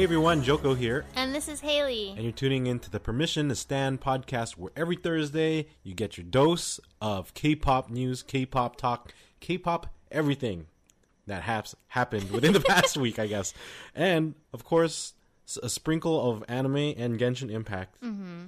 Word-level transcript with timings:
Hey 0.00 0.04
everyone, 0.04 0.42
Joko 0.42 0.72
here, 0.72 1.04
And 1.14 1.34
this 1.34 1.46
is 1.46 1.60
Haley. 1.60 2.12
and 2.12 2.22
you're 2.22 2.32
tuning 2.32 2.66
into 2.66 2.88
the 2.88 2.98
Permission 2.98 3.50
to 3.50 3.54
Stand 3.54 4.00
podcast, 4.00 4.52
where 4.52 4.72
every 4.74 4.96
Thursday 4.96 5.66
you 5.82 5.92
get 5.92 6.16
your 6.16 6.24
dose 6.24 6.80
of 7.02 7.34
K-pop 7.34 7.90
news, 7.90 8.22
K-pop 8.22 8.76
talk, 8.76 9.12
K-pop 9.40 9.88
everything 10.10 10.68
that 11.26 11.42
has 11.42 11.76
happened 11.88 12.30
within 12.30 12.54
the 12.54 12.60
past 12.60 12.96
week, 12.96 13.18
I 13.18 13.26
guess, 13.26 13.52
and 13.94 14.36
of 14.54 14.64
course 14.64 15.12
a 15.62 15.68
sprinkle 15.68 16.30
of 16.30 16.44
anime 16.48 16.76
and 16.76 17.18
Genshin 17.18 17.50
Impact. 17.50 18.00
Mm-hmm. 18.00 18.44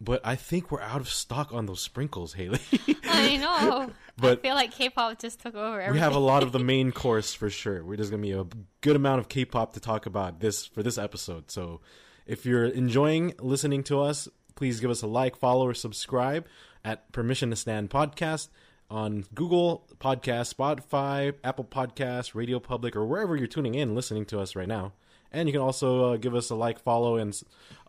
But 0.00 0.20
I 0.24 0.34
think 0.36 0.70
we're 0.70 0.80
out 0.82 1.00
of 1.00 1.08
stock 1.08 1.52
on 1.52 1.66
those 1.66 1.80
sprinkles, 1.80 2.34
Haley. 2.34 2.60
I 3.04 3.36
know. 3.36 3.90
But- 4.16 4.38
I 4.38 4.42
feel 4.42 4.54
like 4.54 4.70
K-pop 4.70 5.18
just 5.18 5.40
took 5.40 5.56
over 5.56 5.80
everything. 5.80 5.94
we 5.94 5.98
have 5.98 6.14
a 6.14 6.20
lot 6.20 6.44
of 6.44 6.52
the 6.52 6.60
main 6.60 6.92
course 6.92 7.34
for 7.34 7.50
sure. 7.50 7.84
We're 7.84 7.96
just 7.96 8.12
gonna 8.12 8.22
be 8.22 8.30
a 8.30 8.46
good 8.80 8.94
amount 8.94 9.18
of 9.18 9.28
K-pop 9.28 9.72
to 9.72 9.80
talk 9.80 10.06
about 10.06 10.38
this 10.38 10.64
for 10.66 10.84
this 10.84 10.98
episode. 10.98 11.50
So, 11.50 11.80
if 12.24 12.46
you're 12.46 12.64
enjoying 12.66 13.34
listening 13.40 13.82
to 13.84 14.00
us, 14.00 14.28
please 14.54 14.78
give 14.78 14.88
us 14.90 15.02
a 15.02 15.08
like, 15.08 15.34
follow, 15.34 15.66
or 15.66 15.74
subscribe 15.74 16.46
at 16.84 17.10
Permission 17.10 17.50
to 17.50 17.56
Stand 17.56 17.90
Podcast 17.90 18.50
on 18.88 19.24
Google 19.34 19.84
Podcast, 19.98 20.54
Spotify, 20.54 21.34
Apple 21.42 21.64
Podcasts, 21.64 22.36
Radio 22.36 22.60
Public, 22.60 22.94
or 22.94 23.04
wherever 23.04 23.34
you're 23.34 23.48
tuning 23.48 23.74
in, 23.74 23.96
listening 23.96 24.26
to 24.26 24.38
us 24.38 24.54
right 24.54 24.68
now. 24.68 24.92
And 25.32 25.48
you 25.48 25.52
can 25.52 25.60
also 25.62 26.12
uh, 26.12 26.16
give 26.18 26.36
us 26.36 26.50
a 26.50 26.54
like, 26.54 26.78
follow, 26.78 27.16
and 27.16 27.36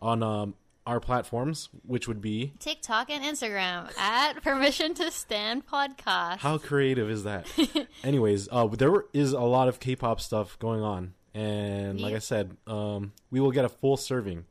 on 0.00 0.24
um, 0.24 0.54
our 0.86 1.00
platforms, 1.00 1.68
which 1.84 2.06
would 2.06 2.20
be 2.20 2.52
TikTok 2.60 3.10
and 3.10 3.24
Instagram 3.24 3.90
at 3.98 4.42
Permission 4.42 4.94
to 4.94 5.10
Stand 5.10 5.66
Podcast. 5.66 6.38
How 6.38 6.58
creative 6.58 7.10
is 7.10 7.24
that? 7.24 7.46
Anyways, 8.04 8.48
uh, 8.52 8.66
there 8.68 9.04
is 9.12 9.32
a 9.32 9.40
lot 9.40 9.68
of 9.68 9.80
K-pop 9.80 10.20
stuff 10.20 10.58
going 10.58 10.82
on, 10.82 11.14
and 11.34 12.00
like 12.00 12.14
I 12.14 12.20
said, 12.20 12.56
um, 12.66 13.12
we 13.30 13.40
will 13.40 13.50
get 13.50 13.64
a 13.64 13.68
full 13.68 13.96
serving, 13.96 14.44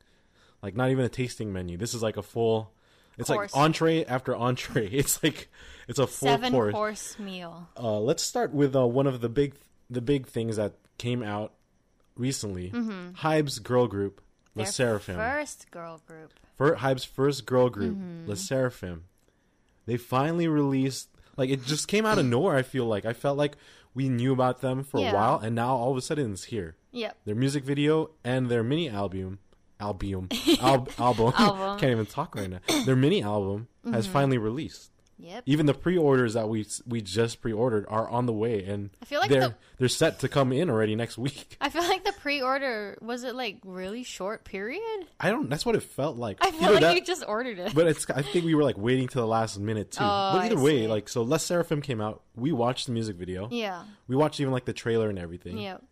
like 0.62 0.76
not 0.76 0.90
even 0.90 1.04
a 1.04 1.08
tasting 1.08 1.52
menu. 1.52 1.76
This 1.76 1.94
is 1.94 2.02
like 2.02 2.16
a 2.16 2.22
full. 2.22 2.72
It's 3.18 3.30
Course. 3.30 3.54
like 3.54 3.62
entree 3.64 4.04
after 4.04 4.36
entree. 4.36 4.88
It's 4.92 5.22
like 5.22 5.48
it's 5.88 5.98
a 5.98 6.06
full 6.06 6.28
Seven 6.28 6.52
course. 6.52 6.74
course 6.74 7.18
meal. 7.18 7.66
Uh, 7.74 7.98
let's 7.98 8.22
start 8.22 8.52
with 8.52 8.76
uh, 8.76 8.86
one 8.86 9.06
of 9.06 9.22
the 9.22 9.30
big 9.30 9.54
the 9.88 10.02
big 10.02 10.26
things 10.26 10.56
that 10.56 10.74
came 10.98 11.22
out 11.22 11.54
recently. 12.14 12.68
Hybe's 13.16 13.58
girl 13.58 13.86
group, 13.86 14.20
Mm-hmm. 14.64 14.82
Sserafim. 14.82 15.16
First 15.16 15.70
girl 15.70 16.00
group. 16.06 16.32
For 16.56 16.74
Hybe's 16.76 17.04
first 17.04 17.44
girl 17.46 17.68
group, 17.68 17.96
Mm-hmm. 17.96 18.28
La 18.28 18.34
Sserafim, 18.34 19.00
they 19.86 19.96
finally 19.96 20.48
released. 20.48 21.08
Like 21.36 21.50
it 21.50 21.64
just 21.64 21.86
came 21.88 22.06
out 22.06 22.18
of 22.18 22.24
nowhere. 22.26 22.56
I 22.56 22.62
feel 22.62 22.86
like 22.86 23.04
I 23.04 23.12
felt 23.12 23.36
like 23.36 23.56
we 23.94 24.08
knew 24.08 24.32
about 24.32 24.60
them 24.62 24.82
for 24.84 25.00
Yeah. 25.00 25.10
a 25.10 25.14
while, 25.14 25.38
and 25.38 25.54
now 25.54 25.74
all 25.76 25.90
of 25.90 25.96
a 25.96 26.00
sudden 26.00 26.32
it's 26.32 26.44
here. 26.44 26.76
Yep. 26.92 27.16
Their 27.26 27.34
music 27.34 27.64
video 27.64 28.10
and 28.24 28.48
their 28.48 28.62
mini 28.62 28.88
album, 28.88 29.38
album, 29.78 30.28
al- 30.62 30.88
album. 30.98 31.32
Album. 31.36 31.78
Can't 31.78 31.92
even 31.92 32.06
talk 32.06 32.34
right 32.34 32.48
now. 32.48 32.60
Their 32.86 32.96
mini 32.96 33.22
album 33.22 33.68
Mm-hmm. 33.84 33.94
has 33.94 34.06
finally 34.08 34.38
released. 34.38 34.90
Yep. 35.18 35.44
Even 35.46 35.64
the 35.64 35.72
pre-orders 35.72 36.34
that 36.34 36.48
we 36.48 36.66
we 36.86 37.00
just 37.00 37.40
pre-ordered 37.40 37.86
are 37.88 38.06
on 38.08 38.26
the 38.26 38.34
way, 38.34 38.62
and 38.64 38.90
I 39.00 39.06
feel 39.06 39.18
like 39.20 39.30
they're 39.30 39.48
the- 39.48 39.54
they're 39.78 39.88
set 39.88 40.18
to 40.20 40.28
come 40.28 40.52
in 40.52 40.68
already 40.68 40.94
next 40.94 41.16
week. 41.18 41.56
I 41.60 41.70
feel 41.70 41.82
like 41.82 42.04
the 42.04 42.12
pre-order 42.12 42.98
was 43.00 43.24
it 43.24 43.34
like 43.34 43.58
really 43.64 44.02
short 44.02 44.44
period? 44.44 45.06
I 45.18 45.30
don't. 45.30 45.48
That's 45.48 45.64
what 45.64 45.74
it 45.74 45.82
felt 45.82 46.18
like. 46.18 46.36
I 46.42 46.50
feel 46.50 46.64
Either 46.64 46.72
like 46.74 46.80
that- 46.82 46.94
you 46.96 47.02
just 47.04 47.24
ordered 47.26 47.58
it. 47.58 47.74
but 47.74 47.86
it's 47.86 48.08
I 48.10 48.20
think 48.20 48.44
we 48.44 48.54
were 48.54 48.62
like 48.62 48.76
waiting 48.76 49.08
to 49.08 49.18
the 49.18 49.26
last 49.26 49.58
minute 49.58 49.92
too. 49.92 50.04
Oh, 50.04 50.32
but 50.34 50.42
either 50.44 50.58
I 50.58 50.62
way, 50.62 50.86
like 50.86 51.08
so 51.08 51.22
Les 51.22 51.42
Sserafim 51.46 51.82
came 51.82 52.00
out. 52.02 52.20
We 52.34 52.52
watched 52.52 52.84
the 52.86 52.92
music 52.92 53.16
video. 53.16 53.48
yeah. 53.50 53.84
We 54.08 54.16
watched 54.16 54.38
even 54.40 54.52
like 54.52 54.66
the 54.66 54.74
trailer 54.74 55.08
and 55.08 55.18
everything. 55.18 55.56
Yep. 55.56 55.82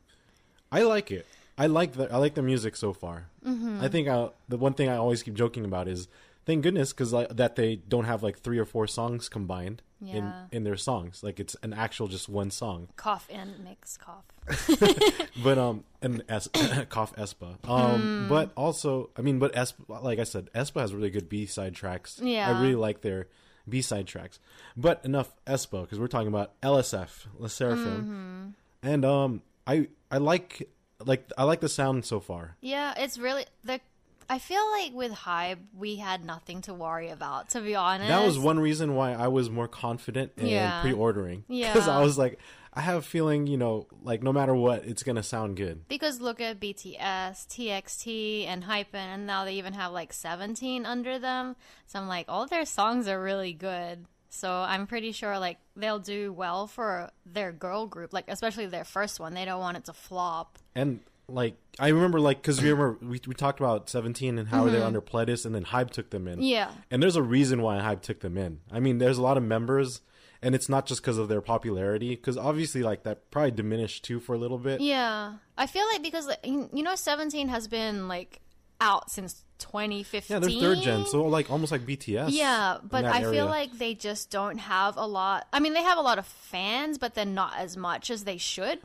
I 0.71 0.83
like 0.83 1.11
it. 1.11 1.27
I 1.57 1.67
like 1.69 1.93
the 1.93 2.13
I 2.13 2.17
like 2.19 2.35
the 2.35 2.43
music 2.43 2.77
so 2.77 2.93
far. 2.93 3.29
Mm-hmm. 3.47 3.79
I 3.81 3.89
think 3.89 4.09
uh, 4.09 4.31
the 4.49 4.59
one 4.59 4.75
thing 4.75 4.89
I 4.91 4.97
always 4.97 5.23
keep 5.23 5.35
joking 5.35 5.65
about 5.65 5.89
is 5.89 6.09
thank 6.47 6.63
goodness 6.63 6.93
because 6.93 7.13
like, 7.13 7.29
that 7.37 7.57
they 7.57 7.77
don't 7.77 8.05
have 8.05 8.23
like 8.23 8.39
three 8.39 8.59
or 8.59 8.65
four 8.65 8.87
songs 8.87 9.29
combined 9.29 9.83
in 10.01 10.25
Yeah. 10.25 10.45
in 10.53 10.65
their 10.65 10.77
songs. 10.77 11.23
Like 11.23 11.41
it's 11.41 11.57
an 11.63 11.73
actual 11.73 12.09
just 12.09 12.29
one 12.29 12.51
song. 12.51 12.89
Cough 12.97 13.27
and 13.33 13.51
mix 13.65 13.97
cough. 13.97 14.25
But 15.43 15.59
um 15.59 15.85
and 16.03 16.23
es- 16.29 16.49
cough 16.89 17.15
aespa. 17.17 17.57
Um 17.69 18.01
Hmm. 18.01 18.29
but 18.29 18.53
also 18.57 19.11
I 19.17 19.23
mean 19.23 19.39
but 19.39 19.55
aespa 19.55 20.03
like 20.03 20.19
I 20.19 20.25
said 20.25 20.51
aespa 20.55 20.81
has 20.81 20.95
really 20.95 21.11
good 21.11 21.29
B 21.29 21.47
side 21.47 21.75
tracks. 21.75 22.21
Yeah. 22.23 22.49
I 22.49 22.61
really 22.61 22.75
like 22.77 23.01
their 23.01 23.29
B 23.69 23.81
side 23.81 24.07
tracks. 24.07 24.39
But 24.77 25.05
enough 25.05 25.33
aespa 25.47 25.83
because 25.83 25.99
we're 25.99 26.09
talking 26.09 26.29
about 26.29 26.61
LSF, 26.61 27.27
La 27.39 27.49
Sserafim. 27.49 28.01
Mm-hmm. 28.01 28.47
And 28.83 29.05
um 29.05 29.43
I 29.67 29.89
I 30.11 30.19
like 30.19 30.69
like 31.05 31.31
I 31.39 31.45
like 31.45 31.61
the 31.61 31.69
sound 31.69 32.05
so 32.05 32.21
far. 32.21 32.57
Yeah, 32.61 32.95
it's 32.97 33.19
really 33.19 33.45
the. 33.65 33.81
I 34.29 34.39
feel 34.39 34.63
like 34.73 34.93
with 34.93 35.13
Hybe, 35.13 35.59
we 35.77 35.97
had 35.97 36.25
nothing 36.25 36.61
to 36.63 36.75
worry 36.75 37.09
about. 37.11 37.51
To 37.51 37.61
be 37.61 37.75
honest, 37.75 38.09
That 38.09 38.25
was 38.25 38.39
one 38.39 38.59
reason 38.59 38.95
why 38.95 39.13
I 39.13 39.29
was 39.29 39.51
more 39.51 39.69
confident 39.69 40.33
in 40.37 40.47
Yeah. 40.49 40.81
pre-ordering. 40.83 41.45
Yeah. 41.49 41.73
Because 41.73 41.89
I 41.89 42.01
was 42.03 42.17
like, 42.19 42.39
I 42.73 42.81
have 42.81 42.97
a 42.97 43.03
feeling, 43.03 43.47
you 43.47 43.57
know, 43.57 43.87
like 44.03 44.23
no 44.23 44.33
matter 44.33 44.55
what, 44.55 44.85
it's 44.85 45.03
gonna 45.05 45.23
sound 45.23 45.57
good. 45.57 45.87
Because 45.89 46.21
look 46.21 46.41
at 46.41 46.59
BTS, 46.61 47.47
TXT, 47.47 48.47
and 48.47 48.65
Hypen, 48.65 48.95
and 48.95 49.27
now 49.27 49.45
they 49.45 49.55
even 49.55 49.75
have 49.75 49.93
like 49.93 50.13
17 50.13 50.85
under 50.85 51.19
them. 51.19 51.55
So 51.87 51.99
I'm 52.01 52.09
like, 52.09 52.27
all 52.29 52.47
their 52.47 52.65
songs 52.65 53.07
are 53.09 53.23
really 53.23 53.53
good. 53.53 54.07
So 54.29 54.51
I'm 54.51 54.89
pretty 54.89 55.13
sure 55.13 55.39
like 55.39 55.59
they'll 55.77 56.01
do 56.01 56.33
well 56.33 56.67
for 56.67 57.11
their 57.25 57.53
girl 57.53 57.87
group, 57.87 58.13
like 58.13 58.25
especially 58.27 58.67
their 58.67 58.83
first 58.85 59.21
one. 59.21 59.35
They 59.35 59.45
don't 59.45 59.61
want 59.61 59.77
it 59.77 59.85
to 59.85 59.93
flop. 59.93 60.59
And 60.75 60.99
like 61.29 61.57
I 61.79 61.89
remember, 61.89 62.21
like 62.21 62.39
because 62.43 62.61
we 62.61 62.71
remember 62.71 62.99
we, 63.03 63.21
we 63.27 63.35
talked 63.35 63.61
about 63.61 63.89
Seventeen 63.89 64.39
and 64.39 64.49
how 64.49 64.65
they're 64.69 64.85
under 64.85 65.01
Pledis, 65.01 65.47
and 65.47 65.55
then 65.55 65.65
Hybe 65.65 65.91
took 65.91 66.11
them 66.11 66.29
in. 66.29 66.35
Mm-hmm. 66.35 66.43
Yeah. 66.43 66.71
And 66.91 67.03
there's 67.03 67.17
a 67.17 67.23
reason 67.23 67.63
why 67.63 67.79
Hybe 67.79 68.03
took 68.03 68.21
them 68.21 68.37
in. 68.37 68.61
I 68.71 68.81
mean, 68.81 68.99
there's 68.99 69.19
a 69.19 69.23
lot 69.23 69.37
of 69.37 69.43
members, 69.43 70.03
and 70.43 70.55
it's 70.55 70.69
not 70.69 70.87
just 70.87 71.01
because 71.01 71.19
of 71.19 71.29
their 71.29 71.41
popularity, 71.41 72.11
because 72.11 72.37
obviously, 72.37 72.83
like 72.83 73.05
that 73.05 73.31
probably 73.31 73.53
diminished 73.53 74.05
too 74.05 74.21
for 74.21 74.35
a 74.35 74.39
little 74.39 74.59
bit. 74.59 74.81
Yeah, 74.81 75.35
I 75.57 75.67
feel 75.67 75.87
like 75.93 76.03
because 76.03 76.29
you 76.45 76.83
know 76.83 76.95
17 76.95 77.49
has 77.49 77.69
been 77.69 78.07
like 78.09 78.41
out 78.81 79.11
since 79.11 79.45
2015. 79.59 80.35
Yeah, 80.35 80.39
they're 80.41 80.61
third 80.61 80.83
gen, 80.83 81.07
so 81.07 81.25
like 81.25 81.51
almost 81.51 81.73
like 81.73 81.87
BTS. 81.87 82.29
Yeah, 82.31 82.79
but 82.83 83.05
I 83.05 83.21
area. 83.21 83.33
feel 83.33 83.47
like 83.47 83.79
they 83.79 83.95
just 83.95 84.31
don't 84.31 84.59
have 84.59 84.97
a 84.97 85.07
lot. 85.07 85.47
I 85.53 85.61
mean, 85.61 85.73
they 85.73 85.83
have 85.83 85.99
a 85.99 86.03
lot 86.03 86.19
of 86.19 86.27
fans, 86.27 86.99
but 86.99 87.15
then 87.15 87.35
not 87.35 87.57
as 87.57 87.77
much 87.77 88.11
as 88.11 88.25
they 88.25 88.37
should. 88.37 88.81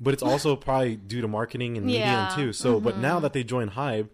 But 0.00 0.14
it's 0.14 0.22
also 0.22 0.54
probably 0.56 0.96
due 0.96 1.20
to 1.22 1.28
marketing 1.28 1.76
and 1.76 1.86
media 1.86 2.00
Yeah, 2.02 2.28
Mm-hmm. 2.28 2.40
too. 2.40 2.52
So, 2.52 2.78
but 2.80 2.98
now 2.98 3.18
that 3.20 3.32
they 3.32 3.42
join 3.44 3.70
Hybe, 3.70 4.08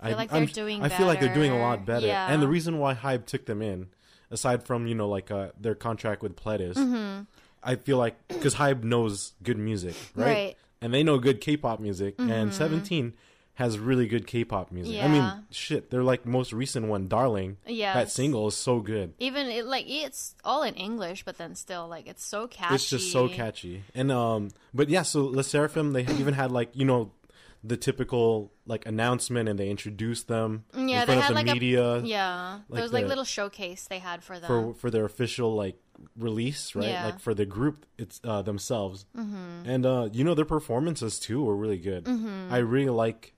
I 0.00 0.08
feel 0.10 0.16
like 0.16 0.30
they're 0.30 0.46
doing 0.46 0.82
I 0.82 0.88
feel 0.88 1.06
like 1.06 1.20
they're 1.20 1.34
doing 1.34 1.50
a 1.52 1.58
lot 1.58 1.84
better. 1.84 2.06
Yeah. 2.06 2.32
And 2.32 2.40
the 2.42 2.48
reason 2.48 2.78
why 2.78 2.94
Hybe 2.94 3.26
took 3.26 3.44
them 3.46 3.60
in, 3.60 3.88
aside 4.30 4.64
from 4.64 4.86
you 4.86 4.94
know 4.94 5.08
like 5.08 5.30
uh, 5.30 5.48
their 5.60 5.74
contract 5.74 6.22
with 6.22 6.36
Pledis, 6.36 6.74
Mm-hmm. 6.74 7.22
I 7.62 7.74
feel 7.74 7.98
like 7.98 8.16
because 8.28 8.54
Hybe 8.54 8.84
knows 8.84 9.32
good 9.42 9.58
music, 9.58 9.96
right? 10.14 10.24
Right. 10.26 10.50
Mm-hmm. 10.52 10.84
And 10.84 10.94
they 10.94 11.02
know 11.02 11.18
good 11.18 11.40
K-pop 11.40 11.80
music, 11.80 12.14
and 12.18 12.54
Seventeen 12.54 13.14
has 13.58 13.76
really 13.76 14.06
good 14.06 14.24
K-pop 14.24 14.70
music. 14.70 15.02
I 15.02 15.08
mean, 15.08 15.16
Yeah. 15.22 15.38
shit, 15.50 15.90
their 15.90 16.04
like 16.04 16.24
most 16.24 16.52
recent 16.52 16.86
one, 16.86 17.08
Darling. 17.08 17.56
Yeah, 17.66 17.92
That 17.94 18.08
single 18.08 18.46
is 18.46 18.56
so 18.56 18.78
good. 18.78 19.14
Even 19.18 19.48
it, 19.48 19.66
like 19.66 19.84
it's 19.88 20.36
all 20.44 20.62
in 20.62 20.74
English, 20.74 21.24
but 21.24 21.38
then 21.38 21.56
still 21.56 21.88
like 21.88 22.06
it's 22.06 22.24
so 22.24 22.46
catchy. 22.46 22.74
It's 22.76 22.88
just 22.88 23.10
so 23.10 23.28
catchy. 23.28 23.82
And 23.96 24.12
um 24.12 24.50
but 24.72 24.88
yeah, 24.88 25.02
so 25.02 25.24
Le 25.24 25.42
Sserafim 25.42 25.92
they 25.92 26.02
even 26.22 26.34
had 26.34 26.52
like, 26.52 26.70
you 26.72 26.84
know, 26.84 27.10
the 27.64 27.76
typical 27.76 28.52
like 28.64 28.86
announcement 28.86 29.48
and 29.48 29.58
they 29.58 29.68
introduced 29.70 30.28
them 30.28 30.62
Yeah, 30.72 30.80
in 30.80 30.86
they 30.86 31.04
front 31.06 31.20
had 31.22 31.30
of 31.32 31.36
the 31.38 31.42
like 31.42 31.52
media 31.52 31.84
a 31.94 32.00
yeah. 32.02 32.52
like 32.68 32.76
there 32.76 32.82
was 32.84 32.92
like 32.92 33.02
the- 33.06 33.08
little 33.08 33.24
showcase 33.24 33.88
they 33.90 33.98
had 33.98 34.22
for 34.22 34.38
them. 34.38 34.46
for 34.46 34.74
for 34.74 34.88
their 34.88 35.04
official 35.04 35.56
like 35.56 35.76
release, 36.16 36.76
right? 36.76 36.86
Yeah. 36.86 37.06
Like 37.06 37.18
for 37.18 37.34
the 37.34 37.44
group 37.44 37.86
it's 37.98 38.20
uh 38.22 38.42
themselves. 38.42 39.04
Mm-hmm. 39.16 39.68
And 39.68 39.84
uh 39.84 40.08
you 40.12 40.22
know 40.22 40.34
their 40.34 40.44
performances 40.44 41.18
too 41.18 41.42
were 41.42 41.56
really 41.56 41.78
good. 41.78 42.04
Mm-hmm. 42.04 42.54
I 42.54 42.58
really 42.58 42.90
like 42.90 43.34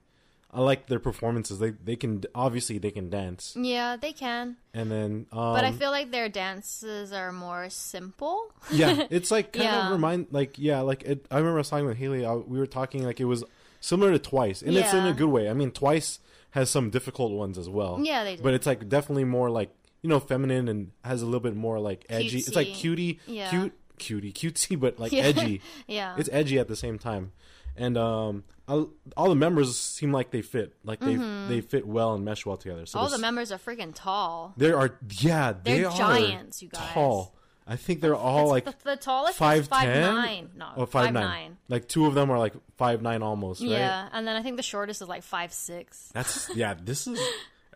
I 0.52 0.60
like 0.62 0.86
their 0.88 0.98
performances. 0.98 1.58
They 1.60 1.70
they 1.70 1.96
can 1.96 2.24
obviously 2.34 2.78
they 2.78 2.90
can 2.90 3.08
dance. 3.10 3.54
yeah, 3.56 3.96
they 3.96 4.12
can, 4.12 4.56
And 4.74 4.90
then 4.90 5.26
um 5.32 5.52
but 5.54 5.64
I 5.64 5.72
feel 5.72 5.90
like 5.90 6.10
their 6.10 6.28
dances 6.28 7.12
are 7.12 7.30
more 7.32 7.70
simple. 7.70 8.52
yeah, 8.72 9.06
it's 9.10 9.30
like 9.30 9.52
kind 9.52 9.64
Yeah. 9.64 9.86
of 9.86 9.92
remind 9.92 10.26
like 10.30 10.58
yeah, 10.58 10.80
like 10.80 11.02
it, 11.04 11.26
I 11.30 11.36
remember 11.38 11.58
I 11.58 11.60
was 11.60 11.70
talking 11.70 11.86
with 11.86 11.98
Haley. 11.98 12.24
I, 12.26 12.34
we 12.34 12.58
were 12.58 12.66
talking 12.66 13.04
like 13.04 13.20
it 13.20 13.26
was 13.26 13.44
similar 13.80 14.10
to 14.12 14.18
Twice, 14.18 14.62
and 14.62 14.76
it's 14.76 14.92
in 14.92 15.06
a 15.06 15.12
good 15.12 15.28
way. 15.28 15.48
I 15.48 15.54
mean, 15.54 15.70
Twice 15.70 16.18
has 16.50 16.68
some 16.68 16.90
difficult 16.90 17.32
ones 17.32 17.56
as 17.56 17.68
well. 17.68 18.00
Yeah, 18.02 18.24
they 18.24 18.36
do. 18.36 18.42
But 18.42 18.54
it's 18.54 18.66
like 18.66 18.88
definitely 18.88 19.24
more 19.24 19.50
like 19.50 19.70
you 20.02 20.08
know 20.08 20.18
feminine 20.20 20.66
and 20.68 20.90
has 21.04 21.22
a 21.22 21.26
little 21.26 21.40
bit 21.40 21.54
more 21.54 21.78
like 21.78 22.04
edgy. 22.10 22.38
It's 22.38 22.56
like 22.56 22.68
Cutesy. 22.68 22.74
cutie, 22.74 23.20
Yeah. 23.26 23.50
cute, 23.50 23.72
cutie, 23.98 24.32
cutesy, 24.40 24.78
but 24.80 24.98
like 24.98 25.12
Yeah. 25.12 25.22
edgy. 25.22 25.60
yeah, 25.86 26.16
It's 26.18 26.28
edgy 26.32 26.58
at 26.58 26.66
the 26.68 26.76
same 26.76 26.98
time, 26.98 27.32
and 27.76 27.96
um, 27.98 28.44
all, 28.68 28.90
all 29.16 29.28
the 29.28 29.34
members 29.34 29.76
seem 29.76 30.12
like 30.12 30.30
they 30.30 30.42
fit, 30.42 30.74
like 30.84 31.00
they 31.00 31.16
they 31.48 31.60
fit 31.60 31.86
well 31.86 32.14
and 32.14 32.24
mesh 32.24 32.44
well 32.46 32.56
together. 32.56 32.86
So 32.86 32.98
Mm-hmm. 32.98 33.04
all 33.04 33.10
the 33.10 33.18
members 33.18 33.52
are 33.52 33.58
freaking 33.58 33.92
tall. 33.94 34.54
there 34.56 34.78
are 34.78 34.98
yeah, 35.18 35.52
they 35.52 35.80
They're 35.82 35.90
giants, 35.90 36.62
you 36.62 36.68
guys. 36.68 36.88
Tall. 36.92 37.34
I 37.66 37.76
think 37.76 38.00
they're 38.00 38.16
all 38.16 38.48
like 38.48 38.64
the, 38.64 38.74
the 38.82 38.96
tallest 38.96 39.38
five 39.38 39.68
five 39.68 39.84
ten 39.84 40.02
nine. 40.14 40.50
No, 40.56 40.68
or 40.76 40.86
five 40.86 41.04
five 41.06 41.14
nine. 41.14 41.56
Like 41.68 41.86
two 41.86 42.06
of 42.06 42.14
them 42.14 42.28
are 42.30 42.38
like 42.38 42.54
five 42.76 43.00
nine 43.00 43.22
almost, 43.22 43.60
right? 43.60 43.70
Yeah, 43.70 44.08
and 44.12 44.26
then 44.26 44.34
I 44.34 44.42
think 44.42 44.56
the 44.56 44.62
shortest 44.64 45.02
is 45.02 45.08
like 45.08 45.22
five 45.22 45.52
six. 45.52 46.10
That's 46.12 46.50
yeah. 46.56 46.74
This 46.74 47.06
is 47.06 47.20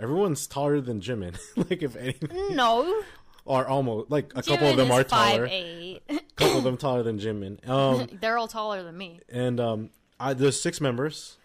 everyone's 0.01 0.47
taller 0.49 0.81
than 0.81 1.01
Jimin. 1.01 1.39
like 1.57 1.83
if 1.83 1.95
anything, 1.95 2.57
No, 2.57 3.03
or 3.45 3.67
almost 3.67 4.11
like 4.11 4.33
a 4.35 4.43
couple 4.43 4.69
of 4.69 4.77
them 4.77 4.87
is 4.91 4.93
are 4.99 5.05
taller. 5.05 5.47
A 5.47 6.01
couple 6.37 6.59
of 6.59 6.65
them 6.69 6.77
taller 6.77 7.03
than 7.03 7.19
Jimin. 7.19 7.67
Um, 7.69 8.09
They're 8.21 8.39
all 8.39 8.49
taller 8.49 8.83
than 8.83 8.97
me. 8.97 9.21
and 9.29 9.61
um, 9.61 9.91
I, 10.19 10.35
there's 10.35 10.61
six 10.61 10.81
members. 10.81 11.37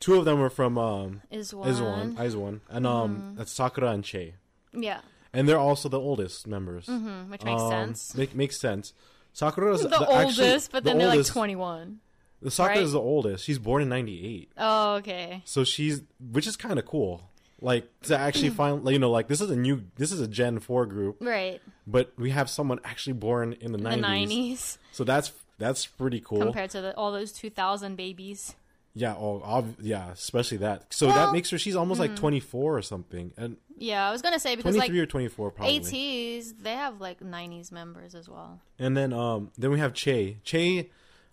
Two 0.00 0.14
of 0.16 0.24
them 0.24 0.40
are 0.40 0.48
from 0.50 0.78
um, 0.78 1.22
Is 1.30 1.52
one. 1.54 1.68
IZ*ONE, 1.68 2.16
IZ*ONE, 2.18 2.60
and 2.70 2.86
um, 2.86 3.34
that's 3.36 3.52
Sakura 3.52 3.90
and 3.90 4.02
Che, 4.02 4.34
Yeah, 4.72 5.00
and 5.34 5.46
they're 5.48 5.58
also 5.58 5.88
the 5.90 6.00
oldest 6.00 6.46
members. 6.46 6.86
hmm, 6.86 7.30
which 7.30 7.44
makes 7.44 7.60
Um, 7.60 7.70
sense. 7.70 8.14
Make, 8.16 8.34
makes 8.34 8.58
sense. 8.58 8.94
Sakura 9.34 9.74
is 9.74 9.82
The, 9.82 9.88
the, 9.88 10.06
oldest, 10.06 10.40
actually, 10.40 10.68
but 10.72 10.84
the 10.84 10.90
then 10.90 10.98
they're 10.98 11.16
like 11.16 11.26
twenty 11.26 11.54
one. 11.54 12.00
The 12.42 12.50
Sakura 12.50 12.76
right? 12.76 12.82
is 12.84 12.92
the 12.92 13.00
oldest. 13.00 13.44
She's 13.44 13.58
born 13.58 13.82
in 13.82 13.90
'98, 13.90 14.52
Oh, 14.56 14.94
okay. 14.96 15.42
so 15.44 15.64
she's 15.64 16.00
which 16.18 16.46
is 16.46 16.56
kind 16.56 16.78
of 16.78 16.86
cool. 16.86 17.29
Like 17.62 17.88
to 18.02 18.16
actually 18.16 18.50
find, 18.50 18.88
you 18.88 18.98
know, 18.98 19.10
like 19.10 19.28
this 19.28 19.40
is 19.40 19.50
a 19.50 19.56
new, 19.56 19.82
this 19.96 20.12
is 20.12 20.20
a 20.20 20.26
Gen 20.28 20.58
Four 20.60 20.86
group, 20.86 21.18
Right. 21.20 21.60
but 21.86 22.12
we 22.16 22.30
have 22.30 22.48
someone 22.48 22.80
actually 22.84 23.12
born 23.14 23.52
in 23.60 23.72
the 23.72 23.78
The 23.78 23.84
'90s. 23.90 24.00
nineties 24.00 24.78
So 24.92 25.04
that's 25.04 25.32
that's 25.58 25.84
pretty 25.86 26.20
cool. 26.20 26.40
compared 26.40 26.70
to 26.70 26.80
the, 26.80 26.96
all 26.96 27.12
those 27.12 27.32
two 27.32 27.50
thousand 27.50 27.96
babies. 27.96 28.54
yeah, 28.94 29.14
oh, 29.14 29.40
ob- 29.44 29.76
yeah, 29.80 30.10
especially 30.10 30.56
that. 30.58 30.86
So 30.92 31.06
Well, 31.06 31.14
hmm. 31.16 31.20
that 31.26 31.32
makes 31.32 31.50
her 31.50 31.58
she's 31.58 31.76
almost 31.76 32.00
like 32.00 32.16
24 32.16 32.76
or 32.78 32.82
something, 32.82 33.32
and 33.36 33.56
Yeah, 33.76 34.08
I 34.08 34.10
was 34.10 34.22
gonna 34.22 34.40
say 34.40 34.56
because 34.56 34.74
23 34.74 34.98
like 34.98 35.02
or 35.04 35.06
24 35.10 35.50
probably. 35.50 35.80
ATEEZ, 35.80 36.54
they 36.62 36.72
have 36.74 36.98
like 37.00 37.20
nineties 37.20 37.70
members 37.70 38.14
as 38.14 38.26
well. 38.28 38.60
And 38.78 38.96
then 38.96 39.12
um 39.12 39.50
then 39.58 39.70
we 39.70 39.78
have 39.80 39.92
Che. 39.92 40.38
Che 40.44 40.88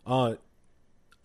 uh 0.06 0.36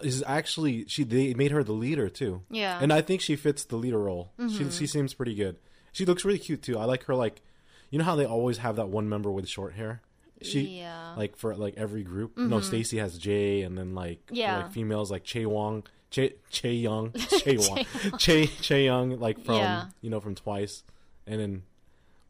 is 0.04 0.22
actually 0.26 0.86
she 0.88 1.04
they 1.04 1.34
made 1.34 1.50
her 1.50 1.62
the 1.64 1.72
leader 1.72 2.08
too. 2.08 2.42
Yeah. 2.50 2.78
And 2.80 2.92
I 2.92 3.00
think 3.00 3.20
she 3.20 3.36
fits 3.36 3.64
the 3.64 3.76
leader 3.76 3.98
role. 3.98 4.32
Mm-hmm. 4.38 4.56
She 4.70 4.70
she 4.78 4.86
seems 4.86 5.14
pretty 5.14 5.34
good. 5.34 5.56
She 5.92 6.04
looks 6.04 6.24
really 6.24 6.38
cute 6.38 6.62
too. 6.62 6.78
I 6.78 6.84
like 6.84 7.04
her 7.04 7.14
like 7.14 7.42
you 7.90 7.98
know 7.98 8.04
how 8.04 8.16
they 8.16 8.24
always 8.24 8.58
have 8.58 8.76
that 8.76 8.88
one 8.88 9.08
member 9.08 9.30
with 9.30 9.48
short 9.48 9.74
hair? 9.74 10.00
She 10.40 10.60
yeah. 10.78 11.10
Mm-hmm. 11.10 11.18
like 11.20 11.36
for 11.36 11.54
like 11.54 11.74
every 11.76 12.02
group. 12.02 12.36
No, 12.36 12.58
STAYC 12.58 12.98
has 12.98 13.16
Jay 13.18 13.62
and 13.62 13.76
then 13.78 13.94
like 13.94 14.20
Yeah. 14.30 14.58
like 14.58 14.72
females 14.72 15.10
like 15.10 15.24
Che 15.24 15.46
Wong, 15.46 15.84
Che 16.10 16.34
Chaeyoung, 16.50 17.14
Che 17.42 17.56
Wong. 17.58 18.18
Che 18.18 18.46
Chaeyoung 18.46 19.20
like 19.20 19.44
from 19.44 19.56
Yeah. 19.56 19.86
you 20.00 20.10
know 20.10 20.20
from 20.20 20.34
Twice. 20.34 20.82
And 21.26 21.40
then 21.40 21.62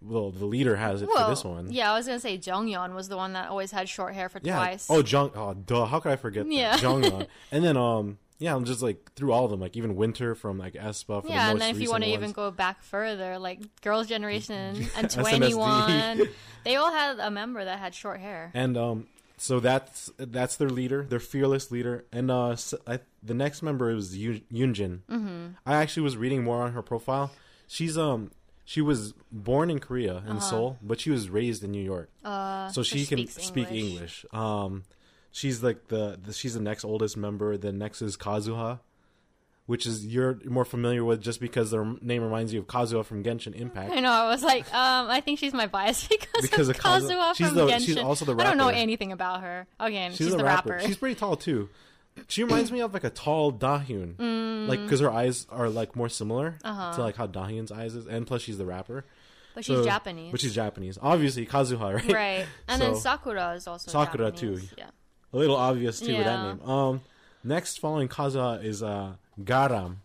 well 0.05 0.31
the 0.31 0.45
leader 0.45 0.77
has 0.77 1.03
it 1.03 1.09
well, 1.09 1.25
for 1.25 1.31
this 1.31 1.45
one. 1.45 1.73
yeah, 1.73 1.93
I 1.93 1.97
was 1.97 2.07
gonna 2.07 2.21
say 2.21 2.39
Jonghyun 2.39 2.95
was 2.95 3.09
the 3.09 3.17
one 3.17 3.33
that 3.35 3.49
always 3.49 3.71
had 3.71 3.89
short 3.89 4.15
hair 4.15 4.29
for 4.29 4.41
Yeah. 4.43 4.57
twice. 4.57 4.87
Oh, 4.91 5.03
Jung. 5.03 5.31
Oh, 5.35 5.55
duh. 5.55 5.87
How 5.87 6.01
could 6.01 6.13
I 6.13 6.17
forget? 6.17 6.47
Yeah. 6.47 6.77
Jeongyeon. 6.77 7.27
and 7.53 7.65
then, 7.65 7.77
um, 7.77 8.19
yeah, 8.39 8.55
I'm 8.57 8.65
just 8.65 8.83
like 8.83 9.13
through 9.15 9.33
all 9.33 9.45
of 9.45 9.51
them, 9.53 9.61
like 9.61 9.77
even 9.77 9.95
Winter 9.95 10.35
from 10.35 10.59
like 10.59 10.75
aespa. 10.75 11.23
For 11.23 11.29
yeah, 11.29 11.47
the 11.47 11.51
and 11.53 11.61
then 11.61 11.71
if 11.75 11.81
you 11.81 11.91
want 11.91 12.03
to 12.03 12.11
even 12.11 12.33
go 12.33 12.51
back 12.51 12.83
further, 12.83 13.39
like 13.39 13.61
Girls' 13.83 14.09
Generation 14.09 14.89
and 14.97 15.09
2NE1, 15.09 16.29
they 16.65 16.77
all 16.77 16.91
had 16.93 17.19
a 17.19 17.31
member 17.31 17.65
that 17.65 17.79
had 17.79 17.95
short 17.95 18.19
hair. 18.21 18.51
And 18.55 18.77
um, 18.77 19.07
so 19.37 19.61
that's 19.61 20.11
that's 20.19 20.57
their 20.57 20.71
leader, 20.71 21.05
their 21.05 21.21
fearless 21.21 21.71
leader. 21.71 22.05
And 22.13 22.31
uh, 22.31 22.51
s 22.51 22.75
I 22.87 22.99
the 23.23 23.35
next 23.35 23.63
member 23.63 23.91
is 23.91 24.17
Yoon- 24.17 24.43
Yoonjin. 24.53 25.01
Mm-hmm. 25.09 25.47
I 25.65 25.77
actually 25.77 26.03
was 26.03 26.17
reading 26.17 26.43
more 26.43 26.63
on 26.63 26.73
her 26.73 26.83
profile. 26.83 27.31
She's 27.69 27.97
um. 27.97 28.33
She 28.65 28.81
was 28.81 29.13
born 29.31 29.71
in 29.71 29.81
Korea 29.81 30.23
in 30.29 30.41
Seoul, 30.41 30.79
but 30.83 31.01
she 31.01 31.11
was 31.11 31.29
raised 31.29 31.65
in 31.65 31.73
New 31.73 31.83
York. 31.83 32.11
Uh, 32.25 32.69
so 32.69 32.83
she 32.83 33.05
can 33.07 33.19
speaks 33.27 33.45
speak 33.45 33.71
English. 33.73 34.25
Um, 34.33 34.85
she's 35.33 35.63
like 35.63 35.89
the, 35.89 36.19
the 36.23 36.33
she's 36.33 36.55
the 36.55 36.61
next 36.61 36.85
oldest 36.85 37.17
member. 37.17 37.57
The 37.57 37.73
next 37.73 38.03
is 38.03 38.17
Kazuha, 38.17 38.79
which 39.67 39.85
is 39.85 40.07
you're 40.07 40.39
more 40.45 40.65
familiar 40.65 41.05
with 41.05 41.21
just 41.21 41.41
because 41.41 41.73
their 41.73 41.85
name 42.01 42.23
reminds 42.23 42.53
you 42.53 42.61
of 42.61 42.69
Kazuha 42.69 43.05
from 43.05 43.25
Genshin 43.25 43.55
Impact. 43.55 43.93
I 43.93 43.99
know. 44.01 44.11
I 44.13 44.29
was 44.29 44.45
like, 44.45 44.73
um, 44.73 45.09
I 45.11 45.21
think 45.21 45.41
she's 45.41 45.53
my 45.53 45.67
bias 45.67 46.07
because, 46.09 46.43
Because 46.43 46.69
of 46.69 46.77
of 46.77 46.83
Kazu- 46.83 47.09
Kazuha 47.09 47.35
she's 47.35 47.47
from 47.49 47.57
the- 47.57 47.67
Genshin. 47.67 47.85
she's 47.87 47.97
also 47.99 48.25
the 48.25 48.37
I 48.37 48.45
don't 48.45 48.59
know 48.59 48.69
anything 48.69 49.11
about 49.11 49.43
her. 49.43 49.67
Okay, 49.81 49.97
and 49.97 50.15
She's, 50.15 50.27
she's, 50.29 50.35
a 50.35 50.37
the 50.39 50.45
rapper. 50.45 50.71
rapper. 50.71 50.87
She's 50.87 50.97
pretty 50.97 51.17
tall 51.17 51.35
too. 51.37 51.69
She 52.29 52.45
reminds 52.45 52.71
me 52.71 52.81
of 52.81 52.93
like 52.95 53.05
a 53.05 53.11
tall 53.11 53.53
Dahyun, 53.53 54.17
Mm. 54.17 54.69
like 54.69 54.83
because 54.83 55.01
her 55.01 55.11
eyes 55.11 55.47
are 55.51 55.69
like 55.69 55.97
more 55.97 56.09
similar 56.09 56.59
Uh-huh. 56.63 56.93
to 56.95 57.01
like 57.03 57.17
how 57.17 57.27
Dahyun's 57.27 57.73
eyes 57.73 57.95
is, 57.95 58.07
and 58.07 58.27
plus 58.27 58.43
she's 58.43 58.59
the 58.59 58.67
rapper. 58.67 59.05
but 59.55 59.65
she's 59.65 59.85
Japanese. 59.85 60.31
But 60.31 60.41
she's 60.41 60.55
Japanese, 60.55 60.99
obviously 61.03 61.47
Kazuha, 61.47 61.95
right? 61.95 62.13
right. 62.13 62.47
And 62.69 62.81
then 62.81 62.95
Sakura 62.97 63.53
is 63.55 63.67
also 63.67 63.91
Sakura, 63.91 64.31
Japanese. 64.31 64.61
too. 64.71 64.75
Yeah. 64.79 64.91
A 65.33 65.37
little 65.37 65.57
obvious 65.57 66.01
too 66.01 66.17
with 66.17 66.25
that 66.27 66.43
name. 66.59 66.69
Um, 66.69 67.01
next 67.45 67.79
following 67.81 68.09
Kazuha 68.09 68.63
is 68.65 68.83
uh 68.83 69.15
Garam. 69.41 69.97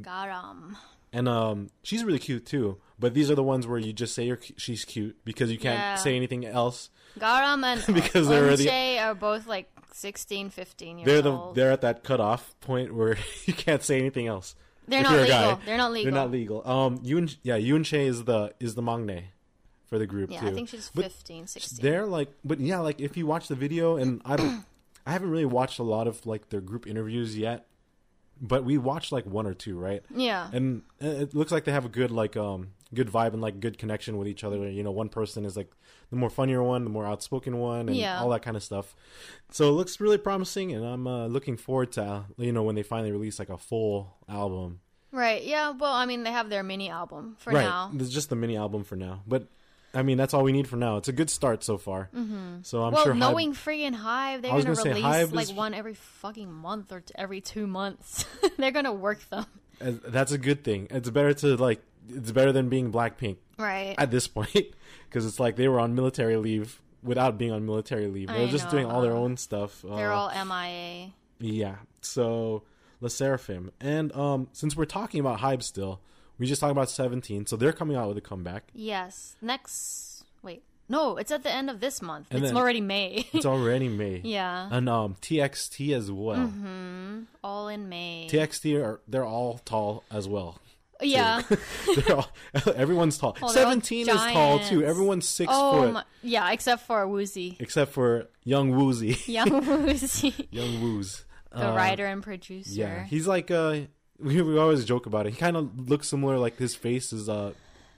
Garam. 0.00 0.76
And 1.12 1.28
um, 1.28 1.70
she's 1.82 2.04
really 2.04 2.18
cute 2.18 2.44
too. 2.46 2.78
But 2.98 3.14
these 3.14 3.30
are 3.30 3.34
the 3.34 3.42
ones 3.42 3.66
where 3.66 3.78
you 3.78 3.92
just 3.92 4.14
say 4.14 4.36
she's 4.56 4.84
cute 4.84 5.16
because 5.24 5.50
you 5.50 5.58
can't 5.58 5.78
Yeah. 5.78 5.94
say 5.96 6.16
anything 6.16 6.44
else. 6.44 6.90
Garam 7.18 7.64
and 7.64 7.82
Because 7.94 8.28
they're 8.28 8.44
already- 8.44 8.98
are 8.98 9.14
both 9.14 9.46
like 9.46 9.70
16, 9.96 10.50
15 10.50 10.98
years 10.98 11.06
They're 11.06 11.22
the 11.22 11.32
old. 11.32 11.54
they're 11.54 11.72
at 11.72 11.80
that 11.80 12.04
cutoff 12.04 12.54
point 12.60 12.94
where 12.94 13.16
you 13.46 13.54
can't 13.54 13.82
say 13.82 13.98
anything 13.98 14.26
else. 14.26 14.54
They're 14.86 15.02
not 15.02 15.12
legal. 15.12 15.60
They're 15.64 15.76
not 15.76 15.92
legal. 15.92 16.04
They're 16.12 16.20
not 16.22 16.30
legal. 16.30 16.68
Um, 16.68 16.98
Yoon 16.98 17.36
yeah 17.42 17.58
Eunchae 17.58 18.06
is 18.06 18.24
the 18.24 18.52
is 18.60 18.74
the 18.74 18.82
maknae 18.82 19.24
for 19.86 19.98
the 19.98 20.06
group 20.06 20.30
Yeah, 20.30 20.40
too. 20.40 20.48
I 20.48 20.52
think 20.52 20.68
she's 20.68 20.90
But 20.94 21.04
15, 21.04 21.46
16. 21.46 21.78
They're 21.82 22.06
like, 22.06 22.28
but 22.44 22.60
yeah, 22.60 22.78
like 22.80 23.00
if 23.00 23.16
you 23.16 23.26
watch 23.26 23.48
the 23.48 23.54
video, 23.54 23.96
and 23.96 24.20
I 24.24 24.36
don't, 24.36 24.64
I 25.06 25.12
haven't 25.12 25.30
really 25.30 25.44
watched 25.46 25.78
a 25.78 25.84
lot 25.84 26.06
of 26.06 26.24
like 26.26 26.50
their 26.50 26.60
group 26.60 26.86
interviews 26.86 27.36
yet, 27.36 27.66
but 28.40 28.64
we 28.64 28.78
watched 28.78 29.12
like 29.12 29.24
one 29.26 29.46
or 29.46 29.54
two, 29.54 29.78
right? 29.78 30.02
Yeah. 30.14 30.48
and 30.52 30.82
it 31.00 31.34
looks 31.34 31.52
like 31.52 31.64
they 31.64 31.72
have 31.72 31.84
a 31.84 31.88
good 31.90 32.10
like 32.10 32.36
um 32.36 32.72
good 32.94 33.08
vibe 33.08 33.32
and 33.32 33.42
like 33.42 33.58
good 33.60 33.78
connection 33.78 34.16
with 34.16 34.28
each 34.28 34.44
other 34.44 34.68
you 34.70 34.82
know 34.82 34.90
one 34.92 35.08
person 35.08 35.44
is 35.44 35.56
like 35.56 35.70
the 36.10 36.16
more 36.16 36.30
funnier 36.30 36.62
one 36.62 36.84
the 36.84 36.90
more 36.90 37.04
outspoken 37.06 37.58
one 37.58 37.88
and 37.88 37.96
Yeah. 37.96 38.20
all 38.20 38.28
that 38.30 38.42
kind 38.42 38.56
of 38.56 38.62
stuff 38.62 38.94
so 39.50 39.68
it 39.68 39.72
looks 39.72 40.00
really 40.00 40.18
promising 40.18 40.72
and 40.72 40.84
i'm 40.86 41.06
uh, 41.06 41.26
looking 41.26 41.56
forward 41.56 41.92
to 41.92 42.24
you 42.36 42.52
know 42.52 42.62
when 42.62 42.74
they 42.76 42.84
finally 42.84 43.10
release 43.10 43.38
like 43.38 43.48
a 43.50 43.58
full 43.58 44.14
album 44.28 44.80
Right. 45.12 45.44
Yeah. 45.44 45.70
Well, 45.70 45.92
I 45.92 46.04
mean, 46.04 46.24
they 46.24 46.32
have 46.32 46.50
their 46.50 46.62
mini 46.62 46.90
album 46.90 47.36
for 47.38 47.50
right 47.52 47.62
now. 47.64 47.90
it's 47.94 48.10
just 48.10 48.28
the 48.28 48.36
mini 48.36 48.56
album 48.56 48.84
for 48.84 48.96
now 48.96 49.22
but 49.26 49.46
i 49.94 50.02
mean 50.02 50.18
that's 50.18 50.34
all 50.34 50.42
we 50.42 50.52
need 50.52 50.68
for 50.68 50.76
now 50.76 50.98
it's 50.98 51.08
a 51.08 51.12
good 51.12 51.30
start 51.30 51.64
so 51.64 51.78
far 51.78 52.10
mm-hmm. 52.14 52.58
so 52.62 52.82
i'm 52.82 52.92
well, 52.92 53.04
sure 53.04 53.14
Hybe- 53.14 53.18
knowing 53.18 53.54
Free 53.54 53.84
and 53.84 53.96
Hive, 53.96 54.42
they're 54.42 54.50
gonna, 54.50 54.74
gonna 54.74 54.90
release 54.90 55.32
like 55.32 55.44
is- 55.48 55.52
one 55.54 55.72
every 55.72 55.94
fucking 55.94 56.52
month 56.52 56.92
or 56.92 57.00
t- 57.00 57.14
every 57.16 57.40
two 57.40 57.66
months. 57.66 58.26
they're 58.58 58.72
gonna 58.72 58.92
work 58.92 59.20
them. 59.30 59.46
that's 59.80 60.32
a 60.32 60.38
good 60.38 60.62
thing 60.64 60.88
it's 60.90 61.08
better 61.08 61.32
to 61.34 61.56
like 61.56 61.80
it's 62.08 62.32
better 62.32 62.52
than 62.52 62.68
being 62.68 62.92
blackpink 62.92 63.36
Right. 63.58 63.94
at 63.98 64.10
this 64.10 64.26
point 64.28 64.52
because 65.08 65.26
it's 65.26 65.40
like 65.40 65.56
they 65.56 65.68
were 65.68 65.80
on 65.80 65.94
military 65.94 66.36
leave 66.36 66.80
without 67.02 67.38
being 67.38 67.52
on 67.52 67.64
military 67.66 68.06
leave. 68.08 68.28
They're 68.28 68.48
just 68.48 68.68
doing 68.70 68.86
all 68.86 69.00
their 69.02 69.12
own 69.12 69.36
stuff. 69.36 69.82
they're 69.82 70.12
Uh, 70.12 70.16
all 70.16 70.44
MIA. 70.44 71.12
yeah. 71.38 71.76
So 72.00 72.62
La 73.00 73.08
Sserafim, 73.08 73.70
and 73.80 74.14
um, 74.16 74.48
since 74.52 74.74
we're 74.76 74.84
talking 74.86 75.20
about 75.20 75.40
Hybe 75.40 75.62
still, 75.62 76.00
we 76.38 76.46
just 76.46 76.60
talked 76.60 76.72
about 76.72 76.88
Seventeen, 76.90 77.46
so 77.46 77.56
they're 77.56 77.72
coming 77.72 77.96
out 77.96 78.08
with 78.08 78.16
a 78.18 78.20
comeback. 78.22 78.64
Yes. 78.74 79.36
Next. 79.42 80.24
Wait. 80.42 80.62
No, 80.88 81.16
it's 81.16 81.32
at 81.32 81.42
the 81.42 81.50
end 81.52 81.68
of 81.68 81.80
this 81.80 82.00
month. 82.00 82.28
And 82.30 82.44
it's 82.44 82.52
already 82.54 82.80
May. 82.80 83.26
It's 83.32 83.44
already 83.46 83.88
May. 83.88 84.20
yeah. 84.24 84.68
And 84.70 84.88
um, 84.88 85.16
TXT 85.20 85.94
as 85.96 86.10
well. 86.12 86.36
Mm-hmm. 86.46 87.22
All 87.42 87.68
in 87.68 87.88
May. 87.88 88.28
TXT 88.30 88.80
are 88.82 89.00
they're 89.08 89.24
all 89.24 89.58
tall 89.64 90.04
as 90.10 90.28
well. 90.28 90.58
Yeah. 91.02 91.42
They're 91.96 92.16
all, 92.16 92.30
everyone's 92.74 93.18
tall. 93.18 93.36
Oh, 93.42 93.48
Seventeen 93.48 94.08
is 94.08 94.16
tall 94.16 94.58
too. 94.60 94.82
Everyone's 94.84 95.28
six 95.28 95.50
oh 95.54 95.82
foot, 95.82 95.92
my. 95.92 96.04
Yeah, 96.22 96.50
except 96.52 96.82
for 96.86 97.06
Woozi. 97.06 97.56
except 97.60 97.92
for 97.92 98.28
Young 98.44 98.72
Woozi. 98.72 99.26
Young 99.28 99.48
Woozi. 99.48 100.46
Young 100.50 100.80
Woos. 100.82 101.24
the 101.52 101.68
Uh, 101.70 101.74
writer 101.76 102.06
and 102.06 102.22
producer. 102.22 102.70
Yeah, 102.70 103.04
he's 103.04 103.26
like 103.26 103.50
uh, 103.50 103.80
we, 104.18 104.40
we 104.42 104.58
always 104.58 104.84
joke 104.84 105.06
about 105.06 105.26
it. 105.26 105.30
He 105.34 105.36
kind 105.38 105.56
of 105.56 105.88
looks 105.90 106.08
similar, 106.08 106.38
like 106.38 106.56
his 106.58 106.74
face 106.74 107.12
is 107.12 107.28
uh, 107.28 107.52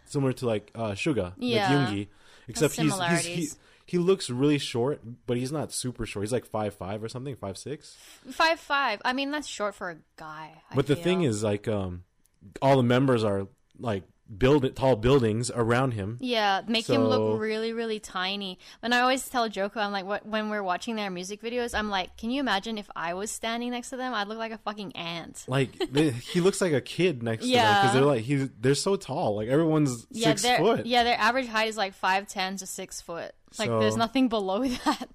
similar 0.06 0.32
to 0.34 0.46
like 0.46 0.70
uh, 0.74 0.92
Suga, 0.92 1.34
Yeah. 1.38 1.72
like 1.72 1.88
Yoongi, 1.90 2.08
except 2.48 2.74
he's, 2.74 2.94
he's 3.00 3.24
he 3.24 3.48
he 3.86 3.96
looks 3.98 4.28
really 4.28 4.58
short, 4.58 5.00
but 5.26 5.36
he's 5.38 5.50
not 5.52 5.72
super 5.72 6.04
short. 6.04 6.24
He's 6.24 6.32
like 6.32 6.44
five 6.46 6.74
five 6.74 7.02
or 7.02 7.08
something, 7.08 7.36
five 7.36 7.56
six. 7.56 7.96
Five 8.30 8.60
five. 8.60 9.00
I 9.04 9.12
mean, 9.14 9.30
that's 9.30 9.46
short 9.48 9.74
for 9.74 9.90
a 9.90 9.96
guy. 10.16 10.52
I 10.70 10.74
But 10.74 10.86
the 10.88 10.96
thing 10.96 11.22
is, 11.22 11.42
like, 11.42 11.66
um, 11.68 12.02
all 12.62 12.76
the 12.76 12.82
members 12.82 13.24
are 13.24 13.48
like 13.78 14.04
build 14.36 14.76
tall 14.76 14.94
buildings 14.96 15.50
around 15.54 15.92
him. 15.92 16.18
Yeah, 16.20 16.60
make 16.68 16.86
him 16.86 17.04
look 17.04 17.40
really, 17.40 17.72
really 17.72 17.98
tiny. 17.98 18.58
And 18.82 18.94
I 18.94 19.00
always 19.00 19.26
tell 19.28 19.48
Joko, 19.48 19.80
I'm 19.80 19.92
like, 19.92 20.04
what, 20.04 20.26
when 20.26 20.50
we're 20.50 20.62
watching 20.62 20.96
their 20.96 21.10
music 21.10 21.40
videos, 21.40 21.74
I'm 21.74 21.88
like, 21.88 22.16
can 22.18 22.30
you 22.30 22.40
imagine 22.40 22.76
if 22.76 22.88
I 22.94 23.14
was 23.14 23.30
standing 23.30 23.70
next 23.70 23.88
to 23.90 23.96
them? 23.96 24.12
I'd 24.12 24.28
look 24.28 24.38
like 24.38 24.52
a 24.52 24.58
fucking 24.58 24.94
ant. 24.96 25.44
Like 25.48 25.70
they, 25.92 26.10
he 26.10 26.40
looks 26.40 26.60
like 26.60 26.72
a 26.72 26.80
kid 26.80 27.22
next 27.22 27.44
to 27.46 27.50
them 27.52 27.74
because 27.82 27.94
they're 27.94 28.04
like 28.04 28.22
he's 28.22 28.48
they're 28.60 28.74
so 28.74 28.96
tall. 28.96 29.36
Like 29.36 29.48
everyone's 29.48 30.06
Yeah, 30.10 30.34
six 30.34 30.58
foot. 30.58 30.84
yeah, 30.86 31.04
their 31.04 31.18
average 31.18 31.46
height 31.46 31.68
is 31.68 31.76
like 31.76 31.94
five 31.94 32.28
ten 32.28 32.56
to 32.58 32.66
six 32.66 33.00
foot. 33.00 33.32
Like, 33.58 33.70
there's 33.70 33.96
nothing 33.96 34.28
below 34.28 34.62
that. 34.84 35.08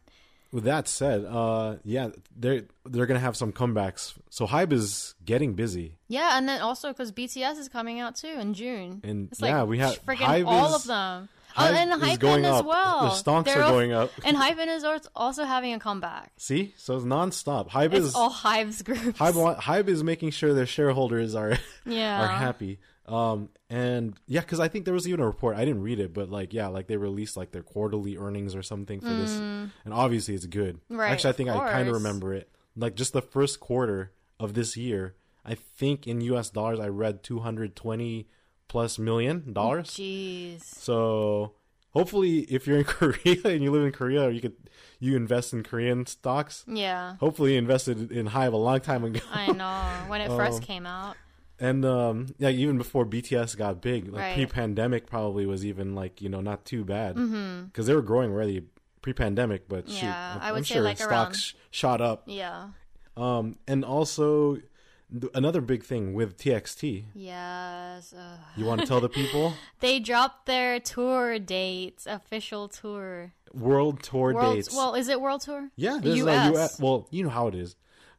With 0.54 0.66
that 0.66 0.88
said, 0.88 1.26
uh, 1.26 1.78
yeah, 1.84 2.10
they're 2.38 2.62
they're 2.86 3.08
gonna 3.08 3.20
have 3.20 3.36
some 3.36 3.52
comebacks. 3.52 4.14
So 4.30 4.46
Hybe 4.48 4.72
is 4.72 5.16
getting 5.26 5.56
busy, 5.56 5.98
Yeah, 6.08 6.38
and 6.38 6.48
then 6.48 6.62
also 6.62 6.90
because 6.90 7.12
BTS 7.12 7.58
is 7.58 7.68
coming 7.70 8.00
out 8.00 8.16
too 8.16 8.28
in 8.40 8.54
June. 8.54 9.02
and 9.04 9.30
It's 9.32 9.42
yeah, 9.42 9.62
like 9.62 9.68
we 9.70 9.80
have 9.80 10.00
freaking 10.06 10.46
all 10.46 10.68
is- 10.76 10.76
of 10.76 10.84
them. 10.88 11.30
Oh, 11.56 11.66
and 11.68 11.92
is 11.92 11.98
Hypen 12.00 12.20
going 12.20 12.46
as 12.46 12.62
up. 12.62 12.66
well. 12.66 13.02
The 13.02 13.10
stonks 13.10 13.46
They're 13.46 13.62
are 13.64 13.70
going 13.72 13.92
up. 13.94 14.10
and 14.26 14.36
Hypen 14.36 14.68
is 14.76 14.84
also 15.16 15.44
having 15.44 15.74
a 15.74 15.80
comeback. 15.80 16.32
See, 16.38 16.74
so 16.78 16.96
it's 16.96 17.06
nonstop. 17.06 17.70
Hybe 17.70 17.94
It's 17.94 18.08
is 18.08 18.16
all 18.16 18.32
Hives 18.32 18.82
groups. 18.82 19.20
Hybe, 19.20 19.36
wa- 19.36 19.60
Hybe 19.60 19.88
is 19.88 20.04
making 20.04 20.32
sure 20.32 20.56
their 20.56 20.66
shareholders 20.66 21.36
are 21.36 21.58
yeah. 21.86 22.24
are 22.24 22.28
happy. 22.28 22.80
Um, 23.06 23.50
and 23.70 24.16
yeah, 24.28 24.40
because 24.42 24.60
I 24.60 24.68
think 24.70 24.86
there 24.86 24.94
was 24.94 25.08
even 25.08 25.20
a 25.20 25.26
report. 25.26 25.58
I 25.58 25.66
didn't 25.66 25.82
read 25.82 26.00
it, 26.00 26.14
but 26.14 26.30
like, 26.30 26.54
yeah, 26.54 26.68
like 26.68 26.88
they 26.88 26.96
released 26.98 27.36
like 27.36 27.52
their 27.52 27.64
quarterly 27.64 28.18
earnings 28.18 28.56
or 28.56 28.64
something 28.64 29.02
for 29.02 29.10
this, 29.10 29.32
and 29.32 29.72
obviously 29.92 30.36
it's 30.36 30.46
good. 30.46 30.80
Mm. 30.90 30.98
Right, 31.00 31.12
Actually, 31.12 31.30
I 31.32 31.34
think 31.34 31.50
I 31.50 31.72
kind 31.72 31.88
of 31.90 31.96
remember 31.96 32.34
it. 32.34 32.50
Like 32.76 32.96
just 32.96 33.14
the 33.14 33.22
first 33.22 33.60
quarter 33.60 34.14
of 34.40 34.54
this 34.54 34.78
year, 34.78 35.16
I 35.46 35.56
think 35.56 36.08
in 36.08 36.22
U.S. 36.22 36.50
dollars, 36.50 36.80
I 36.80 36.88
read 36.88 37.24
two 37.24 37.40
hundred 37.40 37.76
twenty 37.76 38.28
plus 38.70 38.98
million 38.98 39.52
dollars. 39.54 39.90
Jeez. 39.90 40.64
So 40.64 41.54
hopefully, 41.90 42.40
if 42.50 42.66
you're 42.68 42.78
in 42.78 42.84
Korea 42.86 43.38
and 43.46 43.62
you 43.62 43.72
live 43.72 43.84
in 43.84 43.92
Korea, 43.92 44.24
or 44.24 44.32
you 44.32 44.40
could 44.42 44.56
you 45.00 45.16
invest 45.18 45.52
in 45.52 45.64
Korean 45.64 46.06
stocks. 46.06 46.64
Yeah. 46.68 47.18
Hopefully, 47.20 47.52
you 47.54 47.58
invested 47.58 48.12
in 48.14 48.28
Hive 48.28 48.54
a 48.54 48.58
long 48.58 48.80
time 48.80 49.04
ago. 49.04 49.20
I 49.32 49.52
know. 49.52 50.10
When 50.10 50.22
it 50.22 50.30
first 50.30 50.54
Um, 50.62 50.62
came 50.62 50.86
out. 50.86 51.18
And 51.64 51.86
um, 51.86 52.36
yeah, 52.40 52.50
even 52.50 52.78
before 52.78 53.06
BTS 53.06 53.56
got 53.58 53.82
big, 53.82 54.12
like 54.12 54.22
Right. 54.22 54.36
pre-pandemic, 54.36 55.08
probably 55.08 55.46
was 55.46 55.66
even 55.66 55.96
like 55.96 56.22
you 56.22 56.30
know 56.30 56.42
not 56.42 56.66
too 56.66 56.84
bad 56.84 57.16
because 57.16 57.88
they 57.88 57.96
were 57.96 58.02
growing 58.02 58.32
already 58.32 58.64
pre-pandemic. 59.02 59.70
But 59.70 59.88
shoot, 59.90 59.98
Mm-hmm. 59.98 60.06
Yeah, 60.06 60.34
I'm, 60.36 60.42
I 60.42 60.52
would 60.52 60.58
I'm 60.60 60.64
say, 60.66 60.74
sure 60.76 60.84
like, 60.84 60.98
stocks 60.98 61.54
around- 61.54 61.72
shot 61.72 62.02
up. 62.02 62.24
Yeah. 62.26 62.70
Um, 63.16 63.58
and 63.68 63.86
also 63.86 64.56
th- 64.56 65.32
another 65.36 65.62
big 65.62 65.84
thing 65.84 66.14
with 66.14 66.38
TXT. 66.38 67.06
Yes. 67.16 68.14
ugh. 68.18 68.40
You 68.58 68.66
want 68.66 68.82
to 68.82 68.88
tell 68.88 69.00
the 69.00 69.10
people 69.10 69.54
They 69.80 70.00
dropped 70.00 70.46
their 70.48 70.80
tour 70.80 71.38
dates, 71.40 72.08
official 72.08 72.68
tour. 72.68 73.32
world 73.54 74.02
tour 74.04 74.34
World, 74.34 74.56
dates? 74.56 74.76
Well, 74.76 74.96
is 74.96 75.08
it 75.08 75.22
world 75.22 75.42
tour? 75.42 75.70
yeah, 75.76 76.00
there's 76.02 76.18
US. 76.26 76.50
a 76.50 76.54
US. 76.60 76.80
Well, 76.80 77.08
you 77.12 77.24
know 77.24 77.30
how 77.30 77.48
it 77.48 77.56
is. 77.56 77.76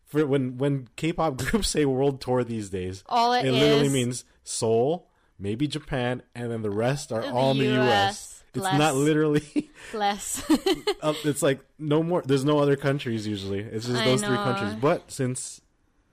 For 0.07 0.27
when 0.27 0.59
when 0.59 0.89
K-pop 0.97 1.37
groups 1.39 1.69
say 1.69 1.85
world 1.85 2.21
tour 2.21 2.45
these 2.45 2.71
days, 2.71 3.05
All 3.09 3.33
it 3.33 3.45
it 3.47 3.53
literally 3.53 3.89
means 3.89 4.25
Seoul, 4.43 5.09
maybe 5.39 5.67
Japan, 5.67 6.23
and 6.35 6.51
then 6.51 6.63
the 6.63 6.71
rest 6.71 7.13
are 7.13 7.23
The 7.23 7.33
all 7.33 7.53
in 7.53 7.59
the 7.59 7.81
US, 7.81 7.81
US. 7.81 8.45
It's 8.55 8.79
not 8.79 8.95
literally. 8.95 9.71
Less. 9.93 10.43
it's 11.03 11.43
like 11.43 11.61
no 11.79 12.03
more. 12.03 12.23
There's 12.23 12.45
no 12.45 12.59
other 12.59 12.77
countries 12.77 13.27
usually. 13.27 13.61
It's 13.61 13.87
just 13.87 14.01
I 14.01 14.05
those 14.05 14.23
three 14.23 14.37
countries. 14.37 14.75
But 14.75 15.11
since 15.11 15.61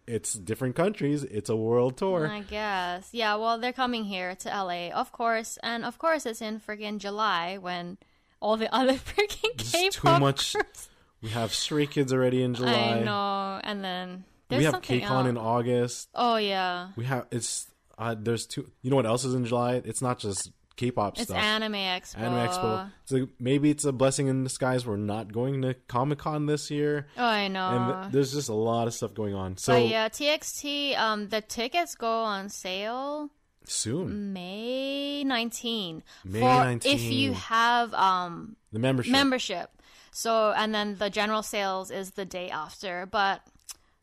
it's 0.07 0.33
different 0.33 0.75
countries, 0.75 1.24
it's 1.24 1.50
a 1.50 1.55
world 1.55 1.98
tour. 1.98 2.27
I 2.27 2.41
guess. 2.41 3.10
Yeah, 3.12 3.36
well, 3.36 3.60
they're 3.60 3.74
coming 3.74 4.05
here 4.05 4.36
to 4.36 4.50
LA, 4.50 4.89
of 4.89 5.12
course. 5.12 5.57
And 5.62 5.86
of 5.86 6.00
course, 6.00 6.25
it's 6.25 6.41
in 6.41 6.60
freaking 6.60 6.98
July 6.98 7.57
when 7.57 7.98
all 8.39 8.57
the 8.57 8.74
other 8.74 8.93
freaking 9.15 9.57
K 9.57 9.86
is 9.86 9.95
too 9.95 10.01
pop 10.01 10.19
much. 10.19 10.53
groups. 10.53 10.89
We 11.21 11.29
have 11.29 11.53
Stray 11.53 11.85
Kids 11.85 12.11
already 12.11 12.41
in 12.43 12.53
July. 12.55 12.73
I 12.73 13.03
know. 13.03 13.59
And 13.63 13.83
then 13.83 14.23
there's 14.49 14.59
we 14.59 14.65
have 14.65 14.81
KCON 14.81 15.29
in. 15.29 15.37
August. 15.37 16.09
Oh, 16.15 16.37
yeah. 16.37 16.89
We 16.95 17.05
have 17.05 17.27
it's. 17.31 17.67
Uh, 17.97 18.15
there's 18.17 18.45
two. 18.47 18.69
You 18.81 18.89
know 18.89 18.95
what 18.95 19.05
else 19.05 19.23
is 19.25 19.35
in 19.35 19.45
July? 19.45 19.81
It's 19.85 20.01
not 20.01 20.17
just 20.17 20.51
K-pop 20.75 21.13
It's 21.13 21.23
stuff. 21.25 21.37
Anime 21.37 21.73
Expo. 21.73 22.17
Anime 22.17 22.47
Expo. 22.49 22.91
It's 23.03 23.11
like 23.11 23.29
maybe 23.39 23.69
it's 23.69 23.85
a 23.85 23.91
blessing 23.91 24.27
in 24.27 24.43
disguise. 24.43 24.85
We're 24.87 24.95
not 24.97 25.31
going 25.31 25.61
to 25.61 25.75
Comic 25.87 26.17
Con 26.19 26.47
this 26.47 26.71
year, 26.71 27.05
Oh, 27.17 27.23
I 27.23 27.47
know. 27.47 27.67
and 27.69 28.01
th- 28.03 28.13
there's 28.13 28.33
just 28.33 28.49
a 28.49 28.53
lot 28.55 28.87
of 28.87 28.95
stuff 28.95 29.13
going 29.13 29.35
on. 29.35 29.57
So 29.57 29.73
but 29.73 29.87
yeah, 29.87 30.09
TXT, 30.09 30.97
um, 30.97 31.29
the 31.29 31.41
tickets 31.41 31.93
go 31.93 32.09
on 32.23 32.49
sale 32.49 33.29
soon, 33.65 34.33
May 34.33 35.23
19. 35.23 36.01
May 36.25 36.39
19. 36.39 36.91
If 36.95 37.03
you 37.03 37.33
have 37.33 37.93
um 37.93 38.55
the 38.71 38.79
membership. 38.79 39.11
membership. 39.11 39.69
So, 40.12 40.51
and 40.51 40.75
then 40.75 40.98
the 40.98 41.10
general 41.10 41.41
sales 41.41 41.89
is 41.89 42.12
the 42.12 42.25
day 42.25 42.50
after, 42.50 43.06
but 43.06 43.41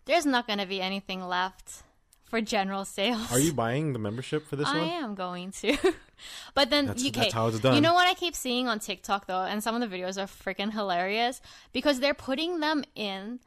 there's 0.07 0.27
not 0.27 0.47
going 0.47 0.59
to 0.59 0.67
be 0.67 0.81
anything 0.81 1.27
left 1.27 1.83
for 2.25 2.41
general 2.41 2.85
sales. 2.85 3.31
Are 3.31 3.39
you 3.39 3.53
buying 3.53 3.93
the 3.93 3.99
membership 3.99 4.47
for 4.47 4.57
this 4.57 4.69
I 4.69 4.79
one? 4.79 4.89
I 4.89 4.93
am 4.93 5.15
going 5.15 5.53
to. 5.53 5.77
but 6.55 6.71
then 6.71 6.87
That's- 6.87 7.05
you 7.05 7.11
that's 7.11 7.33
how 7.33 7.49
it's 7.49 7.61
done. 7.61 7.75
You 7.75 7.81
know 7.81 7.95
what 7.95 8.09
I 8.09 8.15
keep 8.15 8.35
seeing 8.35 8.69
on 8.69 8.79
TikTok 8.79 9.27
though, 9.27 9.43
and 9.43 9.63
some 9.63 9.81
of 9.81 9.89
the 9.89 9.97
videos 9.97 10.17
are 10.17 10.27
freaking 10.27 10.73
hilarious 10.73 11.41
because 11.73 12.01
they're 12.01 12.15
putting 12.15 12.61
them 12.61 12.85
in 12.95 13.41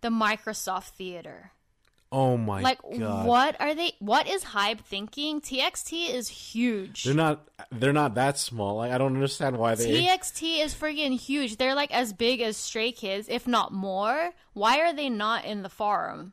the 0.00 0.08
Microsoft 0.08 0.90
Theater. 0.90 1.52
Oh 2.12 2.36
my 2.36 2.62
god. 2.62 2.64
Like 2.64 2.98
god! 2.98 3.26
what 3.26 3.56
are 3.60 3.74
they 3.74 3.92
what 4.00 4.28
is 4.28 4.44
Hybe 4.44 4.80
thinking? 4.80 5.40
TXT 5.40 6.12
is 6.12 6.28
huge. 6.28 7.04
They're 7.04 7.14
not. 7.14 7.48
They're 7.70 7.92
not 7.92 8.14
that 8.16 8.36
small. 8.36 8.76
Like 8.76 8.90
I 8.90 8.98
don't 8.98 9.14
understand 9.14 9.58
why 9.58 9.76
they. 9.76 10.06
TXT 10.06 10.64
is 10.64 10.74
friggin' 10.74 11.18
huge. 11.18 11.56
They're 11.56 11.74
like 11.74 11.92
as 11.92 12.12
big 12.12 12.40
as 12.40 12.56
Stray 12.56 12.90
Kids, 12.90 13.28
if 13.28 13.46
not 13.46 13.72
more. 13.72 14.32
Why 14.54 14.80
are 14.80 14.92
they 14.92 15.08
not 15.08 15.44
in 15.44 15.62
the 15.62 15.68
forum? 15.68 16.32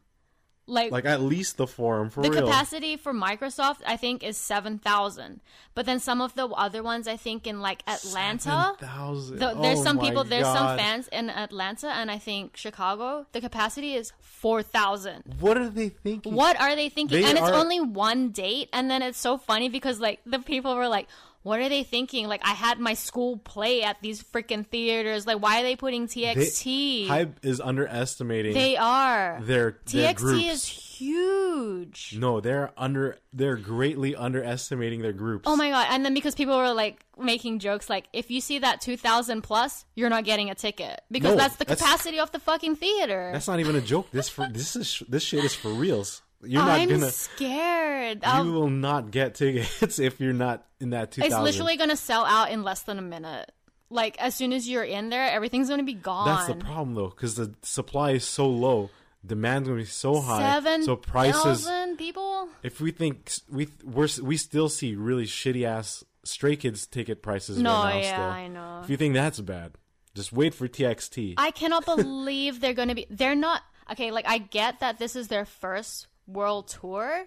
Like, 0.69 0.91
like 0.91 1.05
at 1.05 1.21
least 1.21 1.55
the 1.55 1.65
forum 1.65 2.09
for 2.09 2.21
the 2.21 2.29
real. 2.29 2.45
capacity 2.45 2.97
for 2.97 3.13
Microsoft, 3.13 3.77
I 3.87 3.95
think, 3.95 4.21
is 4.21 4.35
seven 4.35 4.77
thousand. 4.77 5.39
But 5.73 5.85
then 5.85 5.99
some 5.99 6.19
of 6.21 6.33
the 6.35 6.47
other 6.47 6.83
ones, 6.83 7.07
I 7.07 7.15
think, 7.15 7.47
in 7.47 7.61
like 7.61 7.83
Atlanta, 7.87 8.75
7,000. 8.79 9.39
the, 9.39 9.53
there's 9.61 9.79
Oh 9.79 9.83
some 9.83 9.99
people, 9.99 10.23
there's 10.25 10.45
some 10.45 10.77
fans 10.77 11.07
in 11.07 11.29
Atlanta, 11.29 11.87
and 11.87 12.11
I 12.11 12.17
think 12.17 12.57
Chicago. 12.57 13.25
The 13.31 13.39
capacity 13.41 13.93
is 13.95 14.11
four 14.19 14.61
thousand. 14.61 15.23
What 15.39 15.57
are 15.57 15.69
they 15.69 15.89
thinking? 15.89 16.33
What 16.33 16.59
are 16.59 16.75
they 16.75 16.89
thinking? 16.89 17.21
They 17.21 17.29
and 17.29 17.37
it's 17.37 17.47
are- 17.47 17.53
only 17.53 17.79
one 17.79 18.29
date, 18.31 18.67
and 18.73 18.91
then 18.91 19.01
it's 19.01 19.19
so 19.19 19.37
funny 19.37 19.69
because 19.69 19.99
like 20.01 20.19
the 20.25 20.39
people 20.39 20.75
were 20.75 20.89
like, 20.89 21.07
"What 21.47 21.59
are 21.61 21.69
they 21.69 21.83
thinking?" 21.83 22.27
Like 22.27 22.41
I 22.43 22.51
had 22.53 22.79
my 22.79 22.93
school 22.93 23.37
play 23.37 23.81
at 23.83 24.01
these 24.01 24.21
freaking 24.23 24.65
theaters. 24.67 25.25
Like 25.25 25.41
why 25.41 25.59
are 25.59 25.63
they 25.63 25.75
putting 25.75 26.05
They- 26.07 26.35
TXT? 26.35 27.07
Hybe 27.07 27.33
is 27.41 27.59
underestimating 27.61 28.53
They 28.53 28.75
are. 28.77 29.39
their, 29.41 29.79
their 29.85 30.13
TXT 30.13 30.15
groups. 30.17 30.43
is 30.45 30.65
huge. 30.65 32.15
No, 32.17 32.39
they're 32.39 32.71
under. 32.77 33.17
They're 33.33 33.55
greatly 33.55 34.15
underestimating 34.15 35.01
their 35.01 35.13
groups. 35.13 35.43
Oh 35.47 35.55
my 35.55 35.69
god! 35.69 35.87
And 35.91 36.03
then 36.05 36.13
because 36.13 36.35
people 36.35 36.57
were 36.57 36.73
like 36.73 37.05
making 37.19 37.59
jokes, 37.59 37.89
like 37.89 38.05
if 38.13 38.31
you 38.31 38.41
see 38.41 38.59
that 38.59 38.81
two 38.81 38.97
thousand 38.97 39.41
plus, 39.43 39.85
you're 39.95 40.09
not 40.09 40.25
getting 40.25 40.49
a 40.49 40.55
ticket 40.55 41.01
because 41.11 41.31
No, 41.31 41.37
that's 41.37 41.55
the 41.57 41.65
that's- 41.65 41.79
capacity 41.81 42.19
of 42.19 42.31
the 42.31 42.39
fucking 42.39 42.75
theater. 42.75 43.29
That's 43.33 43.47
not 43.47 43.59
even 43.59 43.75
a 43.75 43.81
joke. 43.81 44.09
This 44.11 44.29
for 44.29 44.47
this 44.47 44.75
is 44.75 45.03
this 45.07 45.23
shit 45.23 45.43
is 45.43 45.53
for 45.55 45.69
reals. 45.69 46.21
You're 46.43 46.63
not 46.63 46.79
I'm 46.79 46.89
gonna. 46.89 47.09
scared. 47.11 48.17
You 48.17 48.29
I'll- 48.29 48.51
will 48.51 48.69
not 48.69 49.11
get 49.11 49.35
tickets 49.35 49.99
if 49.99 50.19
you're 50.19 50.33
not 50.33 50.65
in 50.79 50.91
that 50.91 51.11
two 51.11 51.21
It's 51.23 51.35
literally 51.37 51.77
gonna 51.77 51.95
sell 51.97 52.25
out 52.25 52.51
in 52.51 52.63
less 52.63 52.81
than 52.83 52.99
a 52.99 53.01
minute. 53.01 53.51
Like 53.89 54.17
as 54.19 54.35
soon 54.35 54.51
as 54.53 54.67
you're 54.69 54.83
in 54.83 55.09
there, 55.09 55.29
everything's 55.31 55.69
gonna 55.69 55.83
be 55.83 55.93
gone. 55.93 56.27
That's 56.27 56.47
the 56.47 56.55
problem 56.55 56.93
though, 56.95 57.07
because 57.09 57.35
the 57.35 57.53
supply 57.63 58.11
is 58.11 58.25
so 58.25 58.47
low, 58.49 58.89
demand's 59.25 59.67
gonna 59.69 59.79
be 59.79 59.85
so 59.85 60.19
high. 60.21 60.39
Seven 60.55 60.83
so 60.83 60.95
prices. 60.97 61.43
thousand 61.65 61.97
people. 61.97 62.49
If 62.63 62.81
we 62.81 62.91
think 62.91 63.31
we 63.49 63.69
we're 63.83 64.09
we 64.21 64.35
still 64.37 64.69
see 64.69 64.95
really 64.95 65.25
shitty 65.25 65.63
ass 65.65 66.03
Stray 66.23 66.57
Kids 66.57 66.85
ticket 66.85 67.23
prices 67.23 67.57
No, 67.59 67.71
right 67.71 67.93
now. 67.93 67.99
yeah, 68.01 68.13
still. 68.13 68.23
I 68.25 68.47
know. 68.49 68.81
If 68.83 68.89
you 68.89 68.97
think 68.97 69.13
that's 69.13 69.39
bad, 69.39 69.71
just 70.13 70.33
wait 70.33 70.53
for 70.53 70.67
TXT. 70.67 71.35
I 71.37 71.51
cannot 71.51 71.85
believe 71.85 72.59
they're 72.59 72.73
gonna 72.73 72.95
be. 72.95 73.07
They're 73.09 73.35
not 73.35 73.61
okay. 73.91 74.11
Like 74.11 74.27
I 74.27 74.37
get 74.39 74.81
that 74.81 74.99
this 74.99 75.15
is 75.15 75.29
their 75.29 75.45
first 75.45 76.07
world 76.27 76.67
tour, 76.67 77.25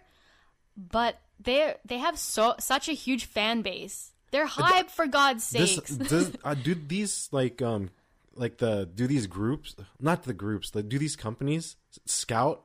but 0.77 1.19
they 1.43 1.75
they 1.85 1.99
have 1.99 2.19
so 2.19 2.55
such 2.59 2.89
a 2.89 2.93
huge 2.93 3.25
fan 3.25 3.63
base. 3.63 4.13
They're 4.31 4.47
hyped 4.47 4.91
for 4.91 5.07
God's 5.07 5.43
sake. 5.43 5.79
uh, 6.45 6.55
do 6.55 6.75
these 6.75 7.29
like 7.33 7.61
um 7.63 7.91
like 8.35 8.59
the 8.59 8.89
do 8.95 9.07
these 9.09 9.27
groups 9.27 9.75
not 9.99 10.23
the 10.23 10.33
groups 10.33 10.73
like 10.75 10.89
do 10.89 10.99
these 10.99 11.17
companies 11.17 11.75
scout 12.07 12.63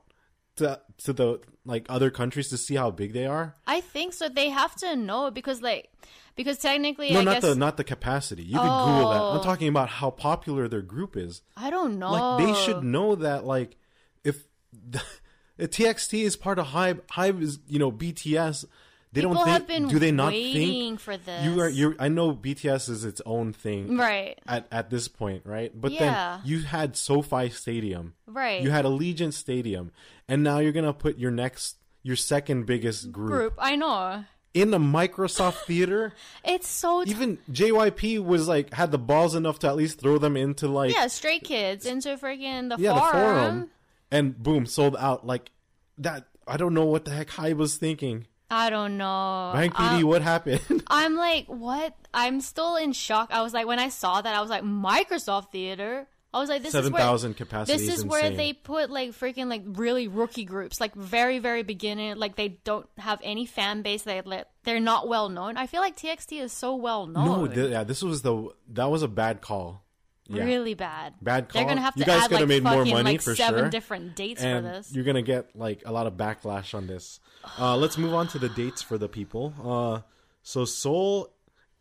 to 0.56 0.80
to 0.98 1.12
the 1.12 1.40
like 1.64 1.84
other 1.88 2.10
countries 2.10 2.48
to 2.50 2.56
see 2.56 2.76
how 2.76 2.90
big 2.90 3.12
they 3.12 3.26
are? 3.26 3.56
I 3.66 3.80
think 3.80 4.12
so. 4.12 4.28
They 4.28 4.50
have 4.50 4.76
to 4.76 4.94
know 4.94 5.30
because 5.32 5.60
like 5.60 5.90
because 6.36 6.58
technically, 6.58 7.10
No, 7.12 7.20
I 7.20 7.24
not 7.24 7.32
guess 7.34 7.42
the 7.42 7.54
not 7.56 7.76
the 7.76 7.84
capacity. 7.84 8.44
You 8.44 8.58
can 8.58 8.68
Google 8.86 9.10
that. 9.10 9.20
I'm 9.22 9.38
Oh. 9.38 9.42
talking 9.42 9.68
about 9.68 9.88
how 9.88 10.10
popular 10.10 10.68
their 10.68 10.82
group 10.82 11.16
is. 11.16 11.42
I 11.56 11.70
don't 11.70 11.98
know. 11.98 12.12
Like 12.12 12.46
they 12.46 12.54
should 12.62 12.84
know 12.84 13.16
that. 13.16 13.44
Like 13.44 13.76
if 14.22 14.44
the, 14.72 14.98
if 14.98 15.20
TXT 15.58 16.22
is 16.22 16.36
part 16.36 16.58
of 16.58 16.66
Hybe, 16.68 17.00
Hybe 17.12 17.42
is 17.42 17.58
you 17.66 17.78
know 17.78 17.90
BTS. 17.90 18.64
they 19.12 19.22
People 19.22 19.34
don't 19.36 19.66
think. 19.66 19.88
do 19.90 19.98
they 19.98 20.10
not 20.12 20.32
think 20.32 21.00
for 21.00 21.16
this. 21.16 21.44
you 21.44 21.60
are? 21.60 21.68
You 21.68 21.96
I 21.98 22.08
know 22.08 22.34
BTS 22.34 22.88
is 22.90 23.04
its 23.04 23.22
own 23.24 23.52
thing 23.52 23.96
right, 23.96 24.38
at 24.46 24.66
at 24.70 24.90
this 24.90 25.08
point, 25.08 25.42
right? 25.46 25.72
But 25.74 25.92
Yeah. 25.92 26.38
then 26.38 26.40
you 26.44 26.60
had 26.62 26.96
SoFi 26.96 27.48
Stadium, 27.48 28.14
right. 28.26 28.62
you 28.62 28.70
had 28.70 28.84
Allegiant 28.84 29.32
Stadium, 29.32 29.92
and 30.28 30.42
now 30.42 30.58
you're 30.58 30.72
gonna 30.72 30.92
put 30.92 31.16
your 31.18 31.30
next, 31.30 31.76
your 32.02 32.16
second 32.16 32.66
biggest 32.66 33.10
group, 33.12 33.30
group. 33.30 33.54
I 33.58 33.76
know. 33.76 34.24
in 34.52 34.70
the 34.70 34.78
Microsoft 34.78 35.64
Theater. 35.66 36.12
It's 36.44 36.68
so 36.68 37.04
t- 37.04 37.10
Even 37.10 37.38
JYP 37.50 38.22
was 38.24 38.46
like 38.48 38.72
had 38.74 38.90
the 38.90 38.98
balls 38.98 39.34
enough 39.34 39.58
to 39.60 39.66
at 39.68 39.76
least 39.76 40.00
throw 40.00 40.16
them 40.18 40.36
into 40.36 40.68
like 40.68 40.92
yeah, 40.94 41.06
Stray 41.08 41.38
Kids 41.40 41.84
into 41.86 42.16
freaking 42.16 42.68
the 42.74 42.82
yeah, 42.82 42.98
forum. 42.98 43.04
the 43.04 43.18
forum, 43.18 43.70
and 44.10 44.40
boom, 44.40 44.66
sold 44.66 44.96
out 44.98 45.26
like 45.26 45.50
that. 45.98 46.24
I 46.46 46.56
don't 46.56 46.74
know 46.74 46.84
what 46.84 47.04
the 47.04 47.10
heck 47.10 47.28
Hybe 47.28 47.56
was 47.56 47.76
thinking. 47.76 48.26
I 48.50 48.70
don't 48.70 48.96
know. 48.96 49.50
Bang 49.54 49.70
PD, 49.70 50.02
uh, 50.02 50.06
what 50.06 50.22
happened? 50.22 50.60
I'm 50.86 51.16
like, 51.16 51.46
what? 51.46 51.96
I'm 52.14 52.40
still 52.40 52.76
in 52.76 52.92
shock. 52.92 53.30
I 53.32 53.42
was 53.42 53.52
like, 53.52 53.66
when 53.66 53.80
I 53.80 53.88
saw 53.88 54.20
that, 54.20 54.34
I 54.34 54.40
was 54.40 54.50
like, 54.50 54.62
Microsoft 54.62 55.50
Theater. 55.50 56.06
I 56.32 56.38
was 56.38 56.50
like, 56.50 56.62
this 56.62 56.72
Seven 56.72 56.88
is 56.88 56.92
where 56.92 57.02
thousand 57.02 57.34
capacity. 57.34 57.78
this 57.78 57.88
is 57.88 58.02
insane. 58.02 58.08
where 58.08 58.30
they 58.30 58.52
put 58.52 58.90
like 58.90 59.12
freaking 59.12 59.46
like 59.46 59.62
really 59.64 60.06
rookie 60.06 60.44
groups, 60.44 60.80
like 60.80 60.94
very 60.94 61.38
very 61.38 61.62
beginning, 61.62 62.16
like 62.16 62.36
they 62.36 62.48
don't 62.48 62.86
have 62.98 63.20
any 63.22 63.46
fan 63.46 63.80
base. 63.80 64.02
They 64.02 64.20
let 64.20 64.50
they're 64.64 64.78
not 64.78 65.08
well 65.08 65.30
known. 65.30 65.56
I 65.56 65.66
feel 65.66 65.80
like 65.80 65.96
TXT 65.96 66.42
is 66.42 66.52
so 66.52 66.74
well 66.76 67.06
no, 67.06 67.24
known. 67.24 67.52
th- 67.52 67.70
yeah, 67.70 67.84
this 67.84 68.02
was 68.02 68.20
the 68.20 68.50
that 68.68 68.90
was 68.90 69.02
a 69.02 69.08
bad 69.08 69.40
call. 69.40 69.85
Yeah. 70.28 70.44
Really 70.44 70.74
bad. 70.74 71.14
Bad 71.22 71.48
They're 71.50 71.62
call. 71.62 71.68
gonna 71.70 71.80
have 71.80 71.94
to 71.94 72.00
You 72.00 72.06
guys 72.06 72.24
add 72.24 72.30
coulda 72.30 72.44
like 72.44 72.48
made 72.48 72.62
more 72.64 72.84
money 72.84 72.92
like 73.12 73.22
for 73.22 73.34
seven 73.34 73.60
sure. 73.64 73.70
different 73.70 74.16
dates 74.16 74.42
and 74.42 74.64
for 74.66 74.72
this. 74.72 74.92
you're 74.92 75.04
gonna 75.04 75.22
get 75.22 75.54
like 75.54 75.82
a 75.86 75.92
lot 75.92 76.06
of 76.06 76.14
backlash 76.14 76.74
on 76.74 76.86
this. 76.86 77.20
Uh, 77.58 77.76
let's 77.76 77.96
move 77.96 78.12
on 78.14 78.26
to 78.28 78.38
the 78.38 78.48
dates 78.48 78.82
for 78.82 78.98
the 78.98 79.08
people. 79.08 79.54
Uh, 79.62 80.00
so 80.42 80.64
Seoul 80.64 81.32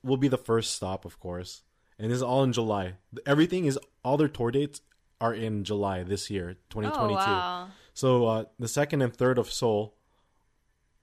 will 0.04 0.18
be 0.18 0.28
the 0.28 0.38
first 0.38 0.74
stop, 0.76 1.06
of 1.06 1.20
course, 1.20 1.64
and 1.98 2.12
this 2.12 2.18
is 2.18 2.24
all 2.24 2.44
in 2.44 2.54
July. 2.54 2.94
Everything 3.26 3.66
is 3.66 3.80
all 4.04 4.18
their 4.18 4.28
tour 4.28 4.52
dates 4.52 4.82
are 5.20 5.34
in 5.34 5.64
July 5.64 6.04
this 6.04 6.30
year, 6.30 6.58
2022. 6.70 7.14
Oh 7.14 7.16
wow! 7.16 7.68
So 7.94 8.26
uh, 8.28 8.44
the 8.60 8.68
second 8.68 9.02
and 9.02 9.16
third 9.16 9.38
of 9.40 9.52
Seoul, 9.52 9.95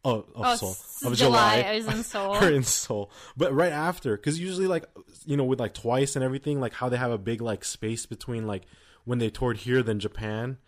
oh, 0.05 0.21
of 0.21 0.27
Oh, 0.37 0.57
Seoul, 0.57 1.13
of 1.13 1.19
July 1.19 1.57
July, 1.63 1.73
is 1.75 1.87
in 1.87 2.03
Seoul. 2.13 2.33
are 2.33 2.51
in 2.51 2.63
Seoul. 2.65 3.11
But 3.37 3.53
right 3.55 3.73
after, 3.73 4.17
because 4.17 4.39
usually 4.41 4.67
like 4.67 4.85
you 5.25 5.37
know 5.37 5.45
with 5.45 5.61
like 5.61 5.75
Twice 5.75 6.17
and 6.17 6.25
everything, 6.25 6.61
like 6.61 6.75
how 6.75 6.89
they 6.89 6.97
have 6.97 7.11
a 7.13 7.19
big 7.19 7.41
like 7.41 7.65
space 7.65 8.07
between 8.07 8.47
like 8.47 8.63
when 9.05 9.19
they 9.19 9.31
toured 9.31 9.59
here 9.59 9.83
than 9.83 9.99
Japan. 10.01 10.59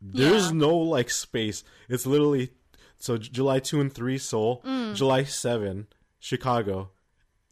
There's 0.00 0.46
Yeah. 0.46 0.58
no 0.58 0.76
like 0.76 1.10
space. 1.10 1.64
It's 1.88 2.06
literally 2.06 2.50
so 2.98 3.16
July 3.16 3.60
two 3.60 3.80
and 3.80 3.92
three 3.92 4.18
Seoul, 4.18 4.62
Mm. 4.64 4.94
July 4.94 5.24
seven 5.24 5.86
Chicago, 6.18 6.90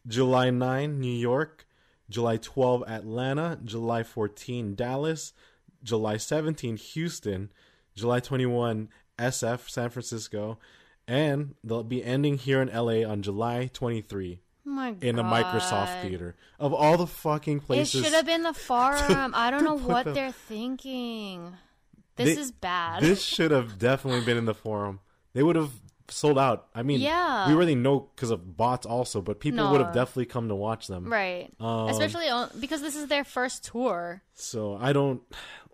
July 0.07 0.49
nine 0.51 0.99
New 0.99 1.11
York, 1.15 1.65
July 2.09 2.37
twelve 2.37 2.83
Atlanta, 2.87 3.59
July 3.63 4.03
fourteen 4.03 4.75
Dallas, 4.75 5.33
July 5.83 6.17
seventeen 6.17 6.77
Houston, 6.77 7.51
July 7.95 8.19
twenty 8.19 8.45
one 8.45 8.89
SF 9.17 9.69
San 9.69 9.89
Francisco, 9.89 10.59
and 11.07 11.55
they'll 11.63 11.83
be 11.83 12.03
ending 12.03 12.37
here 12.37 12.61
in 12.61 12.69
LA 12.69 13.07
on 13.09 13.21
July 13.21 13.69
23 13.73 14.39
my 14.63 14.91
god! 14.91 15.03
in 15.03 15.15
the 15.15 15.23
Microsoft 15.23 16.01
Theater. 16.01 16.35
Of 16.59 16.73
all 16.73 16.97
the 16.97 17.07
fucking 17.07 17.59
places, 17.61 18.01
It 18.01 18.03
should 18.05 18.13
have 18.13 18.25
been 18.25 18.43
the 18.43 18.53
forum. 18.69 19.33
I 19.35 19.51
don't 19.51 19.63
know 19.63 19.77
what 19.77 20.05
the- 20.05 20.13
they're 20.13 20.31
thinking. 20.31 21.53
This 22.15 22.35
They- 22.35 22.41
is 22.41 22.51
bad. 22.51 23.03
this 23.03 23.21
should 23.23 23.51
have 23.51 23.77
definitely 23.77 24.25
been 24.25 24.37
in 24.37 24.45
the 24.45 24.53
forum. 24.55 24.99
They 25.33 25.43
would 25.43 25.55
have 25.57 25.71
sold 26.07 26.37
out. 26.39 26.67
I 26.73 26.81
mean, 26.83 27.01
Yeah. 27.01 27.47
we 27.47 27.53
already 27.55 27.75
know 27.75 28.09
because 28.15 28.29
of 28.31 28.55
bots 28.55 28.85
also, 28.85 29.21
but 29.21 29.39
people 29.39 29.69
would 29.71 29.81
have 29.81 29.93
definitely 29.93 30.27
come 30.27 30.47
to 30.49 30.55
watch 30.55 30.87
them. 30.87 31.11
right. 31.11 31.51
Um, 31.59 31.89
Especially 31.89 32.29
on, 32.29 32.49
because 32.59 32.81
this 32.81 32.95
is 32.95 33.07
their 33.07 33.23
first 33.23 33.65
tour. 33.65 34.21
So 34.33 34.77
I 34.79 34.93
don't. 34.93 35.21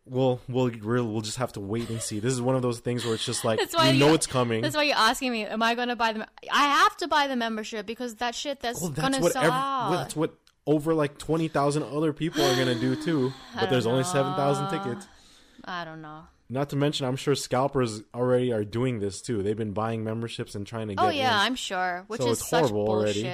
Well, 0.05 0.41
we'll 0.48 0.72
we'll 0.84 1.08
we'll 1.08 1.22
just 1.22 1.38
have 1.38 1.53
to 1.53 1.60
wait 1.60 1.89
and 1.89 2.01
see. 2.01 2.20
This 2.20 2.34
is 2.34 2.41
one 2.41 2.55
of 2.55 2.62
those 2.62 2.79
things 2.79 3.05
where 3.05 3.13
it's 3.13 3.25
just 3.25 3.46
like 3.46 3.60
That's 3.60 3.75
why 3.75 3.91
you 3.91 4.00
know 4.00 4.08
you- 4.10 4.13
it's 4.15 4.27
coming. 4.27 4.62
That's 4.62 4.75
why 4.75 4.84
you're 4.84 4.96
asking 4.96 5.31
me, 5.31 5.46
am 5.46 5.62
I 5.62 5.75
going 5.75 5.89
to 5.89 5.96
buy 5.96 6.13
them? 6.13 6.25
I 6.51 6.63
have 6.67 6.98
to 6.98 7.08
buy 7.08 7.27
the 7.27 7.36
membership 7.36 7.86
because 7.86 8.15
that 8.15 8.34
shit 8.34 8.60
that's, 8.60 8.81
well, 8.81 8.89
going 8.89 9.13
to 9.13 9.29
sell 9.29 9.51
out. 9.51 9.89
well, 9.91 10.00
that's 10.00 10.15
what 10.15 10.36
over 10.65 10.93
like 10.93 11.17
twenty 11.17 11.48
thousand 11.48 11.84
other 11.84 12.13
people 12.13 12.43
are 12.43 12.56
gonna 12.56 12.75
do 12.75 12.95
too. 13.04 13.32
But 13.60 13.69
there's 13.69 13.86
only 13.86 14.04
seven 14.04 14.34
thousand 14.36 14.69
tickets. 14.69 15.08
I 15.65 15.86
don't 15.86 16.02
know. 16.02 16.23
Not 16.49 16.69
to 16.71 16.75
mention, 16.75 17.06
I'm 17.06 17.15
sure 17.15 17.34
scalpers 17.34 18.02
already 18.13 18.52
are 18.52 18.65
doing 18.65 18.99
this 18.99 19.21
too. 19.21 19.41
They've 19.41 19.56
been 19.56 19.71
buying 19.71 20.04
memberships 20.04 20.54
and 20.54 20.67
trying 20.67 20.89
to 20.89 20.95
oh, 20.95 21.04
get. 21.04 21.06
Oh 21.06 21.10
yeah, 21.10 21.34
in. 21.34 21.45
I'm 21.45 21.56
sure. 21.56 22.04
Which 22.08 22.21
So 22.21 22.28
is 22.28 22.41
horrible 22.41 22.89
already. 22.89 23.25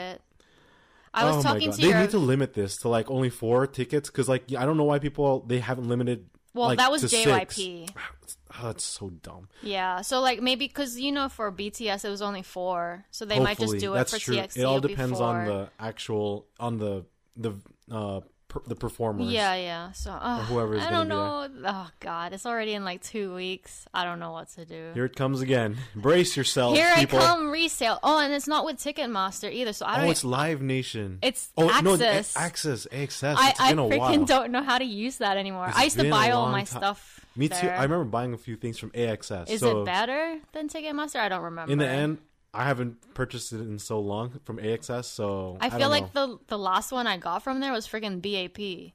I 1.14 1.26
was 1.26 1.38
oh 1.38 1.42
talking 1.42 1.70
my 1.70 1.72
God. 1.72 1.76
to 1.78 1.82
They 1.82 1.88
your 1.90 2.00
need 2.02 2.10
to 2.12 2.20
limit 2.20 2.54
this 2.54 2.78
to 2.78 2.90
like 2.90 3.10
only 3.10 3.30
four 3.30 3.66
tickets 3.66 4.10
because 4.10 4.30
like 4.30 4.54
I 4.56 4.66
don't 4.66 4.78
know 4.78 4.84
why 4.84 5.00
people 5.00 5.40
they 5.48 5.60
haven't 5.60 5.88
limited. 5.88 6.28
Well, 6.58 6.68
like, 6.70 6.78
that 6.80 6.92
was. 6.92 7.04
JYP. 7.04 7.90
Oh, 8.64 8.70
it's 8.70 8.84
so 8.84 9.10
dumb. 9.10 9.50
Yeah, 9.62 10.02
so 10.02 10.20
like 10.20 10.42
maybe 10.42 10.68
because 10.68 11.00
you 11.00 11.12
know 11.12 11.30
for 11.30 11.52
BTS 11.52 12.06
it 12.06 12.10
was 12.10 12.22
only 12.22 12.42
four, 12.42 13.06
so 13.12 13.26
they 13.26 13.40
might 13.40 13.58
just 13.58 13.74
Hopefully. 13.74 13.80
do 13.80 13.94
it 13.94 13.98
That's 13.98 14.14
for 14.14 14.20
true. 14.20 14.36
TXT. 14.36 14.58
It 14.58 14.64
all 14.64 14.80
depends 14.80 15.20
four. 15.20 15.28
on 15.28 15.46
the 15.46 15.70
actual 15.80 16.48
on 16.60 16.78
the 16.78 17.06
the 17.36 17.54
uh 17.92 18.22
the 18.66 18.76
performers. 18.76 19.32
Yeah, 19.32 19.56
yeah. 19.56 19.92
So 19.92 20.12
uh, 20.12 20.44
whoever's 20.46 20.84
I 20.84 20.90
don't 20.90 21.08
know. 21.08 21.48
Oh 21.66 21.90
God, 22.00 22.34
it's 22.34 22.46
already 22.46 22.74
in 22.74 22.84
like 22.84 23.02
two 23.04 23.34
weeks. 23.34 23.86
I 23.94 24.04
don't 24.04 24.20
know 24.20 24.32
what 24.32 24.50
to 24.56 24.66
do. 24.66 24.92
Here 24.94 25.06
it 25.06 25.16
comes 25.16 25.42
again. 25.42 25.78
Brace 25.96 26.36
yourself. 26.38 26.76
Here 26.76 26.92
I 26.96 27.06
come 27.06 27.50
resale. 27.50 28.00
Oh, 28.04 28.20
and 28.20 28.34
it's 28.34 28.48
not 28.48 28.66
with 28.66 28.78
Ticketmaster 28.78 29.52
either. 29.52 29.74
So 29.74 29.86
I 29.86 29.96
don't. 29.96 30.02
Know. 30.02 30.08
Oh, 30.08 30.12
it's 30.12 30.24
Live 30.24 30.62
Nation. 30.62 31.20
It's 31.22 31.52
oh 31.58 31.68
no, 31.82 31.94
Access. 32.38 32.88
Access. 32.92 33.38
I, 33.38 33.50
it's 33.50 33.60
I 33.60 33.70
been 33.70 33.80
a 33.80 33.84
freaking 33.84 34.00
while. 34.00 34.26
don't 34.26 34.52
know 34.52 34.64
how 34.64 34.78
to 34.78 34.86
use 34.86 35.18
that 35.18 35.38
anymore. 35.38 35.68
It's 35.70 35.78
I 35.78 35.84
used 35.84 36.00
to 36.00 36.10
buy 36.10 36.32
all 36.32 36.50
my 36.50 36.62
ti- 36.62 36.68
stuff. 36.68 37.26
Me 37.36 37.50
too. 37.50 37.68
I 37.68 37.84
remember 37.84 38.06
buying 38.06 38.34
a 38.34 38.38
few 38.38 38.56
things 38.56 38.80
from 38.80 38.90
AXS. 38.92 39.50
Is 39.50 39.60
so 39.60 39.82
it 39.82 39.86
better 39.86 40.40
than 40.54 40.70
Ticketmaster? 40.70 41.18
I 41.18 41.30
don't 41.30 41.44
remember. 41.44 41.72
in 41.72 41.78
the 41.78 41.88
end, 41.88 42.18
I 42.58 42.64
haven't 42.64 43.14
purchased 43.14 43.54
it 43.54 43.62
in 43.62 43.78
so 43.78 44.00
long 44.00 44.40
from 44.44 44.58
AXS. 44.58 45.06
So 45.06 45.58
I 45.62 45.68
I 45.68 45.70
feel 45.70 45.90
like 45.90 46.14
the 46.14 46.40
the 46.48 46.58
last 46.58 46.92
one 46.92 47.06
I 47.06 47.18
got 47.18 47.44
from 47.44 47.60
there 47.60 47.72
was 47.72 47.88
freaking 47.88 48.22
BAP. 48.22 48.94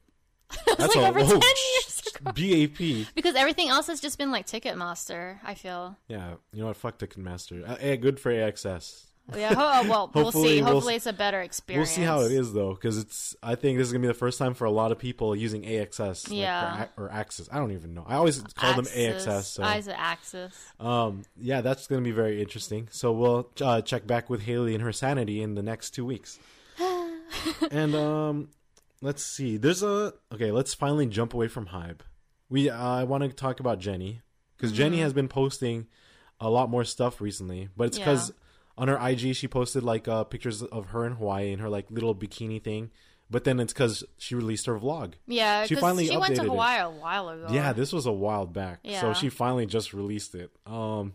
that's 0.67 0.95
like 0.95 1.05
a 1.05 1.09
over 1.09 1.21
whoa, 1.21 1.29
10 1.29 1.41
years 1.41 2.03
ago. 2.17 2.33
BAP. 2.33 3.15
Because 3.15 3.37
everything 3.37 3.69
else 3.69 3.87
has 3.87 4.01
just 4.01 4.19
been 4.19 4.31
like 4.31 4.47
Ticketmaster. 4.47 5.39
I 5.45 5.55
feel. 5.55 5.97
Yeah, 6.09 6.35
you 6.53 6.61
know 6.61 6.67
what? 6.67 6.77
Fuck 6.77 6.99
Ticketmaster. 6.99 7.67
Uh, 7.67 7.77
hey, 7.77 7.97
good 7.97 8.19
for 8.21 8.33
AXS. 8.33 9.07
Yeah. 9.35 9.55
Ho- 9.55 9.89
well, 9.89 10.11
we'll 10.15 10.33
see. 10.33 10.61
we'll 10.63 10.73
Hopefully, 10.73 10.95
s- 10.95 10.99
it's 10.99 11.07
a 11.07 11.13
better 11.13 11.41
experience. 11.41 11.89
We'll 11.89 11.95
see 11.97 12.03
how 12.03 12.21
it 12.23 12.33
is 12.33 12.53
though, 12.53 12.75
because 12.75 12.99
it's. 12.99 13.35
I 13.43 13.55
think 13.55 13.79
this 13.79 13.87
is 13.87 13.93
gonna 13.93 14.03
be 14.03 14.09
the 14.09 14.15
first 14.15 14.39
time 14.39 14.53
for 14.55 14.65
a 14.65 14.71
lot 14.71 14.93
of 14.93 14.99
people 14.99 15.35
using 15.37 15.63
AXS. 15.63 16.29
like, 16.29 16.39
Yeah. 16.39 16.87
or 16.97 17.11
Access. 17.11 17.49
I 17.51 17.59
don't 17.59 17.73
even 17.73 17.95
know. 17.95 18.05
I 18.07 18.17
always 18.17 18.41
call 18.43 18.75
them 18.75 18.87
AXS. 18.87 19.45
So 19.45 19.63
I 19.63 19.81
said 19.81 19.95
Axis. 19.99 20.53
Um, 20.81 21.23
yeah, 21.41 21.61
that's 21.61 21.87
going 21.87 22.03
to 22.03 22.05
be 22.05 22.13
very 22.15 22.41
interesting. 22.43 22.89
So 22.91 23.13
we'll 23.13 23.51
uh, 23.61 23.81
check 23.83 24.07
back 24.07 24.29
with 24.29 24.43
Haley 24.43 24.75
and 24.75 24.83
her 24.83 24.93
sanity 24.93 25.41
in 25.41 25.55
the 25.55 25.63
next 25.63 25.91
two 25.91 26.05
weeks. 26.05 26.39
and 27.71 27.95
um, 27.95 28.49
let's 29.01 29.25
see. 29.25 29.57
There's 29.57 29.83
a 29.83 30.13
okay. 30.35 30.51
Let's 30.51 30.75
finally 30.75 31.07
jump 31.07 31.35
away 31.35 31.49
from 31.49 31.67
Hybe. 31.69 32.01
We 32.49 32.69
uh, 32.71 32.77
I 32.79 33.05
want 33.05 33.23
to 33.25 33.31
talk 33.31 33.61
about 33.61 33.79
Jennie 33.79 34.21
because 34.57 34.73
Jennie 34.73 34.97
Mm-hmm. 34.97 35.05
has 35.05 35.13
been 35.13 35.29
posting 35.29 35.87
a 36.41 36.51
lot 36.51 36.69
more 36.71 36.85
stuff 36.85 37.21
recently, 37.21 37.69
but 37.77 37.85
it's 37.85 37.99
because 37.99 38.29
Yeah. 38.31 38.35
On 38.79 38.89
her 38.89 38.99
IG 39.01 39.35
she 39.37 39.49
posted 39.49 39.83
like 39.83 40.09
uh, 40.09 40.25
pictures 40.25 40.63
of 40.63 40.87
her 40.87 41.05
in 41.07 41.13
Hawaii 41.15 41.53
and 41.53 41.61
her 41.61 41.69
like 41.69 41.91
little 41.91 42.15
bikini 42.15 42.63
thing. 42.63 42.91
But 43.31 43.45
then 43.45 43.61
it's 43.61 43.73
because 43.73 44.05
she 44.19 44.35
released 44.35 44.67
her 44.67 44.79
vlog. 44.79 45.15
Yeah, 45.27 45.65
she 45.65 45.75
finally 45.75 46.07
she 46.07 46.17
went 46.19 46.35
to 46.37 46.43
updated 46.43 46.45
it. 46.45 46.49
Hawaii 46.51 46.81
a 46.81 46.91
while 46.91 47.29
ago. 47.31 47.47
Yeah, 47.51 47.73
this 47.73 47.91
was 47.93 48.05
a 48.05 48.13
while 48.13 48.45
back. 48.47 48.81
So 49.01 49.15
she 49.15 49.31
finally 49.31 49.65
just 49.67 49.95
released 49.95 50.35
it. 50.35 50.51
Um, 50.67 51.15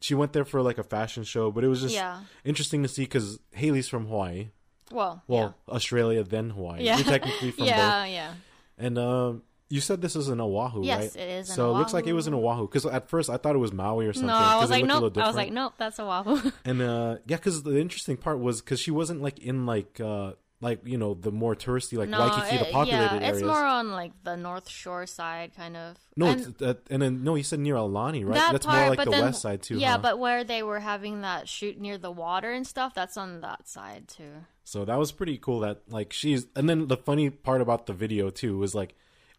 she 0.00 0.14
went 0.14 0.34
there 0.34 0.44
for 0.44 0.60
like 0.60 0.76
a 0.76 0.82
fashion 0.82 1.24
show, 1.24 1.50
but 1.50 1.64
it 1.64 1.68
was 1.68 1.80
just 1.80 1.94
Yeah. 1.94 2.20
interesting 2.44 2.82
to 2.82 2.88
see 2.88 3.04
because 3.04 3.38
Haley's 3.52 3.88
from 3.88 4.06
Hawaii. 4.08 4.50
Well, 4.92 5.22
Well, 5.26 5.56
Australia 5.66 6.22
then 6.22 6.50
Hawaii. 6.50 6.84
yeah, 6.84 6.96
You're 6.98 7.06
technically 7.06 7.50
from 7.56 7.64
yeah, 7.64 8.02
both. 8.04 8.12
yeah. 8.12 8.34
And 8.76 8.98
um, 8.98 9.42
you 9.74 9.80
said 9.80 10.00
this 10.00 10.14
is 10.14 10.28
in 10.28 10.40
Oahu, 10.40 10.84
Yes, 10.84 10.96
right? 10.96 11.04
Yes, 11.04 11.16
it 11.16 11.28
is 11.28 11.48
in 11.50 11.52
Oahu. 11.52 11.56
So 11.56 11.74
it 11.74 11.78
looks 11.80 11.92
like 11.92 12.06
it 12.06 12.12
was 12.12 12.26
in 12.28 12.34
Oahu. 12.34 12.68
Because 12.68 12.86
at 12.86 13.08
first 13.08 13.28
I 13.28 13.36
thought 13.38 13.56
it 13.56 13.58
was 13.58 13.72
Maui 13.72 14.06
or 14.06 14.12
something. 14.12 14.28
No, 14.28 14.34
I 14.34 14.60
was 14.60 14.70
like, 14.70 14.84
nope. 14.84 15.18
I 15.18 15.26
was 15.26 15.34
like, 15.34 15.52
nope. 15.52 15.74
That's 15.78 15.98
Oahu. 15.98 16.50
And 16.64 16.80
uh, 16.80 17.16
yeah, 17.26 17.36
because 17.36 17.64
the 17.64 17.78
interesting 17.80 18.16
part 18.16 18.38
was 18.38 18.60
because 18.60 18.78
she 18.78 18.92
wasn't 18.92 19.20
like 19.20 19.40
in 19.40 19.66
like 19.66 19.98
uh, 20.00 20.32
like 20.60 20.86
you 20.86 20.96
know 20.96 21.14
the 21.14 21.32
more 21.32 21.56
touristy 21.56 21.98
like 21.98 22.08
no, 22.08 22.20
Waikiki, 22.20 22.56
the 22.58 22.68
it- 22.68 22.72
populated 22.72 23.14
yeah, 23.16 23.26
areas. 23.26 23.38
it's 23.38 23.46
more 23.46 23.64
on 23.64 23.90
like 23.90 24.12
the 24.22 24.36
North 24.36 24.68
Shore 24.68 25.06
side, 25.06 25.50
kind 25.56 25.76
of. 25.76 25.96
no, 26.16 26.26
And- 26.26 26.54
uh, 26.62 26.74
and 26.88 27.02
then 27.02 27.24
no, 27.24 27.34
you 27.34 27.42
said 27.42 27.58
near 27.58 27.74
Alani, 27.74 28.24
right? 28.24 28.34
That 28.36 28.52
That's 28.52 28.66
part, 28.66 28.78
more 28.78 28.90
like 28.90 29.04
the 29.04 29.10
then, 29.10 29.24
west 29.24 29.42
side 29.42 29.60
too. 29.62 29.76
Yeah, 29.78 29.92
huh? 29.92 29.98
but 29.98 30.18
where 30.20 30.44
they 30.44 30.62
were 30.62 30.80
having 30.80 31.22
that 31.22 31.48
shoot 31.48 31.80
near 31.80 31.98
the 31.98 32.12
water 32.12 32.52
and 32.52 32.64
stuff, 32.64 32.94
that's 32.94 33.16
on 33.16 33.40
that 33.40 33.66
side 33.68 34.06
too. 34.06 34.32
So 34.62 34.84
that 34.84 34.98
was 34.98 35.10
pretty 35.10 35.36
cool 35.36 35.60
that 35.60 35.82
like 35.88 36.12
she's 36.12 36.46
and 36.54 36.70
then 36.70 36.86
the 36.86 36.96
funny 36.96 37.28
part 37.28 37.60
about 37.60 37.86
the 37.86 37.92
video 37.92 38.30
too 38.30 38.56
was 38.56 38.72
like 38.74 38.94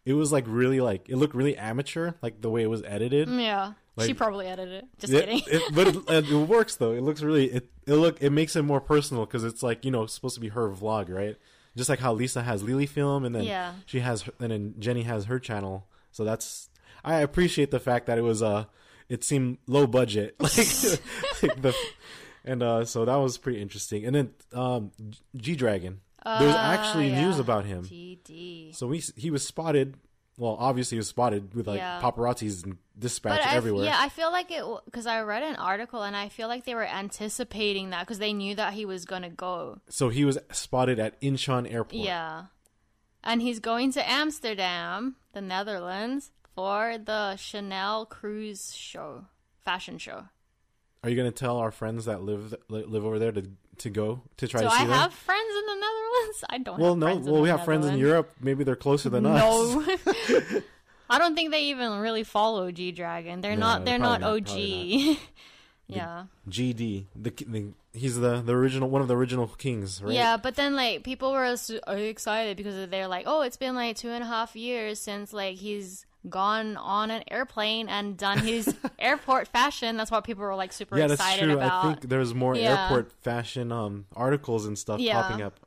it 0.06 0.14
was 0.14 0.32
like 0.32 0.44
really 0.48 0.80
like 0.80 1.08
it 1.10 1.16
looked 1.16 1.34
really 1.34 1.56
amateur 1.58 2.12
like 2.22 2.40
the 2.40 2.48
way 2.48 2.62
it 2.62 2.68
was 2.70 2.82
edited 2.84 3.28
Yeah. 3.28 3.72
Like, 3.96 4.06
she 4.08 4.14
probably 4.14 4.46
edited 4.46 4.74
it. 4.74 4.84
Just 4.98 5.12
it, 5.12 5.20
kidding. 5.26 5.42
it- 5.46 5.74
but 5.74 5.88
it, 5.88 6.30
it 6.32 6.48
works 6.48 6.76
though. 6.76 6.92
It 6.92 7.02
looks 7.02 7.22
really 7.22 7.46
it. 7.46 7.68
It 7.86 7.94
look 7.94 8.22
it 8.22 8.30
makes 8.30 8.54
it 8.56 8.62
more 8.62 8.80
personal 8.80 9.24
because 9.26 9.42
it's 9.44 9.62
like 9.62 9.84
you 9.84 9.90
know 9.90 10.02
it's 10.04 10.12
supposed 10.14 10.34
to 10.36 10.40
be 10.40 10.48
her 10.48 10.68
vlog, 10.70 11.08
right? 11.08 11.36
Just 11.76 11.88
like 11.88 11.98
how 11.98 12.12
Lisa 12.14 12.42
has 12.42 12.62
Lilifilm, 12.62 13.24
and 13.26 13.34
then 13.34 13.44
Yeah. 13.44 13.72
she 13.86 14.00
has, 14.00 14.24
and 14.40 14.50
then 14.50 14.74
Jennie 14.78 15.02
has 15.02 15.26
her 15.26 15.38
channel. 15.38 15.86
So 16.12 16.24
that's 16.24 16.68
I 17.04 17.20
appreciate 17.20 17.70
the 17.70 17.80
fact 17.80 18.06
that 18.06 18.18
it 18.18 18.22
was 18.22 18.42
uh 18.42 18.64
it 19.08 19.24
seemed 19.24 19.58
low 19.66 19.86
budget, 19.86 20.34
like, 20.40 20.56
like 21.42 21.62
the 21.62 21.74
and 22.44 22.62
uh 22.62 22.84
so 22.84 23.04
that 23.06 23.16
was 23.16 23.38
pretty 23.38 23.62
interesting. 23.62 24.04
And 24.04 24.14
then 24.14 24.30
um 24.52 24.92
G 25.36 25.54
Dragon, 25.56 26.00
there's 26.40 26.54
Uh, 26.54 26.58
actually 26.58 27.08
yeah. 27.08 27.22
news 27.24 27.38
about 27.38 27.64
him. 27.64 27.84
GD. 27.84 28.74
So 28.74 28.86
we 28.88 29.02
he 29.16 29.30
was 29.30 29.46
spotted. 29.46 29.96
Well, 30.38 30.56
obviously 30.60 30.96
he 30.96 30.98
was 30.98 31.08
spotted 31.08 31.54
with 31.54 31.66
like 31.66 31.78
Yeah. 31.78 31.98
paparazzis 32.02 32.62
and 32.64 32.76
dispatched 32.98 33.44
But 33.44 33.52
I, 33.52 33.54
everywhere. 33.56 33.84
yeah, 33.86 33.96
I 33.98 34.10
feel 34.10 34.30
like 34.30 34.50
it 34.50 34.62
because 34.84 35.06
I 35.06 35.22
read 35.22 35.42
an 35.42 35.56
article 35.56 36.02
and 36.02 36.14
I 36.14 36.28
feel 36.28 36.48
like 36.48 36.64
they 36.64 36.74
were 36.74 36.84
anticipating 36.86 37.90
that 37.90 38.00
because 38.00 38.18
they 38.18 38.32
knew 38.34 38.54
that 38.56 38.74
he 38.74 38.84
was 38.84 39.04
gonna 39.06 39.30
go. 39.30 39.80
So 39.88 40.08
he 40.10 40.24
was 40.26 40.38
spotted 40.52 40.98
at 40.98 41.18
Incheon 41.22 41.70
Airport. 41.72 41.94
Yeah, 42.04 42.46
and 43.24 43.40
he's 43.40 43.60
going 43.60 43.92
to 43.92 44.06
Amsterdam, 44.10 45.16
the 45.32 45.40
Netherlands, 45.40 46.32
for 46.54 46.98
the 46.98 47.36
Chanel 47.36 48.04
cruise 48.06 48.74
show, 48.74 49.26
fashion 49.64 49.96
show. 49.98 50.24
Are 51.02 51.08
you 51.10 51.16
gonna 51.16 51.30
tell 51.30 51.56
our 51.58 51.70
friends 51.70 52.04
that 52.06 52.22
live 52.22 52.54
live 52.68 53.04
over 53.06 53.18
there 53.18 53.32
to 53.32 53.50
to 53.78 53.90
go 53.90 54.22
to 54.36 54.48
try 54.48 54.60
Do 54.60 54.66
to 54.66 54.70
see 54.72 54.76
I 54.82 54.86
them? 54.86 54.90
have 54.98 55.12
friends 55.12 55.54
in 55.58 55.66
the 55.66 55.74
Netherlands? 55.74 56.44
I 56.50 56.58
don't. 56.58 56.78
well, 56.78 56.90
have 56.90 56.98
no. 56.98 57.06
friends 57.06 57.26
in 57.26 57.32
Well, 57.32 57.42
we 57.42 57.48
have 57.48 57.64
friends 57.64 57.86
in 57.86 57.98
Europe. 57.98 58.30
Maybe 58.40 58.64
they're 58.64 58.76
closer 58.76 59.08
than 59.08 59.26
us. 59.26 59.40
No. 59.40 59.82
I 61.10 61.18
don't 61.18 61.34
think 61.34 61.50
they 61.52 61.64
even 61.64 61.98
really 62.00 62.24
follow 62.24 62.70
G 62.72 62.90
Dragon. 62.92 63.40
They're 63.40 63.54
No, 63.54 63.60
not. 63.66 63.84
They're 63.84 63.98
not 63.98 64.20
not, 64.20 64.30
OG. 64.32 64.46
probably 64.46 65.18
yeah. 65.86 66.24
GD. 66.48 67.04
The, 67.14 67.30
the 67.30 67.72
he's 67.92 68.16
the 68.18 68.40
the 68.42 68.54
original 68.54 68.88
one 68.90 69.02
of 69.02 69.08
the 69.08 69.16
original 69.16 69.46
kings, 69.46 70.02
right? 70.02 70.14
Yeah, 70.14 70.36
but 70.36 70.56
then 70.56 70.74
like 70.74 71.04
people 71.04 71.32
were 71.32 71.44
uh, 71.44 71.92
excited 71.92 72.56
because 72.56 72.88
they're 72.90 73.06
like, 73.08 73.24
oh, 73.26 73.42
it's 73.42 73.56
been 73.56 73.74
like 73.74 73.96
two 73.96 74.10
and 74.10 74.24
a 74.24 74.26
half 74.26 74.56
years 74.56 74.98
since 74.98 75.32
like 75.32 75.56
he's 75.56 76.05
gone 76.28 76.76
on 76.76 77.10
an 77.10 77.22
airplane 77.30 77.88
and 77.88 78.16
done 78.16 78.38
his 78.38 78.74
airport 78.98 79.48
fashion. 79.48 79.96
That's 79.96 80.10
what 80.10 80.24
people 80.24 80.42
were 80.44 80.54
like 80.54 80.72
super 80.72 80.98
Yeah, 80.98 81.06
that's 81.06 81.36
true. 81.38 81.54
about. 81.54 81.84
I 81.84 81.88
think 81.88 82.08
there's 82.08 82.34
more 82.34 82.56
Yeah. 82.56 82.82
airport 82.82 83.12
fashion 83.22 83.72
um 83.72 84.06
articles 84.14 84.66
and 84.66 84.78
stuff 84.78 85.00
Yeah. 85.00 85.22
popping 85.22 85.42
up. 85.42 85.60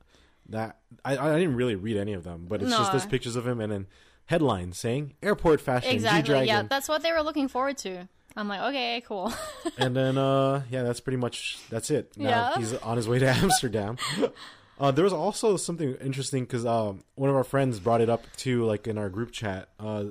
That 0.50 0.78
I 1.06 1.18
I 1.18 1.38
didn't 1.40 1.56
really 1.56 1.76
read 1.76 1.98
any 1.98 2.14
of 2.14 2.24
them, 2.24 2.46
but 2.50 2.62
it's 2.62 2.72
just 2.76 2.92
No. 2.92 2.98
there's 2.98 3.06
pictures 3.06 3.36
of 3.36 3.48
him 3.48 3.60
and 3.62 3.72
then 3.72 3.88
headlines 4.26 4.78
saying 4.78 5.14
airport 5.24 5.62
fashion 5.62 5.92
exactly. 5.96 6.46
Yeah, 6.46 6.64
that's 6.64 6.88
what 6.90 7.04
they 7.04 7.12
were 7.12 7.22
looking 7.22 7.48
forward 7.48 7.78
to. 7.80 8.08
I'm 8.36 8.48
like, 8.48 8.62
okay, 8.62 9.02
cool. 9.08 9.34
and 9.78 9.96
then 9.96 10.18
uh 10.18 10.62
yeah 10.70 10.84
that's 10.84 11.00
pretty 11.00 11.18
much 11.18 11.62
that's 11.70 11.90
it 11.92 12.12
now 12.18 12.30
Yeah. 12.30 12.58
he's 12.58 12.74
on 12.74 12.96
his 12.98 13.08
way 13.08 13.20
to 13.20 13.28
amsterdam 13.44 13.98
uh 14.80 14.92
there 14.92 15.04
was 15.04 15.14
also 15.14 15.58
something 15.58 15.96
interesting 15.96 16.44
because 16.44 16.66
um 16.66 17.04
one 17.16 17.30
of 17.30 17.36
our 17.36 17.44
friends 17.44 17.80
brought 17.80 18.02
it 18.02 18.10
up 18.10 18.26
too 18.38 18.66
like 18.66 18.88
in 18.88 18.98
our 18.98 19.10
group 19.10 19.32
chat 19.32 19.70
uh 19.80 20.06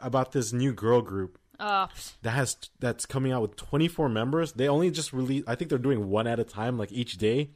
about 0.00 0.32
this 0.32 0.52
new 0.52 0.72
girl 0.72 1.00
group 1.02 1.38
uh, 1.60 1.86
that 2.22 2.30
has 2.30 2.56
that's 2.78 3.06
coming 3.06 3.32
out 3.32 3.42
with 3.42 3.56
24 3.56 4.08
members. 4.08 4.52
They 4.52 4.68
only 4.68 4.90
just 4.90 5.12
release 5.12 5.42
i 5.46 5.54
think 5.54 5.68
they're 5.70 5.78
doing 5.78 6.08
one 6.08 6.26
at 6.26 6.38
a 6.38 6.44
time 6.44 6.78
like 6.78 6.92
each 6.92 7.16
day. 7.18 7.50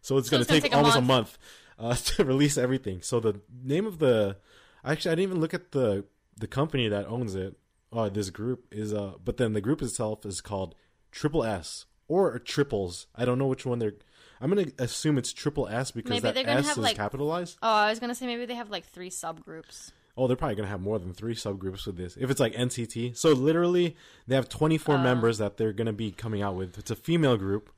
So 0.00 0.16
it's 0.16 0.28
going 0.30 0.42
to 0.44 0.48
take, 0.48 0.62
take 0.62 0.72
a 0.72 0.76
almost 0.76 0.96
a 0.96 1.00
month. 1.00 1.38
month 1.78 2.08
uh, 2.08 2.12
to 2.16 2.24
release 2.24 2.56
everything. 2.56 3.02
So 3.02 3.18
the 3.20 3.40
name 3.64 3.86
of 3.86 3.98
the 3.98 4.36
actually 4.84 5.10
i 5.12 5.14
didn't 5.16 5.30
even 5.30 5.40
look 5.40 5.54
at 5.54 5.72
the 5.72 6.04
the 6.36 6.46
company 6.46 6.88
that 6.88 7.06
owns 7.06 7.34
it 7.34 7.56
uh 7.92 8.08
this 8.08 8.30
group 8.30 8.66
is 8.70 8.94
uh 8.94 9.14
but 9.24 9.38
then 9.38 9.52
the 9.54 9.60
group 9.60 9.82
itself 9.82 10.24
is 10.24 10.40
called 10.40 10.74
triple 11.10 11.42
s 11.44 11.86
or 12.06 12.38
triples. 12.38 13.06
I 13.14 13.24
don't 13.26 13.38
know 13.38 13.46
which 13.48 13.66
one 13.66 13.78
they're 13.80 13.94
i'm 14.40 14.50
gonna 14.50 14.68
assume 14.78 15.18
it's 15.18 15.32
triple 15.32 15.66
s 15.68 15.90
because 15.90 16.22
Maybe 16.22 16.42
that 16.44 16.48
s 16.48 16.66
have, 16.66 16.78
is 16.78 16.78
like- 16.78 16.96
capitalized. 16.96 17.58
oh, 17.60 17.68
I 17.68 17.90
was 17.90 17.98
gonna 17.98 18.14
say 18.14 18.26
maybe 18.26 18.46
they 18.46 18.54
have 18.54 18.70
like 18.70 18.84
three 18.86 19.10
subgroups. 19.10 19.90
Oh, 20.18 20.26
they're 20.26 20.36
probably 20.36 20.56
gonna 20.56 20.68
have 20.68 20.80
more 20.80 20.98
than 20.98 21.14
three 21.14 21.34
subgroups 21.34 21.86
with 21.86 21.96
this. 21.96 22.16
If 22.20 22.28
it's 22.30 22.40
like 22.40 22.52
NCT, 22.54 23.16
so 23.16 23.32
literally 23.32 23.96
they 24.26 24.34
have 24.34 24.48
24 24.48 24.96
Uh. 24.96 25.02
members 25.02 25.38
that 25.38 25.56
they're 25.56 25.72
gonna 25.72 25.92
be 25.92 26.10
coming 26.10 26.42
out 26.42 26.56
with. 26.56 26.76
It's 26.76 26.90
a 26.90 26.96
female 26.96 27.36
group, 27.36 27.70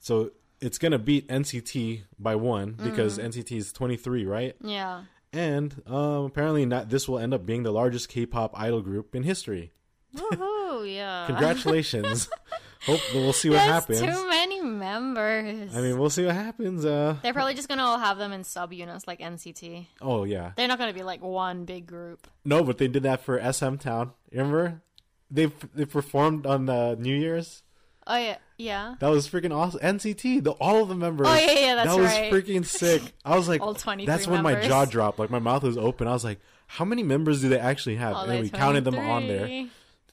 so 0.00 0.32
it's 0.60 0.76
gonna 0.76 0.98
beat 0.98 1.28
NCT 1.28 2.02
by 2.18 2.34
one 2.34 2.72
because 2.72 3.16
Mm. 3.18 3.24
NCT 3.26 3.56
is 3.58 3.72
23, 3.72 4.26
right? 4.26 4.56
Yeah. 4.60 5.04
And 5.32 5.80
um, 5.86 6.24
apparently, 6.24 6.66
not 6.66 6.88
this 6.88 7.06
will 7.08 7.18
end 7.20 7.32
up 7.32 7.46
being 7.46 7.62
the 7.62 7.70
largest 7.72 8.08
K-pop 8.08 8.58
idol 8.58 8.80
group 8.82 9.14
in 9.14 9.22
history. 9.22 9.72
Woohoo! 10.16 10.92
Yeah. 10.92 11.26
Congratulations! 11.26 12.28
Hope 12.86 13.00
we'll 13.14 13.32
see 13.32 13.50
what 13.50 13.60
happens. 13.60 14.00
too 14.00 14.28
many 14.28 14.60
members. 14.60 15.74
I 15.76 15.80
mean, 15.80 15.98
we'll 15.98 16.10
see 16.10 16.24
what 16.24 16.34
happens. 16.34 16.84
Uh, 16.84 17.16
they're 17.22 17.32
probably 17.32 17.54
just 17.54 17.68
gonna 17.68 17.82
all 17.82 17.98
have 17.98 18.18
them 18.18 18.32
in 18.32 18.42
subunits 18.42 19.06
like 19.06 19.20
NCT. 19.20 19.86
oh 20.00 20.24
yeah, 20.24 20.52
They're 20.56 20.68
not 20.68 20.78
gonna 20.78 20.92
be 20.92 21.02
like 21.02 21.22
one 21.22 21.64
big 21.64 21.86
group. 21.86 22.26
no, 22.44 22.62
but 22.62 22.78
they 22.78 22.88
did 22.88 23.02
that 23.02 23.22
for 23.22 23.40
SM 23.52 23.76
Town. 23.76 24.12
Remember? 24.32 24.82
They 25.30 25.46
they 25.74 25.84
performed 25.84 26.46
on 26.46 26.66
the 26.66 26.96
New 26.98 27.14
Year's. 27.14 27.62
Oh 28.06 28.16
yeah, 28.16 28.38
yeah. 28.56 28.94
That 29.00 29.08
was 29.08 29.28
freaking 29.28 29.54
awesome. 29.54 29.80
NCT, 29.80 30.42
the 30.42 30.52
all 30.52 30.82
of 30.82 30.88
the 30.88 30.94
members. 30.94 31.26
Oh 31.28 31.34
yeah, 31.34 31.52
yeah. 31.52 31.74
That's 31.74 31.90
that 31.90 32.00
was 32.00 32.10
right. 32.10 32.32
freaking 32.32 32.64
sick. 32.64 33.02
I 33.22 33.36
was 33.36 33.48
like, 33.48 33.60
All 33.62 33.74
23 33.74 34.06
that's 34.06 34.26
when 34.26 34.42
my 34.42 34.66
jaw 34.66 34.86
dropped. 34.86 35.18
Like 35.18 35.28
my 35.28 35.38
mouth 35.38 35.62
was 35.62 35.76
open. 35.76 36.08
I 36.08 36.12
was 36.12 36.24
like, 36.24 36.40
how 36.66 36.86
many 36.86 37.02
members 37.02 37.42
do 37.42 37.50
they 37.50 37.58
actually 37.58 37.96
have? 37.96 38.14
All 38.16 38.24
and 38.24 38.40
we 38.40 38.48
counted 38.48 38.84
them 38.84 38.98
on 38.98 39.28
there. 39.28 39.66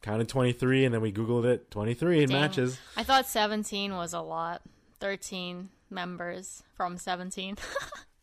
23. 0.05 0.13
Counted 0.13 0.29
twenty 0.29 0.53
three, 0.53 0.85
and 0.85 0.93
then 0.93 1.01
we 1.01 1.11
googled 1.11 1.45
it. 1.45 1.71
Twenty 1.71 1.93
three 1.93 2.23
in 2.23 2.29
Dang. 2.29 2.41
matches. 2.41 2.79
I 2.95 3.03
thought 3.03 3.27
17 3.27 3.95
was 3.95 4.13
a 4.13 4.21
lot. 4.21 4.61
13 4.99 5.69
members 5.89 6.63
from 6.75 6.97
17. 6.97 7.57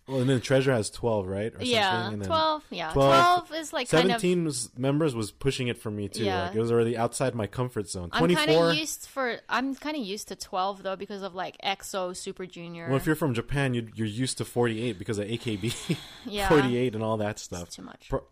Well, 0.09 0.21
and 0.21 0.29
then 0.29 0.40
Treasure 0.40 0.73
has 0.73 0.90
twelve, 0.90 1.29
right? 1.29 1.55
Or 1.55 1.62
yeah, 1.62 2.09
and 2.09 2.21
then 2.21 2.27
12. 2.27 2.64
Yeah, 2.71 2.92
12 2.92 3.49
12, 3.49 3.61
is 3.61 3.73
like 3.73 3.88
kind 3.88 4.11
of. 4.11 4.77
Members 4.77 5.14
was 5.14 5.31
pushing 5.31 5.68
it 5.68 5.79
for 5.79 5.92
me 5.92 6.09
too. 6.09 6.25
Yeah. 6.25 6.47
Like 6.47 6.57
it 6.57 6.59
was 6.59 6.73
already 6.73 6.97
outside 6.97 7.37
my 7.37 7.47
comfort 7.47 7.88
zone. 7.88 8.09
I'm 8.12 8.35
kind 8.35 8.51
of 8.51 8.75
used 8.75 9.07
for. 9.07 9.38
I'm 9.49 9.77
kind 9.77 9.97
of 9.97 10.03
used 10.03 10.29
to 10.29 10.37
12 10.37 10.83
though 10.83 10.97
because 10.97 11.23
of 11.23 11.37
like 11.37 11.57
EXO, 11.62 12.16
Super 12.16 12.47
Junior. 12.47 12.88
Well, 12.88 12.97
if 12.97 13.07
you're 13.07 13.14
from 13.14 13.33
Japan, 13.33 13.75
you, 13.75 13.88
you're 13.95 14.09
used 14.09 14.38
to 14.38 14.45
48 14.45 14.99
because 14.99 15.18
of 15.18 15.29
AKB, 15.29 15.97
yeah, 16.27 16.49
48 16.49 16.97
and 16.97 17.05
all 17.05 17.18
that 17.18 17.38
stuff. 17.38 17.68
It's 17.68 17.77
too 17.77 17.83
much. 17.83 18.09
Pro- 18.11 18.27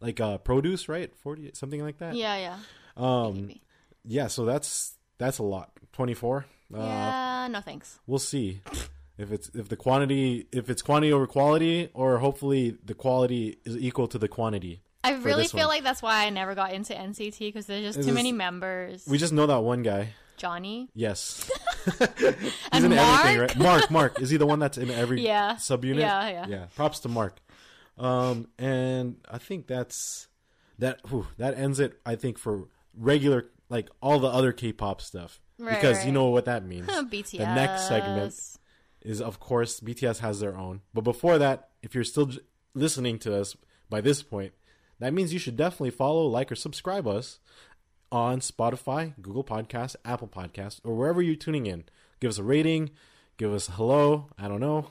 like 0.00 0.20
uh, 0.20 0.36
produce, 0.38 0.86
right? 0.86 1.10
48, 1.16 1.56
something 1.56 1.82
like 1.82 1.96
that. 1.98 2.14
yeah, 2.14 2.36
yeah. 2.36 2.58
Um, 2.96 3.50
yeah. 4.04 4.26
So 4.28 4.44
that's 4.44 4.94
that's 5.18 5.38
a 5.38 5.42
lot. 5.42 5.70
24. 5.92 6.46
Uh, 6.74 6.78
yeah, 6.78 7.48
no 7.50 7.60
thanks. 7.60 7.98
We'll 8.06 8.18
see 8.18 8.60
if 9.18 9.30
it's 9.32 9.48
if 9.54 9.68
the 9.68 9.76
quantity 9.76 10.46
if 10.52 10.68
it's 10.68 10.82
quantity 10.82 11.12
over 11.12 11.26
quality 11.26 11.90
or 11.94 12.18
hopefully 12.18 12.76
the 12.84 12.94
quality 12.94 13.58
is 13.64 13.76
equal 13.76 14.08
to 14.08 14.18
the 14.18 14.28
quantity. 14.28 14.82
I 15.04 15.12
really 15.12 15.46
feel 15.46 15.60
one. 15.60 15.68
like 15.68 15.84
that's 15.84 16.02
why 16.02 16.26
I 16.26 16.30
never 16.30 16.54
got 16.56 16.72
into 16.74 16.92
NCT 16.92 17.38
because 17.38 17.66
there's 17.66 17.84
just 17.84 17.98
Is 18.00 18.06
too 18.06 18.10
this- 18.12 18.14
many 18.16 18.32
members. 18.32 19.06
We 19.06 19.18
just 19.18 19.32
know 19.32 19.46
that 19.46 19.60
one 19.60 19.82
guy. 19.82 20.08
Johnny. 20.36 20.90
Yes. 20.94 21.48
He's 21.98 22.00
And 22.72 22.84
in 22.84 22.92
everything, 22.92 23.38
Mark? 23.38 23.38
right? 23.38 23.56
Mark, 23.58 23.90
Mark. 23.90 24.20
Is 24.20 24.28
he 24.28 24.36
the 24.36 24.44
one 24.46 24.58
that's 24.58 24.76
in 24.76 24.90
every 24.90 25.20
Yeah. 25.24 25.54
subunit? 25.54 26.00
Yeah, 26.00 26.28
yeah. 26.28 26.46
Yeah. 26.48 26.64
Props 26.74 26.98
to 27.00 27.08
Mark. 27.08 27.38
Um, 27.96 28.48
and 28.58 29.16
I 29.30 29.38
think 29.38 29.66
that's 29.66 30.26
that. 30.78 31.00
Whew, 31.08 31.26
that 31.38 31.56
ends 31.56 31.80
it. 31.80 31.98
I 32.04 32.16
think 32.16 32.36
for 32.38 32.68
regular, 32.96 33.46
like 33.68 33.88
all 34.00 34.18
the 34.18 34.28
other 34.28 34.52
K-pop 34.52 35.00
stuff, 35.00 35.40
Right, 35.58 35.74
because 35.74 36.04
you 36.06 36.12
know 36.12 36.26
what 36.26 36.44
that 36.46 36.64
means. 36.66 36.86
BTS. 36.86 37.32
The 37.38 37.54
next 37.54 37.88
segment 37.88 38.34
is, 39.02 39.20
of 39.20 39.38
course, 39.40 39.80
BTS 39.80 40.18
has 40.20 40.40
their 40.40 40.56
own. 40.56 40.80
But 40.94 41.02
before 41.02 41.38
that, 41.38 41.68
if 41.82 41.94
you're 41.94 42.04
still 42.04 42.26
j- 42.26 42.40
listening 42.74 43.18
to 43.20 43.36
us 43.40 43.56
by 43.88 44.00
this 44.00 44.22
point, 44.22 44.52
that 44.98 45.12
means 45.12 45.32
you 45.32 45.38
should 45.38 45.56
definitely 45.56 45.90
follow, 45.90 46.26
like, 46.26 46.50
or 46.50 46.54
subscribe 46.56 47.06
us 47.06 47.38
on 48.10 48.40
Spotify, 48.40 49.12
Google 49.20 49.44
Podcasts, 49.44 49.96
Apple 50.04 50.28
Podcasts, 50.28 50.80
or 50.84 50.94
wherever 50.94 51.20
you're 51.20 51.34
tuning 51.36 51.66
in. 51.66 51.84
Give 52.20 52.30
us 52.30 52.38
a 52.38 52.42
rating, 52.42 52.90
give 53.36 53.52
us 53.52 53.68
a 53.68 53.72
hello. 53.72 54.28
I 54.38 54.48
don't 54.48 54.60
know. 54.60 54.90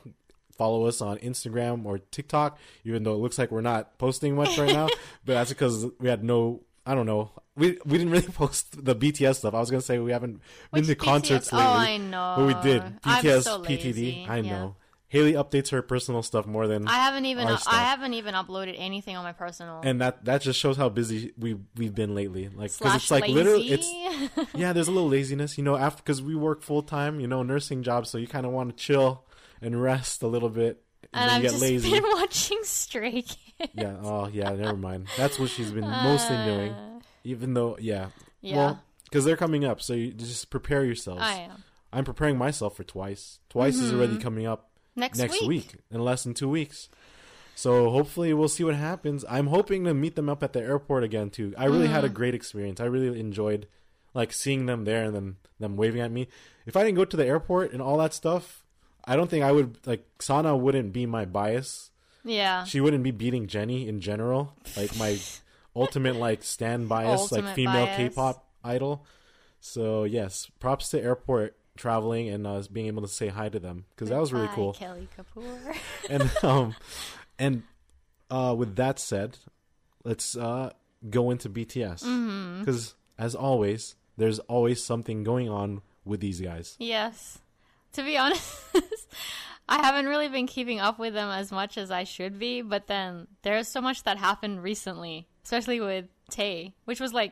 Follow 0.58 0.86
us 0.86 1.02
on 1.02 1.18
Instagram 1.18 1.86
or 1.86 1.98
TikTok, 1.98 2.58
even 2.86 3.04
though 3.04 3.14
it 3.14 3.18
looks 3.18 3.38
like 3.38 3.52
we're 3.52 3.62
not 3.62 3.98
posting 3.98 4.36
much 4.36 4.58
right 4.58 4.72
now. 4.72 4.88
but 5.26 5.34
that's 5.34 5.50
because 5.50 5.86
we 6.00 6.08
had 6.08 6.24
no. 6.24 6.62
I 6.86 6.94
don't 6.96 7.06
know. 7.08 7.32
We 7.58 7.78
we 7.86 7.98
didn't 7.98 8.12
really 8.12 8.28
post 8.34 8.84
the 8.84 8.96
BTS 8.96 9.36
stuff. 9.38 9.54
I 9.54 9.60
was 9.60 9.72
gonna 9.72 9.82
say 9.82 9.98
we 10.00 10.12
haven't 10.12 10.42
been 10.74 10.82
Which 10.82 10.88
to 10.88 10.96
concerts 10.96 11.52
oh, 11.54 11.58
lately. 11.58 11.72
Oh, 11.72 11.76
I 11.76 11.98
know. 11.98 12.34
But 12.38 12.46
we 12.48 12.70
did. 12.70 12.82
BTS 13.02 13.44
so 13.44 13.62
PTD. 13.64 14.30
I 14.30 14.38
Yeah. 14.38 14.52
know. 14.52 14.76
Haley 15.08 15.34
updates 15.34 15.70
her 15.70 15.82
personal 15.82 16.24
stuff 16.24 16.46
more 16.46 16.68
than 16.68 16.88
I 16.88 16.96
haven't 16.96 17.26
even. 17.26 17.48
Uh, 17.48 17.56
stuff. 17.58 17.74
I 17.74 17.84
haven't 17.84 18.16
even 18.16 18.34
uploaded 18.34 18.76
anything 18.78 19.16
on 19.16 19.24
my 19.24 19.32
personal. 19.32 19.80
and 19.84 20.02
that 20.02 20.26
that 20.26 20.42
just 20.42 20.60
shows 20.60 20.76
how 20.76 20.90
busy 20.90 21.32
we 21.38 21.56
we've 21.78 21.96
been 21.96 22.14
lately. 22.16 22.50
Like 22.50 22.78
because 22.78 22.96
it's 22.96 23.12
like 23.12 23.22
lazy. 23.24 23.34
literally 23.34 23.68
it's 23.72 24.54
yeah. 24.54 24.74
There's 24.74 24.88
a 24.90 24.92
little 24.92 25.08
laziness, 25.08 25.58
you 25.58 25.64
know, 25.64 25.78
after 25.78 26.02
because 26.04 26.22
we 26.22 26.36
work 26.36 26.64
full 26.64 26.82
time, 26.84 27.20
you 27.22 27.28
know, 27.28 27.44
nursing 27.44 27.84
jobs, 27.84 28.10
so 28.10 28.18
you 28.18 28.28
kind 28.28 28.46
of 28.46 28.52
want 28.52 28.76
to 28.76 28.84
chill 28.84 29.24
and 29.62 29.82
rest 29.82 30.22
a 30.24 30.28
little 30.28 30.50
bit, 30.50 30.82
and, 31.14 31.22
and 31.24 31.32
I've 31.32 31.42
get 31.44 31.52
just 31.52 31.62
lazy. 31.62 31.92
been 31.92 32.04
watching 32.14 32.60
Stray 32.64 33.22
Kids. 33.22 33.72
yeah. 33.74 33.96
Oh 34.02 34.28
yeah. 34.28 34.50
Never 34.52 34.76
mind. 34.76 35.08
That's 35.18 35.40
what 35.40 35.50
she's 35.52 35.72
been 35.72 35.88
mostly 35.88 36.36
doing. 36.44 36.72
Uh, 36.72 36.95
Even 37.26 37.54
though 37.54 37.78
yeah. 37.80 38.08
Yeah. 38.42 38.56
Well, 38.56 38.84
because 39.06 39.26
they're 39.26 39.38
coming 39.38 39.66
up. 39.66 39.82
So 39.82 39.94
you 39.94 40.12
just 40.12 40.50
prepare 40.50 40.86
yourselves. 40.86 41.22
I 41.22 41.34
am 41.34 41.64
I'm 41.96 42.04
preparing 42.04 42.38
myself 42.38 42.76
for 42.76 42.84
twice. 42.84 43.40
Twice 43.50 43.78
is 43.78 43.94
already 43.94 44.14
mm-hmm. 44.14 44.22
coming 44.22 44.46
up 44.46 44.70
next, 44.98 45.18
next 45.18 45.40
week. 45.42 45.48
week. 45.48 45.76
in 45.90 46.02
less 46.02 46.24
than 46.24 46.34
two 46.34 46.50
weeks. 46.50 46.90
So 47.56 47.90
hopefully 47.90 48.34
we'll 48.34 48.50
see 48.50 48.66
what 48.66 48.76
happens. 48.76 49.24
I'm 49.30 49.48
hoping 49.48 49.86
to 49.86 49.94
meet 49.94 50.16
them 50.16 50.28
up 50.28 50.44
at 50.44 50.52
the 50.52 50.60
airport 50.60 51.06
again 51.06 51.30
too. 51.30 51.54
I 51.58 51.66
really 51.66 51.88
had 51.88 52.04
a 52.04 52.10
mm. 52.10 52.14
great 52.14 52.36
experience. 52.36 52.82
I 52.82 52.86
really 52.86 53.18
enjoyed 53.18 53.68
like 54.14 54.34
seeing 54.34 54.66
them 54.66 54.84
there 54.84 55.06
and 55.06 55.16
then 55.16 55.36
them 55.60 55.78
waving 55.78 56.02
at 56.02 56.12
me. 56.12 56.28
If 56.66 56.76
I 56.76 56.84
didn't 56.84 56.98
go 56.98 57.06
to 57.06 57.16
the 57.16 57.26
airport 57.26 57.72
and 57.72 57.82
all 57.82 57.98
that 58.00 58.14
stuff, 58.14 58.66
I 59.06 59.16
don't 59.16 59.30
think 59.30 59.46
I 59.46 59.54
would 59.54 59.78
like 59.86 60.06
Sana 60.20 60.58
wouldn't 60.58 60.92
be 60.92 61.06
my 61.06 61.24
bias. 61.24 61.92
Yeah, 62.26 62.64
She 62.64 62.82
wouldn't 62.82 63.04
be 63.04 63.12
beating 63.12 63.48
Jennie 63.48 63.88
in 63.88 64.02
general. 64.02 64.54
Like 64.76 64.98
my 64.98 65.18
ultimate 65.76 66.16
like 66.16 66.44
stand 66.44 66.88
bias, 66.90 67.32
like 67.32 67.56
female 67.56 67.86
bias. 67.86 67.98
K-pop 67.98 68.48
idol. 68.64 69.06
So 69.60 70.04
yes, 70.04 70.50
props 70.60 70.90
to 70.90 71.02
airport 71.02 71.58
traveling 71.78 72.30
and 72.30 72.48
uh, 72.48 72.62
being 72.72 72.88
able 72.88 73.02
to 73.02 73.08
say 73.08 73.28
hi 73.28 73.50
to 73.50 73.60
them 73.60 73.86
because 73.96 74.10
that 74.10 74.18
was 74.20 74.32
really 74.32 74.48
cool 74.54 74.72
Kelly 74.74 75.10
Kapoor. 75.18 75.76
and 76.10 76.32
um 76.42 76.74
and 77.38 77.64
uh 78.32 78.56
with 78.58 78.78
that 78.78 78.98
said 78.98 79.38
let's 80.06 80.38
uh 80.38 80.72
go 81.10 81.32
into 81.32 81.50
bts 81.50 82.02
Mm-hmm. 82.02 82.62
because 82.62 82.96
as 83.20 83.36
always 83.36 83.96
there's 84.16 84.40
always 84.40 84.82
something 84.82 85.26
going 85.26 85.50
on 85.50 85.82
with 86.06 86.22
these 86.22 86.40
guys 86.40 86.78
yes, 86.80 87.40
to 87.92 88.04
be 88.04 88.18
honest, 88.24 88.64
I 89.68 89.82
haven't 89.82 90.06
really 90.06 90.30
been 90.30 90.48
keeping 90.48 90.80
up 90.80 90.98
with 90.98 91.14
them 91.14 91.30
as 91.30 91.52
much 91.52 91.78
as 91.78 91.92
I 91.92 92.04
should 92.06 92.38
be. 92.40 92.62
But 92.62 92.88
then 92.88 93.28
there's 93.42 93.68
so 93.68 93.82
much 93.82 94.04
that 94.04 94.18
happened 94.18 94.62
recently, 94.64 95.28
especially 95.46 95.80
with 95.80 96.06
Tae, 96.30 96.74
which 96.86 97.00
was 97.00 97.14
like 97.14 97.32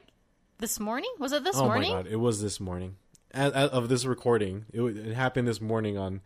this 0.59 0.79
morning. 0.79 1.11
Was 1.19 1.33
it 1.33 1.43
this 1.43 1.57
oh 1.57 1.65
morning? 1.65 1.91
my 1.91 2.03
god 2.03 2.07
it 2.07 2.15
was 2.15 2.41
this 2.41 2.59
morning 2.61 2.95
as, 3.31 3.51
as 3.51 3.69
of 3.71 3.89
this 3.89 4.05
recording 4.05 4.65
it, 4.71 4.81
it 4.81 5.13
happened 5.13 5.47
this 5.47 5.59
morning 5.59 5.97
on 5.97 6.21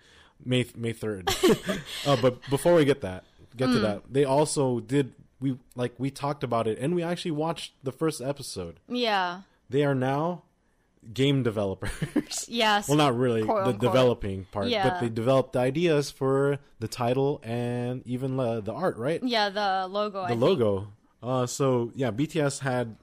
may 0.46 0.66
may 0.76 0.94
3rd 0.94 1.26
uh, 2.06 2.16
but 2.22 2.48
before 2.50 2.76
we 2.76 2.86
get 2.86 3.02
that 3.02 3.24
get 3.56 3.70
Mm. 3.70 3.74
to 3.74 3.80
that 3.80 4.02
they 4.12 4.24
also 4.26 4.80
did 4.82 5.14
we 5.40 5.58
like 5.76 5.94
we 5.98 6.12
talked 6.12 6.44
about 6.44 6.68
it 6.68 6.78
and 6.78 6.94
we 6.94 7.02
actually 7.02 7.32
watched 7.32 7.74
the 7.84 7.92
first 7.92 8.22
episode 8.22 8.80
Yeah. 8.88 9.42
they 9.70 9.84
are 9.84 9.96
now 9.96 10.44
game 11.14 11.42
developers 11.42 12.46
Yes. 12.50 12.88
well 12.90 12.98
not 12.98 13.18
really 13.18 13.44
quote 13.44 13.64
the 13.64 13.70
unquote. 13.72 13.80
developing 13.94 14.46
part 14.52 14.70
but 14.70 15.00
they 15.00 15.10
developed 15.10 15.54
the 15.54 15.60
ideas 15.60 16.12
for 16.12 16.60
the 16.80 16.88
title 16.88 17.40
and 17.44 18.06
even 18.06 18.38
uh, 18.40 18.60
the 18.60 18.74
art 18.74 18.98
right 18.98 19.24
yeah, 19.24 19.50
the 19.50 19.88
logo. 19.90 20.22
I 20.22 20.36
the 20.36 20.36
think. 20.36 20.42
Uh 21.24 21.46
so 21.46 21.92
yeah 21.96 22.12
bts 22.12 22.60
had 22.60 22.96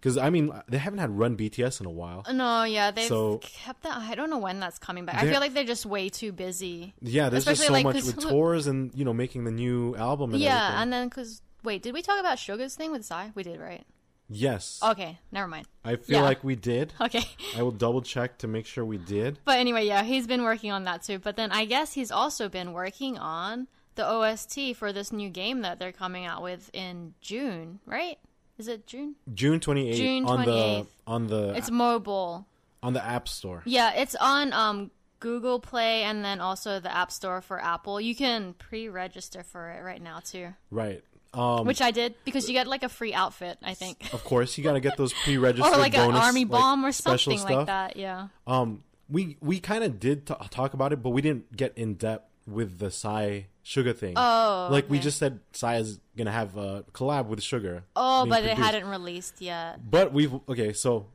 because 0.00 0.16
i 0.16 0.30
mean 0.30 0.52
they 0.68 0.78
haven't 0.78 1.00
had 1.00 1.18
run 1.18 1.36
bts 1.36 1.80
in 1.80 1.86
a 1.86 1.90
while 1.90 2.24
No, 2.32 2.62
yeah, 2.62 2.90
they've 2.92 3.08
So- 3.08 3.38
kept 3.38 3.82
that. 3.82 3.96
I 3.96 4.14
don't 4.14 4.30
know 4.30 4.38
when 4.38 4.60
that's 4.60 4.78
coming 4.78 5.04
back. 5.04 5.16
I 5.16 5.28
feel 5.30 5.40
like 5.40 5.54
they're 5.54 5.64
just 5.64 5.84
way 5.86 6.08
too 6.08 6.30
busy. 6.32 6.94
yeah 7.00 7.28
there's 7.30 7.44
just 7.44 7.60
so 7.60 7.64
Especially, 7.74 7.84
like, 7.84 7.94
much 7.96 8.04
with 8.04 8.20
tours 8.28 8.66
and 8.68 8.92
you 8.94 9.04
know 9.04 9.12
making 9.12 9.44
the 9.44 9.50
new 9.50 9.96
album 9.96 10.32
and 10.32 10.40
yeah, 10.40 10.56
everything 10.56 10.82
and 10.82 10.92
then 10.92 11.08
because 11.08 11.42
wait, 11.64 11.82
did 11.82 11.92
we 11.94 12.02
talk 12.02 12.20
about 12.20 12.38
Suga's 12.38 12.76
thing 12.76 12.92
with 12.92 13.04
Psy? 13.04 13.30
We 13.34 13.42
did, 13.42 13.58
right? 13.60 13.84
yes 14.30 14.78
Okay, 14.84 15.18
never 15.32 15.48
mind. 15.48 15.66
i 15.84 15.96
feel 15.96 16.18
yeah. 16.18 16.22
like 16.22 16.44
we 16.44 16.54
did 16.54 16.92
Okay. 17.00 17.24
i 17.56 17.62
will 17.62 17.70
double 17.72 18.02
check 18.02 18.36
to 18.38 18.46
make 18.46 18.66
sure 18.66 18.84
we 18.84 18.98
did 18.98 19.38
But 19.46 19.58
anyway, 19.58 19.86
yeah, 19.86 20.02
he's 20.02 20.26
been 20.26 20.42
working 20.42 20.70
on 20.70 20.84
that 20.84 21.02
too. 21.02 21.18
But 21.18 21.36
then 21.36 21.50
I 21.50 21.64
guess 21.64 21.94
he's 21.94 22.10
also 22.12 22.48
been 22.48 22.72
working 22.74 23.16
on 23.18 23.68
the 23.98 24.08
OST 24.08 24.74
for 24.76 24.92
this 24.92 25.12
new 25.12 25.28
game 25.28 25.60
that 25.62 25.78
they're 25.78 25.92
coming 25.92 26.24
out 26.24 26.42
with 26.42 26.70
in 26.72 27.14
June, 27.20 27.80
right? 27.84 28.16
Is 28.56 28.66
it 28.68 28.86
June? 28.86 29.14
june 29.34 29.60
28th 29.60 29.94
June 29.94 30.24
on 30.24 30.44
the 30.44 30.50
28th. 30.50 30.86
on 31.06 31.26
the 31.26 31.54
It's 31.56 31.70
mobile. 31.70 32.46
on 32.82 32.92
the 32.92 33.04
app 33.04 33.28
store 33.28 33.62
Yeah, 33.66 33.92
it's 33.94 34.14
on 34.16 34.52
um 34.52 34.90
Google 35.20 35.58
Play 35.60 36.04
and 36.04 36.24
then 36.24 36.40
also 36.40 36.78
the 36.80 36.94
App 36.94 37.10
Store 37.10 37.40
for 37.40 37.60
Apple. 37.60 38.00
You 38.00 38.14
can 38.14 38.54
pre-register 38.54 39.42
for 39.42 39.68
it 39.70 39.82
right 39.82 40.00
now 40.00 40.20
too, 40.20 40.54
right 40.70 41.02
um 41.34 41.66
which 41.66 41.82
I 41.82 41.90
did 41.90 42.14
because 42.24 42.48
you 42.48 42.54
get 42.54 42.66
like 42.66 42.82
a 42.84 42.88
free 42.88 43.12
outfit, 43.14 43.58
I 43.62 43.74
think, 43.74 44.12
of 44.14 44.22
course 44.24 44.56
you 44.56 44.64
got 44.64 44.74
to 44.74 44.80
get 44.80 44.96
those 44.96 45.12
pre-registered 45.24 45.74
or 45.74 45.76
like 45.76 45.94
an 45.96 46.06
bonus, 46.08 46.22
army 46.24 46.44
like, 46.44 46.50
bomb 46.52 46.84
or 46.86 46.92
something 46.92 47.42
like 47.42 47.66
that. 47.66 47.96
Yeah. 47.96 48.28
Um, 48.46 48.82
we 49.10 49.36
we 49.40 49.58
kind 49.60 49.82
of 49.84 49.98
did 50.00 50.26
t- 50.26 50.34
talk 50.50 50.72
about 50.74 50.92
it, 50.92 51.02
but 51.02 51.10
we 51.10 51.20
didn't 51.22 51.56
get 51.56 51.76
in 51.76 51.94
depth 51.94 52.27
with 52.50 52.78
the 52.78 52.90
Psy 52.90 53.42
Suga 53.64 53.96
thing. 53.96 54.14
Oh, 54.16 54.68
like 54.70 54.88
we 54.88 54.98
just 54.98 55.18
said, 55.18 55.40
Psy 55.52 55.76
is 55.76 56.00
gonna 56.16 56.32
have 56.32 56.56
a 56.56 56.84
collab 56.92 57.26
with 57.26 57.40
Suga. 57.40 57.82
Oh, 57.94 58.26
but 58.26 58.44
it 58.44 58.56
hadn't 58.56 58.86
released 58.88 59.40
yet. 59.40 59.78
But 59.90 60.12
we've 60.12 60.34
okay. 60.48 60.72
So, 60.72 61.06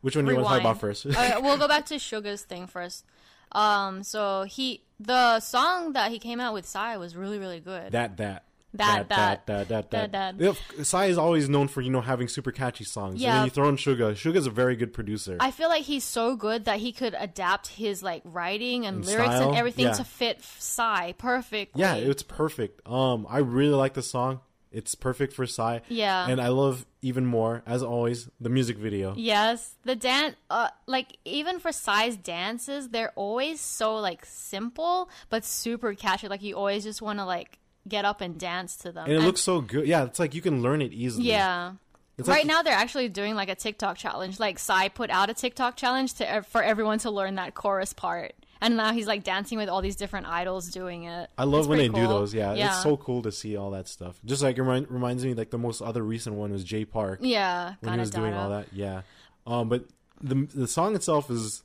which 0.00 0.16
one 0.16 0.24
do 0.24 0.30
you 0.32 0.36
want 0.36 0.48
to 0.48 0.52
talk 0.54 0.60
about 0.60 0.80
first? 0.80 1.06
Okay, 1.06 1.34
we'll 1.40 1.58
go 1.58 1.68
back 1.74 1.86
to 1.86 1.94
Suga's 1.96 2.42
thing 2.42 2.66
first. 2.66 3.04
Um, 3.52 4.02
so 4.02 4.42
he 4.42 4.82
the 4.98 5.40
song 5.40 5.92
that 5.92 6.10
he 6.10 6.18
came 6.18 6.40
out 6.40 6.54
with 6.54 6.66
Psy 6.66 6.96
was 6.96 7.14
really 7.14 7.38
really 7.38 7.60
good. 7.60 7.92
that 7.92 8.16
that. 8.16 8.44
That, 8.74 9.08
that 9.08 9.46
that, 9.46 9.46
that 9.46 9.68
that 9.68 9.90
that, 9.90 10.12
that. 10.12 10.38
that. 10.38 10.44
Yep, 10.44 10.84
Psy 10.84 11.06
is 11.06 11.18
always 11.18 11.48
known 11.48 11.68
for 11.68 11.80
you 11.80 11.90
know 11.90 12.00
having 12.00 12.28
super 12.28 12.50
catchy 12.52 12.84
songs. 12.84 13.20
Yeah, 13.20 13.28
And 13.30 13.38
then 13.38 13.44
you 13.46 13.50
throw 13.50 13.68
in 13.68 13.76
Suga. 13.76 14.16
Suga's 14.16 14.46
a 14.46 14.50
very 14.50 14.76
good 14.76 14.92
producer. 14.92 15.36
I 15.40 15.50
feel 15.52 15.68
like 15.68 15.84
he's 15.84 16.04
so 16.04 16.36
good 16.36 16.64
that 16.64 16.78
he 16.80 16.92
could 16.92 17.14
adapt 17.18 17.68
his 17.68 18.02
like 18.02 18.22
writing 18.24 18.84
and, 18.86 18.96
And 18.98 19.06
lyrics 19.06 19.30
style, 19.34 19.48
and 19.50 19.56
everything 19.58 19.86
yeah. 19.86 19.92
to 19.92 20.04
fit 20.04 20.42
Psy 20.42 21.12
perfectly. 21.12 21.80
yeah, 21.80 21.94
it's 21.94 22.22
perfect. 22.22 22.86
Um, 22.86 23.26
I 23.30 23.38
really 23.38 23.74
like 23.74 23.94
the 23.94 24.02
song. 24.02 24.40
It's 24.72 24.96
perfect 24.96 25.32
for 25.34 25.46
Psy. 25.46 25.78
Yeah. 25.88 26.26
And 26.28 26.40
I 26.40 26.48
love 26.48 26.84
even 27.00 27.26
more, 27.26 27.62
as 27.64 27.84
always, 27.84 28.28
the 28.40 28.48
music 28.48 28.76
video. 28.76 29.14
Yes, 29.16 29.76
the 29.84 29.94
dance, 29.94 30.34
uh, 30.50 30.68
like 30.86 31.16
even 31.24 31.60
for 31.60 31.70
Psy's 31.70 32.16
dances, 32.16 32.88
they're 32.88 33.12
always 33.14 33.60
so 33.60 33.94
like 33.94 34.26
simple 34.26 35.08
but 35.30 35.44
super 35.44 35.94
catchy. 35.94 36.26
Like 36.26 36.42
you 36.42 36.56
always 36.56 36.82
just 36.82 37.00
want 37.00 37.20
to 37.20 37.24
like 37.24 37.60
get 37.88 38.04
up 38.04 38.20
and 38.20 38.38
dance 38.38 38.76
to 38.76 38.92
them. 38.92 39.04
And 39.04 39.14
it 39.14 39.20
looks 39.20 39.40
so 39.40 39.60
good. 39.60 39.86
Yeah, 39.86 40.04
it's 40.04 40.18
like 40.18 40.34
you 40.34 40.40
can 40.42 40.62
learn 40.62 40.80
it 40.82 40.92
easily. 40.92 41.28
yeah. 41.28 41.72
It's 42.16 42.28
right 42.28 42.38
like- 42.38 42.46
now, 42.46 42.62
they're 42.62 42.72
actually 42.72 43.08
doing 43.08 43.34
like 43.34 43.48
a 43.48 43.56
TikTok 43.56 43.96
challenge. 43.96 44.38
Like 44.38 44.58
Psy 44.60 44.88
put 44.88 45.10
out 45.10 45.30
a 45.30 45.34
TikTok 45.34 45.76
challenge 45.76 46.14
to 46.14 46.42
for 46.48 46.62
everyone 46.62 46.98
to 47.00 47.10
learn 47.10 47.34
that 47.34 47.54
chorus 47.54 47.92
part, 47.92 48.34
and 48.60 48.76
now 48.76 48.92
he's 48.92 49.08
like 49.08 49.24
dancing 49.24 49.58
with 49.58 49.68
all 49.68 49.82
these 49.82 49.96
different 49.96 50.28
idols 50.28 50.70
doing 50.70 51.04
it. 51.04 51.28
I 51.36 51.42
love 51.42 51.62
It's 51.62 51.68
when 51.68 51.78
they 51.78 51.88
pretty 51.88 52.06
do 52.06 52.08
those. 52.08 52.32
Yeah, 52.32 52.54
yeah, 52.54 52.68
it's 52.68 52.84
so 52.84 52.96
cool 52.96 53.22
to 53.22 53.32
see 53.32 53.56
all 53.56 53.72
that 53.72 53.88
stuff. 53.88 54.20
Just 54.24 54.44
like 54.44 54.56
it 54.56 54.62
remind, 54.62 54.88
reminds 54.92 55.24
me, 55.24 55.34
like 55.34 55.50
the 55.50 55.58
most 55.58 55.82
other 55.82 56.04
recent 56.04 56.36
one 56.36 56.52
was 56.52 56.62
Jay 56.62 56.84
Park 56.84 57.18
yeah. 57.20 57.74
when 57.80 57.94
he 57.94 57.98
was 57.98 58.10
doing 58.10 58.32
all 58.32 58.50
that. 58.50 58.68
Yeah, 58.72 59.02
um, 59.44 59.68
but 59.68 59.84
the 60.22 60.46
the 60.54 60.68
song 60.68 60.94
itself 60.94 61.32
is, 61.32 61.64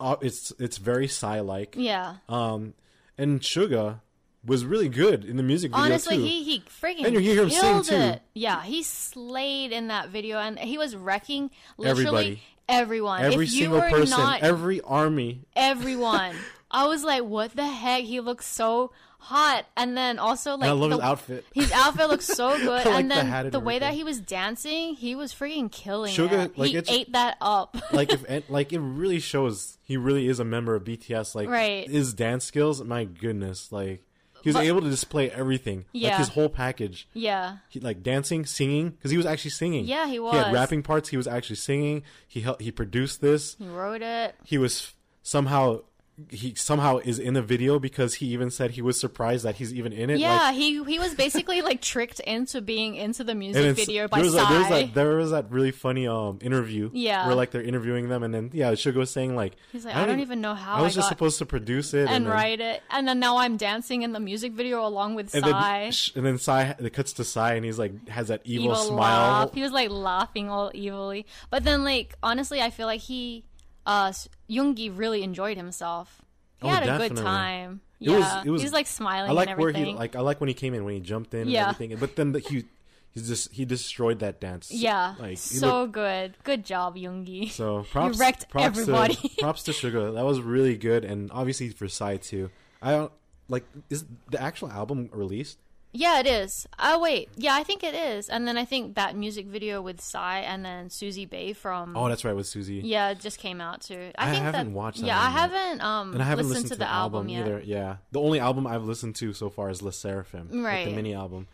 uh, 0.00 0.16
it's 0.22 0.50
it's 0.58 0.78
very 0.78 1.08
Psy 1.08 1.40
like. 1.40 1.74
Yeah, 1.76 2.16
Um, 2.26 2.72
and 3.18 3.40
Suga 3.42 4.00
was 4.44 4.64
really 4.64 4.88
good 4.88 5.24
in 5.24 5.36
the 5.36 5.42
music 5.42 5.70
video 5.70 5.84
honestly, 5.84 6.16
too. 6.16 6.22
he 6.24 6.42
he 6.44 6.60
freaking 6.60 7.04
And 7.04 7.14
you 7.14 7.20
hear 7.20 7.42
him 7.42 7.50
sing, 7.50 7.60
killed 7.60 7.84
too. 7.86 7.94
it. 7.94 8.22
Yeah, 8.34 8.62
he 8.62 8.82
slayed 8.82 9.72
in 9.72 9.88
that 9.88 10.08
video, 10.08 10.38
and 10.38 10.58
he 10.58 10.78
was 10.78 10.96
wrecking 10.96 11.50
literally 11.78 12.00
Everybody. 12.06 12.42
everyone. 12.68 13.22
every 13.22 13.44
if 13.46 13.52
you 13.52 13.60
single 13.64 13.80
were 13.80 13.88
person, 13.90 14.18
not 14.18 14.42
every 14.42 14.80
army. 14.80 15.42
everyone, 15.54 16.34
I 16.70 16.86
was 16.86 17.04
like, 17.04 17.22
what 17.24 17.54
the 17.54 17.66
heck? 17.66 18.02
He 18.04 18.20
looks 18.20 18.46
so 18.46 18.92
hot, 19.18 19.66
and 19.76 19.96
then 19.96 20.18
also 20.18 20.56
like 20.56 20.62
and 20.62 20.70
I 20.70 20.72
love 20.72 20.90
the, 20.90 20.96
his 20.96 21.04
outfit. 21.04 21.44
His 21.54 21.72
outfit 21.72 22.08
looks 22.08 22.24
so 22.26 22.56
good, 22.58 22.66
like 22.84 22.86
and 22.86 23.10
then 23.10 23.50
the, 23.50 23.58
and 23.58 23.64
way 23.66 23.78
that 23.78 23.94
he 23.94 24.02
was 24.02 24.20
dancing, 24.20 24.94
he 24.96 25.14
was 25.14 25.32
freaking 25.32 25.70
killing 25.70 26.12
Suga, 26.12 26.46
it. 26.46 26.58
like, 26.58 26.70
he 26.70 26.78
ate 26.88 27.12
that 27.12 27.36
up. 27.40 27.76
like 27.92 28.12
if 28.12 28.50
like 28.50 28.72
it 28.72 28.80
really 28.80 29.20
shows 29.20 29.78
he 29.84 29.96
really 29.96 30.26
is 30.26 30.40
a 30.40 30.44
member 30.44 30.74
of 30.74 30.82
BTS. 30.82 31.34
Like 31.36 31.48
Right. 31.48 31.88
his 31.88 32.12
dance 32.14 32.44
skills, 32.44 32.82
my 32.82 33.04
goodness, 33.04 33.70
like 33.70 34.02
he 34.42 34.48
was 34.50 34.56
But- 34.56 34.64
able 34.64 34.80
to 34.82 34.90
display 34.90 35.30
everything, 35.30 35.84
like 35.94 36.14
his 36.14 36.28
whole 36.28 36.48
package. 36.48 37.08
yeah, 37.14 37.58
He, 37.68 37.80
like 37.80 38.02
dancing, 38.02 38.44
singing, 38.46 38.90
because 38.90 39.10
he 39.10 39.16
was 39.16 39.26
actually 39.26 39.52
singing. 39.52 39.84
Yeah, 39.86 40.06
he 40.06 40.18
was. 40.18 40.32
He 40.32 40.38
had 40.38 40.52
rapping 40.52 40.82
parts. 40.82 41.08
He 41.08 41.16
was 41.16 41.26
actually 41.26 41.56
singing. 41.56 42.02
He 42.28 42.40
helped. 42.40 42.60
He 42.62 42.70
produced 42.70 43.20
this. 43.20 43.54
he 43.58 43.66
wrote 43.68 44.02
it. 44.02 44.34
He 44.44 44.58
was 44.58 44.92
somehow 45.22 45.80
he 46.28 46.54
somehow 46.54 46.98
is 46.98 47.18
in 47.18 47.32
the 47.34 47.40
video 47.42 47.78
because 47.78 48.14
he 48.14 48.26
even 48.26 48.50
said 48.50 48.72
he 48.72 48.82
was 48.82 49.00
surprised 49.00 49.44
that 49.44 49.54
he's 49.56 49.72
even 49.72 49.92
in 49.92 50.10
it. 50.10 50.18
Yeah, 50.18 50.36
like, 50.36 50.54
he 50.54 50.82
he 50.84 50.98
was 50.98 51.14
basically 51.14 51.62
like 51.62 51.80
tricked 51.80 52.20
into 52.20 52.60
being 52.60 52.96
into 52.96 53.24
the 53.24 53.34
music 53.34 53.74
video 53.76 54.08
by 54.08 54.18
there 54.18 54.24
was, 54.26 54.34
like, 54.34 54.48
there 54.48 54.58
was 54.58 54.68
that 54.68 54.94
there 54.94 55.16
was 55.16 55.30
that 55.30 55.50
really 55.50 55.70
funny 55.70 56.06
um 56.06 56.38
interview 56.42 56.90
Yeah. 56.92 57.26
where 57.26 57.34
like 57.34 57.50
they're 57.50 57.62
interviewing 57.62 58.08
them 58.10 58.22
and 58.22 58.32
then 58.34 58.50
yeah 58.52 58.72
Suga 58.72 58.96
was 58.96 59.10
saying 59.10 59.34
like 59.34 59.54
He's 59.72 59.86
like, 59.86 59.96
I 59.96 60.04
don't 60.04 60.20
even 60.20 60.40
know 60.42 60.54
how 60.54 60.74
I 60.76 60.82
was 60.82 60.92
I 60.94 61.00
just 61.00 61.08
supposed 61.08 61.38
to 61.38 61.46
produce 61.46 61.94
it 61.94 62.08
and 62.08 62.26
then- 62.26 62.32
write 62.32 62.60
it, 62.60 62.82
and 62.90 63.08
then 63.08 63.18
now 63.18 63.38
I'm 63.38 63.56
dancing 63.56 64.02
in 64.02 64.12
the 64.12 64.20
music 64.20 64.52
video 64.52 64.86
along 64.86 65.14
with 65.14 65.34
and 65.34 65.44
Psy. 65.44 65.50
then 65.90 65.92
and 66.16 66.26
then 66.26 66.38
Psy 66.38 66.74
it 66.78 66.92
cuts 66.92 67.14
to 67.14 67.24
Psy 67.24 67.54
and 67.54 67.64
he's 67.64 67.78
like 67.78 68.08
has 68.08 68.28
that 68.28 68.42
evil, 68.44 68.66
evil 68.72 68.76
smile. 68.76 68.98
laugh. 68.98 69.54
He 69.54 69.62
was 69.62 69.72
like 69.72 69.88
laughing 69.90 70.50
all 70.50 70.70
evilly. 70.74 71.24
But 71.50 71.64
then, 71.64 71.84
like 71.84 72.14
honestly, 72.22 72.60
I 72.60 72.70
feel 72.70 72.86
like 72.86 73.00
he, 73.00 73.44
uh, 73.86 74.12
Yoongi 74.48 74.96
really 74.96 75.22
enjoyed 75.22 75.56
himself. 75.56 76.22
He 76.60 76.68
Oh, 76.68 76.70
had 76.70 76.82
a 76.88 77.08
good 77.08 77.16
time. 77.16 77.80
It 78.00 78.10
was- 78.10 78.20
Yeah, 78.20 78.42
it 78.44 78.50
was- 78.50 78.60
he 78.62 78.64
was 78.66 78.72
like 78.72 78.86
smiling. 78.86 79.30
I 79.30 79.32
like 79.34 79.48
and 79.50 79.58
where 79.58 79.72
he 79.72 79.92
like 79.94 80.16
I 80.16 80.20
like 80.20 80.40
when 80.40 80.48
he 80.48 80.54
came 80.54 80.74
in 80.74 80.84
when 80.84 80.94
he 80.94 81.00
jumped 81.00 81.34
in 81.34 81.48
Yeah. 81.48 81.68
and 81.68 81.74
everything. 81.74 81.98
But 81.98 82.16
then 82.16 82.32
the, 82.32 82.38
he 82.40 82.64
he's 83.12 83.28
just 83.28 83.52
he 83.52 83.64
destroyed 83.64 84.20
that 84.20 84.40
dance. 84.40 84.70
Yeah, 84.72 85.14
like 85.18 85.38
so 85.38 85.80
looked- 85.82 85.92
good. 85.94 86.34
Good 86.44 86.64
job, 86.64 86.96
Yoongi. 86.96 87.50
so 87.50 87.82
props, 87.90 88.18
wrecked 88.18 88.48
props 88.48 88.64
everybody. 88.66 89.14
To, 89.16 89.28
props 89.40 89.62
to 89.64 89.72
Suga. 89.72 90.14
That 90.14 90.24
was 90.24 90.40
really 90.40 90.76
good, 90.76 91.04
and 91.04 91.30
obviously 91.32 91.68
for 91.70 91.88
Psy 91.88 92.16
too. 92.16 92.50
I 92.80 92.92
don't 92.92 93.12
like 93.48 93.64
is 93.90 94.04
the 94.30 94.40
actual 94.40 94.70
album 94.70 95.10
released? 95.12 95.58
Yeah, 95.94 96.20
it 96.20 96.26
is. 96.26 96.66
Oh 96.78 96.98
wait, 96.98 97.28
yeah, 97.36 97.54
I 97.54 97.62
think 97.64 97.84
it 97.84 97.94
is. 97.94 98.28
And 98.30 98.48
then 98.48 98.56
I 98.56 98.64
think 98.64 98.94
that 98.94 99.14
music 99.14 99.46
video 99.46 99.82
with 99.82 100.00
Psy 100.00 100.38
and 100.40 100.64
then 100.64 100.88
Suzy 100.88 101.26
Bae 101.26 101.52
from 101.52 101.96
Oh, 101.96 102.08
that's 102.08 102.24
right 102.24 102.34
with 102.34 102.46
Susie. 102.46 102.80
yeah 102.82 103.10
it 103.10 103.20
just 103.20 103.38
came 103.38 103.60
out 103.60 103.82
too. 103.82 104.10
I, 104.16 104.28
I 104.28 104.30
think 104.32 104.42
haven't 104.42 104.66
that, 104.68 104.72
watched 104.72 105.00
that 105.00 105.06
Yeah, 105.06 105.20
I 105.20 105.28
haven't 105.30 105.82
um 105.82 106.14
And 106.14 106.22
I 106.22 106.24
haven't 106.24 106.48
listened, 106.48 106.64
listened, 106.64 106.80
to 106.80 106.84
the 106.84 106.90
album, 106.90 107.28
yet. 107.28 107.46
either. 107.46 107.60
Yeah, 107.64 107.96
the 108.10 108.20
only 108.20 108.40
album 108.40 108.66
I've 108.66 108.84
listened 108.84 109.16
to 109.16 109.32
so 109.34 109.50
far 109.50 109.68
is 109.68 109.82
Le 109.82 109.90
Sserafim, 109.90 110.50
like 110.62 110.86
the 110.86 110.92
mini 110.96 111.14
album, 111.14 111.46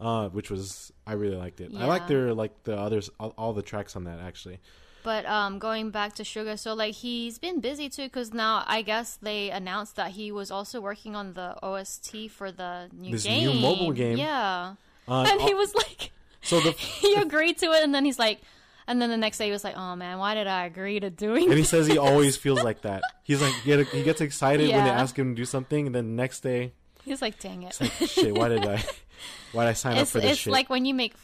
uh, 0.00 0.30
which 0.30 0.50
was 0.50 0.92
I 1.06 1.12
really 1.12 1.36
liked 1.36 1.60
it. 1.60 1.70
I 1.76 1.86
like 1.86 2.08
their 2.08 2.34
like 2.34 2.64
the 2.64 2.76
others, 2.76 3.08
all, 3.20 3.34
all 3.38 3.52
the 3.52 3.62
tracks 3.62 3.94
on 3.94 4.04
that 4.04 4.18
actually. 4.18 4.58
But 5.06 5.24
um, 5.26 5.60
going 5.60 5.90
back 5.90 6.14
to 6.16 6.24
Suga, 6.24 6.58
so 6.58 6.74
like 6.74 6.94
he's 6.96 7.38
been 7.38 7.60
busy 7.60 7.88
too, 7.88 8.06
because 8.10 8.34
now 8.34 8.64
I 8.66 8.82
guess 8.82 9.18
they 9.22 9.50
announced 9.50 9.94
that 9.94 10.10
he 10.18 10.32
was 10.32 10.50
also 10.50 10.80
working 10.80 11.14
on 11.14 11.34
the 11.34 11.54
OST 11.62 12.28
for 12.28 12.50
the 12.50 12.90
new 12.92 13.12
This 13.12 13.22
game. 13.22 13.46
new 13.46 13.60
mobile 13.60 13.92
game. 13.92 14.18
Yeah, 14.18 14.74
Uh, 15.06 15.22
and 15.30 15.40
he 15.40 15.54
oh, 15.54 15.56
was 15.62 15.72
like, 15.76 16.10
so 16.42 16.58
the 16.58 16.72
he 17.04 17.14
agreed 17.14 17.56
to 17.58 17.66
it, 17.66 17.84
and 17.84 17.94
then 17.94 18.04
he's 18.04 18.18
like, 18.18 18.40
and 18.88 19.00
then 19.00 19.08
the 19.08 19.16
next 19.16 19.38
day 19.38 19.46
he 19.46 19.52
was 19.52 19.62
like, 19.62 19.76
oh 19.76 19.94
man, 19.94 20.18
why 20.18 20.34
did 20.34 20.48
I 20.48 20.66
agree 20.66 20.98
to 20.98 21.08
doing? 21.08 21.44
and 21.44 21.52
he 21.54 21.60
this? 21.60 21.68
says 21.70 21.86
he 21.86 21.98
always 21.98 22.36
feels 22.36 22.64
like 22.64 22.82
that. 22.82 23.02
He's 23.22 23.40
like 23.40 23.54
he, 23.62 23.76
get, 23.76 23.86
he 23.94 24.02
gets 24.02 24.20
excited 24.20 24.68
when 24.70 24.82
they 24.84 24.90
ask 24.90 25.16
him 25.16 25.36
to 25.36 25.40
do 25.40 25.44
something, 25.44 25.86
and 25.86 25.94
then 25.94 26.06
the 26.16 26.16
next 26.22 26.40
day, 26.40 26.72
He's 27.04 27.22
like, 27.22 27.38
dang 27.38 27.62
it. 27.62 27.78
like 27.80 27.92
shit. 28.10 28.34
Why 28.36 28.48
did 28.48 28.66
I? 28.66 28.82
Why 29.52 29.64
did 29.66 29.70
I 29.70 29.74
sign 29.74 29.92
it's 29.98 30.02
up 30.02 30.08
for 30.08 30.20
this 30.20 30.32
it's 30.32 30.40
shit? 30.40 30.52
like 30.52 30.68
when 30.68 30.84
you 30.84 30.94
make 30.94 31.14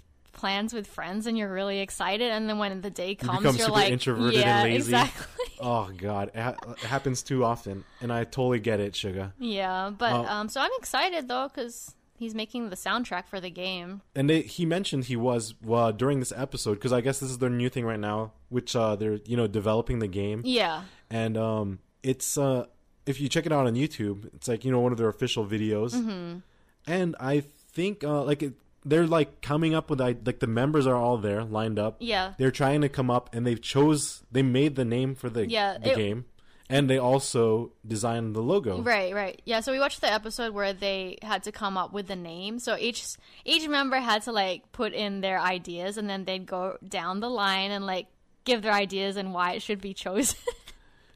plans 0.43 0.75
with 0.75 0.87
friends 0.89 1.27
and 1.29 1.39
you're 1.39 1.53
really 1.53 1.79
excited, 1.79 2.31
and 2.33 2.49
then 2.49 2.59
when 2.59 2.81
the 2.81 2.91
day 2.91 3.15
comes, 3.15 3.39
become 3.39 3.57
you're 3.57 3.67
super 3.67 3.79
like, 3.79 3.93
introverted 3.93 4.41
and 4.41 4.45
yeah, 4.45 4.63
lazy. 4.65 4.77
exactly. 4.77 5.27
oh 5.61 5.89
god, 5.97 6.31
it, 6.35 6.41
ha- 6.41 6.57
it 6.73 6.79
happens 6.95 7.23
too 7.23 7.45
often, 7.45 7.85
and 8.01 8.13
I 8.13 8.25
totally 8.25 8.59
get 8.61 8.81
it, 8.81 8.93
Suga. 8.95 9.33
yeah, 9.39 9.91
but 9.97 10.13
Oh. 10.13 10.27
um, 10.35 10.49
so 10.49 10.61
I'm 10.61 10.75
excited 10.79 11.29
though 11.29 11.47
because 11.49 11.95
he's 12.19 12.35
making 12.35 12.71
the 12.71 12.77
soundtrack 12.77 13.27
for 13.29 13.41
the 13.41 13.51
game. 13.51 14.01
and 14.15 14.29
they, 14.31 14.43
he 14.43 14.65
mentioned 14.67 15.05
he 15.05 15.17
was 15.17 15.55
uh, 15.71 15.91
during 15.93 16.19
this 16.21 16.33
episode 16.37 16.75
because 16.75 16.93
I 16.93 17.01
guess 17.01 17.19
this 17.21 17.31
is 17.31 17.39
their 17.39 17.51
new 17.63 17.69
thing 17.69 17.85
right 17.85 17.99
now, 18.01 18.33
which 18.49 18.75
uh, 18.77 18.97
they're 18.97 19.21
you 19.31 19.37
know 19.37 19.47
developing 19.47 20.01
the 20.01 20.09
game, 20.09 20.43
Yeah, 20.45 20.83
and 21.11 21.37
um, 21.37 21.79
it's 22.03 22.37
uh, 22.37 22.67
if 23.07 23.21
you 23.21 23.29
check 23.29 23.47
it 23.47 23.53
out 23.53 23.67
on 23.67 23.75
YouTube, 23.75 24.19
it's 24.35 24.49
like 24.49 24.65
you 24.65 24.73
know 24.73 24.81
one 24.81 24.93
of 24.93 24.99
their 24.99 25.09
official 25.17 25.45
videos, 25.47 25.93
Mm-hmm. 25.95 26.39
and 26.87 27.15
I 27.21 27.45
think 27.75 28.03
uh, 28.05 28.23
like 28.25 28.43
it, 28.43 28.53
they're 28.85 29.07
like 29.07 29.41
coming 29.43 29.75
up 29.75 29.91
with 29.91 30.01
like 30.01 30.25
the 30.41 30.47
members 30.47 30.87
are 30.87 30.97
all 30.97 31.19
there 31.19 31.45
lined 31.45 31.79
up. 31.79 31.97
yeah. 32.01 32.35
They're 32.39 32.51
trying 32.51 32.81
to 32.83 32.89
come 32.89 33.11
up, 33.11 33.35
and 33.35 33.47
they've 33.47 33.61
chose 33.61 34.23
they 34.33 34.43
made 34.43 34.75
the 34.77 34.85
name 34.85 35.15
for 35.15 35.31
the 35.31 35.49
Yeah, 35.49 35.79
the 35.79 35.93
it- 35.93 35.97
game, 35.97 36.25
and 36.69 36.89
they 36.91 36.99
also 36.99 37.73
designed 37.87 38.35
the 38.35 38.41
logo. 38.41 38.81
Right, 38.83 39.15
right. 39.15 39.41
Yeah, 39.45 39.61
so 39.61 39.73
we 39.73 39.79
watched 39.79 40.01
the 40.01 40.13
episode 40.13 40.55
where 40.55 40.73
they 40.73 41.19
had 41.23 41.43
to 41.45 41.53
come 41.53 41.77
up 41.77 41.93
with 41.93 42.07
the 42.09 42.17
name. 42.17 42.59
So 42.59 42.77
each 42.79 43.05
each 43.45 43.69
member 43.69 43.97
had 43.99 44.23
to 44.23 44.33
like 44.33 44.73
put 44.73 44.93
in 44.95 45.21
their 45.21 45.39
ideas 45.41 45.99
and 45.99 46.09
then 46.09 46.25
they'd 46.25 46.47
go 46.47 46.79
down 46.87 47.21
the 47.21 47.31
line 47.31 47.71
and 47.71 47.85
like 47.87 48.07
give 48.45 48.63
their 48.63 48.73
ideas 48.73 49.17
and 49.17 49.33
why 49.35 49.53
it 49.53 49.63
should 49.63 49.81
be 49.81 49.95
chosen. 50.05 50.39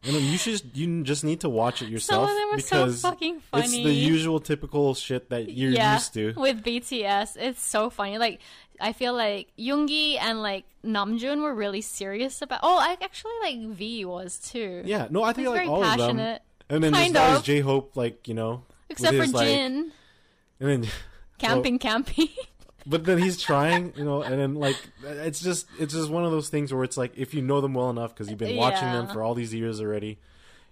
You 0.06 0.38
should 0.38 0.62
you 0.74 1.02
just 1.02 1.24
need 1.24 1.40
to 1.40 1.48
watch 1.48 1.82
it 1.82 1.88
yourself 1.88 2.28
Some 2.28 2.36
of 2.36 2.42
them 2.42 2.58
are 2.58 2.60
so 2.60 2.84
because 2.84 3.00
fucking 3.02 3.42
it's 3.54 3.72
the 3.72 3.92
usual 3.92 4.38
typical 4.40 4.94
shit 4.94 5.30
that 5.30 5.50
you're 5.50 5.70
yeah, 5.72 5.94
used 5.94 6.14
to. 6.14 6.32
with 6.36 6.62
BTS. 6.62 7.36
It's 7.36 7.62
so 7.62 7.90
funny. 7.90 8.18
Like 8.18 8.40
I 8.80 8.92
feel 8.92 9.14
like 9.14 9.48
Yoongi 9.58 10.18
and 10.20 10.42
like 10.42 10.64
Namjoon 10.84 11.42
were 11.42 11.54
really 11.54 11.80
serious 11.80 12.42
about. 12.42 12.60
Oh, 12.62 12.78
I 12.78 12.96
actually 13.02 13.32
like 13.42 13.58
V 13.76 14.04
was 14.04 14.38
too. 14.38 14.82
Yeah, 14.84 15.08
no, 15.10 15.22
I 15.22 15.32
think 15.32 15.48
like 15.48 15.56
very 15.56 15.68
all 15.68 15.82
of 15.82 15.88
them. 15.90 15.98
passionate. 15.98 16.42
And 16.68 16.82
then 16.82 16.92
Kind 16.92 17.14
there's. 17.14 17.42
J 17.42 17.60
Hope, 17.60 17.96
like 17.96 18.28
you 18.28 18.34
know, 18.34 18.62
Except 18.88 19.12
with 19.12 19.20
for 19.20 19.24
his, 19.24 19.34
like- 19.34 19.46
Jin, 19.48 19.92
and 20.60 20.68
then 20.84 20.90
camping, 21.38 21.78
camping. 21.78 22.28
but 22.86 23.04
then 23.04 23.18
he's 23.18 23.40
trying, 23.40 23.92
you 23.96 24.04
know, 24.04 24.22
and 24.22 24.38
then 24.38 24.54
like 24.54 24.76
it's 25.02 25.40
just 25.40 25.66
it's 25.78 25.92
just 25.92 26.08
one 26.10 26.24
of 26.24 26.30
those 26.30 26.48
things 26.48 26.72
where 26.72 26.84
it's 26.84 26.96
like 26.96 27.12
if 27.16 27.34
you 27.34 27.42
know 27.42 27.60
them 27.60 27.74
well 27.74 27.90
enough 27.90 28.14
because 28.14 28.28
you've 28.30 28.38
been 28.38 28.56
watching 28.56 28.90
them 28.92 29.08
for 29.08 29.22
all 29.22 29.34
these 29.34 29.52
years 29.52 29.80
already, 29.80 30.18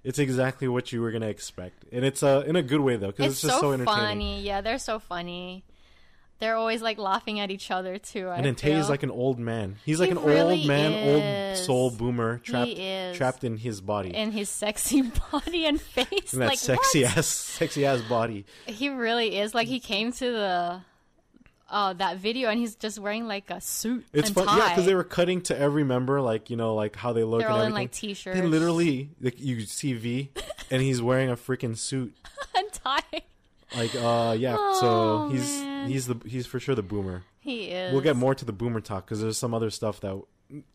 it's 0.04 0.18
exactly 0.18 0.68
what 0.68 0.92
you 0.92 1.00
were 1.02 1.10
gonna 1.10 1.28
expect, 1.28 1.84
and 1.92 2.04
it's 2.04 2.22
uh 2.22 2.44
in 2.46 2.56
a 2.56 2.62
good 2.62 2.80
way 2.80 2.96
though 2.96 3.08
because 3.08 3.26
it's, 3.26 3.34
it's, 3.34 3.42
just 3.42 3.54
so, 3.56 3.60
so, 3.60 3.72
entertaining. 3.72 4.00
funny. 4.00 4.42
Yeah, 4.42 4.60
they're 4.60 4.78
so 4.78 4.98
funny. 4.98 5.64
They're 6.40 6.56
always 6.56 6.82
like 6.82 6.98
laughing 6.98 7.38
at 7.40 7.50
each 7.50 7.70
other 7.70 7.96
too. 7.96 8.28
I 8.28 8.36
And 8.36 8.44
then 8.44 8.54
Tae 8.54 8.72
is 8.72 8.88
like 8.88 9.02
an 9.02 9.10
old 9.10 9.38
man. 9.38 9.76
He's 9.84 10.00
like 10.00 10.10
He 10.10 10.16
an 10.16 10.24
really 10.24 10.58
old 10.58 10.66
man, 10.66 11.54
old 11.54 11.56
soul 11.56 11.90
boomer, 11.90 12.38
trapped 12.38 12.72
is. 12.72 13.16
trapped 13.16 13.44
in 13.44 13.56
his 13.56 13.80
body. 13.80 14.14
in 14.14 14.32
his 14.32 14.48
sexy 14.48 15.02
body 15.32 15.64
and 15.64 15.80
face. 15.80 16.34
in 16.34 16.40
that 16.40 16.48
like 16.48 16.58
sexy 16.58 17.04
what? 17.04 17.18
ass, 17.18 17.26
sexy 17.28 17.86
ass 17.86 18.02
body. 18.02 18.44
He 18.66 18.88
really 18.88 19.38
is. 19.38 19.54
Like 19.54 19.68
he 19.68 19.78
came 19.80 20.12
to 20.12 20.32
the 20.32 20.80
uh 21.74 21.92
that 21.92 22.16
video 22.18 22.48
and 22.48 22.58
he's 22.58 22.76
just 22.76 22.98
wearing 22.98 23.26
like 23.26 23.50
a 23.50 23.60
suit 23.60 24.06
It's 24.14 24.28
and 24.28 24.34
fun, 24.36 24.46
tie. 24.46 24.56
yeah, 24.58 24.68
because 24.70 24.86
they 24.86 24.94
were 24.94 25.04
cutting 25.04 25.42
to 25.42 25.58
every 25.58 25.84
member, 25.84 26.20
like 26.22 26.48
you 26.48 26.56
know, 26.56 26.74
like 26.74 26.94
how 26.96 27.12
they 27.12 27.24
look 27.24 27.40
They're 27.40 27.48
and 27.48 27.54
all 27.56 27.60
in 27.62 27.72
everything. 27.72 27.82
like 27.82 27.90
t-shirts. 27.92 28.38
they 28.40 28.46
literally, 28.46 29.10
like 29.20 29.40
you 29.40 29.60
see 29.62 29.92
V, 29.92 30.30
and 30.70 30.80
he's 30.80 31.02
wearing 31.02 31.28
a 31.30 31.36
freaking 31.36 31.76
suit. 31.76 32.14
and 32.56 32.72
tie. 32.72 33.02
Like, 33.76 33.94
uh, 33.94 34.36
yeah. 34.38 34.56
Oh, 34.58 34.80
so 34.80 35.34
he's 35.34 35.62
man. 35.62 35.88
he's 35.88 36.06
the 36.06 36.16
he's 36.26 36.46
for 36.46 36.60
sure 36.60 36.74
the 36.74 36.82
boomer. 36.82 37.24
He 37.40 37.64
is. 37.66 37.92
We'll 37.92 38.02
get 38.02 38.16
more 38.16 38.34
to 38.34 38.44
the 38.44 38.52
boomer 38.52 38.80
talk 38.80 39.04
because 39.04 39.20
there's 39.20 39.36
some 39.36 39.52
other 39.52 39.70
stuff 39.70 40.00
that, 40.00 40.22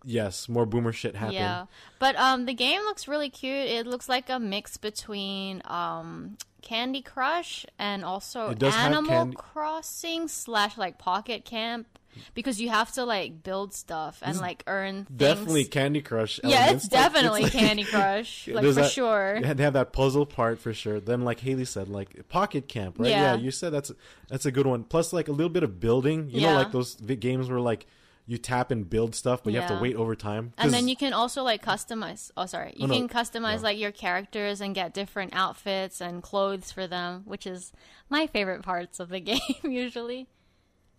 yes, 0.04 0.48
more 0.48 0.66
boomer 0.66 0.92
shit 0.92 1.16
happen. 1.16 1.34
Yeah, 1.34 1.66
but 1.98 2.16
um, 2.16 2.46
the 2.46 2.54
game 2.54 2.82
looks 2.82 3.08
really 3.08 3.30
cute. 3.30 3.68
It 3.68 3.88
looks 3.88 4.08
like 4.08 4.30
a 4.30 4.40
mix 4.40 4.78
between 4.78 5.62
um 5.66 6.38
Candy 6.62 7.02
Crush 7.02 7.66
and 7.78 8.04
also 8.04 8.50
It 8.50 8.60
does 8.60 8.76
have 8.76 8.92
Animal 8.92 9.32
Crossing 9.34 10.28
slash 10.28 10.78
like 10.78 10.98
Pocket 10.98 11.46
Camp 11.46 11.88
because 12.34 12.60
you 12.62 12.70
have 12.70 12.92
to 12.94 13.06
like 13.06 13.44
build 13.44 13.74
stuff 13.74 14.20
and 14.22 14.38
like 14.40 14.64
earn 14.68 15.06
things. 15.06 15.18
Definitely 15.18 15.66
Candy 15.66 16.02
Crush. 16.02 16.40
Yeah, 16.44 16.72
it's 16.72 16.88
definitely 16.88 17.44
like- 17.44 17.52
Candy 17.52 17.84
Crush, 17.92 18.48
like 18.48 18.64
for 18.66 18.72
that- 18.74 18.92
sure. 18.92 19.40
They 19.42 19.64
have 19.64 19.74
that 19.74 19.94
puzzle 19.94 20.26
part 20.26 20.60
for 20.60 20.74
sure. 20.74 21.00
Then, 21.00 21.24
like 21.24 21.40
Haley 21.40 21.66
said, 21.66 21.88
like 21.90 22.28
Pocket 22.30 22.68
Camp, 22.68 22.96
right? 23.00 23.10
Yeah. 23.10 23.36
you 23.36 23.52
said 23.52 23.72
that's 23.74 23.92
that's 24.28 24.46
a 24.46 24.52
good 24.52 24.66
one. 24.68 24.84
Plus, 24.84 25.14
like 25.14 25.28
a 25.28 25.32
little 25.32 25.50
bit 25.50 25.64
of 25.64 25.80
building. 25.80 26.30
You 26.30 26.42
know, 26.42 26.50
Yeah. 26.52 26.58
like 26.58 26.72
those 26.72 26.96
games 26.96 27.50
where 27.50 27.60
like 27.60 27.86
you 28.28 28.38
tap 28.38 28.70
and 28.70 28.88
build 28.88 29.16
stuff, 29.16 29.44
but 29.44 29.54
you 29.54 29.60
have 29.60 29.70
to 29.70 29.80
wait 29.82 29.96
over 29.96 30.14
time. 30.16 30.54
And 30.56 30.72
then 30.72 30.88
you 30.88 30.96
can 30.96 31.14
also 31.14 31.42
like 31.42 31.66
customize. 31.66 32.30
Oh, 32.38 32.46
sorry, 32.46 32.74
oh, 32.76 32.78
you 32.78 32.84
Oh, 32.84 32.88
no. 32.88 32.94
can 32.96 33.10
customize 33.10 33.58
No. 33.58 33.64
like 33.64 33.80
your 33.80 33.92
characters 33.92 34.62
and 34.62 34.76
get 34.76 34.94
different 34.94 35.34
outfits 35.36 36.00
and 36.00 36.22
clothes 36.22 36.72
for 36.72 36.86
them, 36.86 37.24
which 37.26 37.48
is 37.48 37.72
my 38.08 38.28
favorite 38.28 38.62
parts 38.62 39.00
of 39.00 39.10
the 39.10 39.20
game 39.32 39.40
usually. 39.64 40.28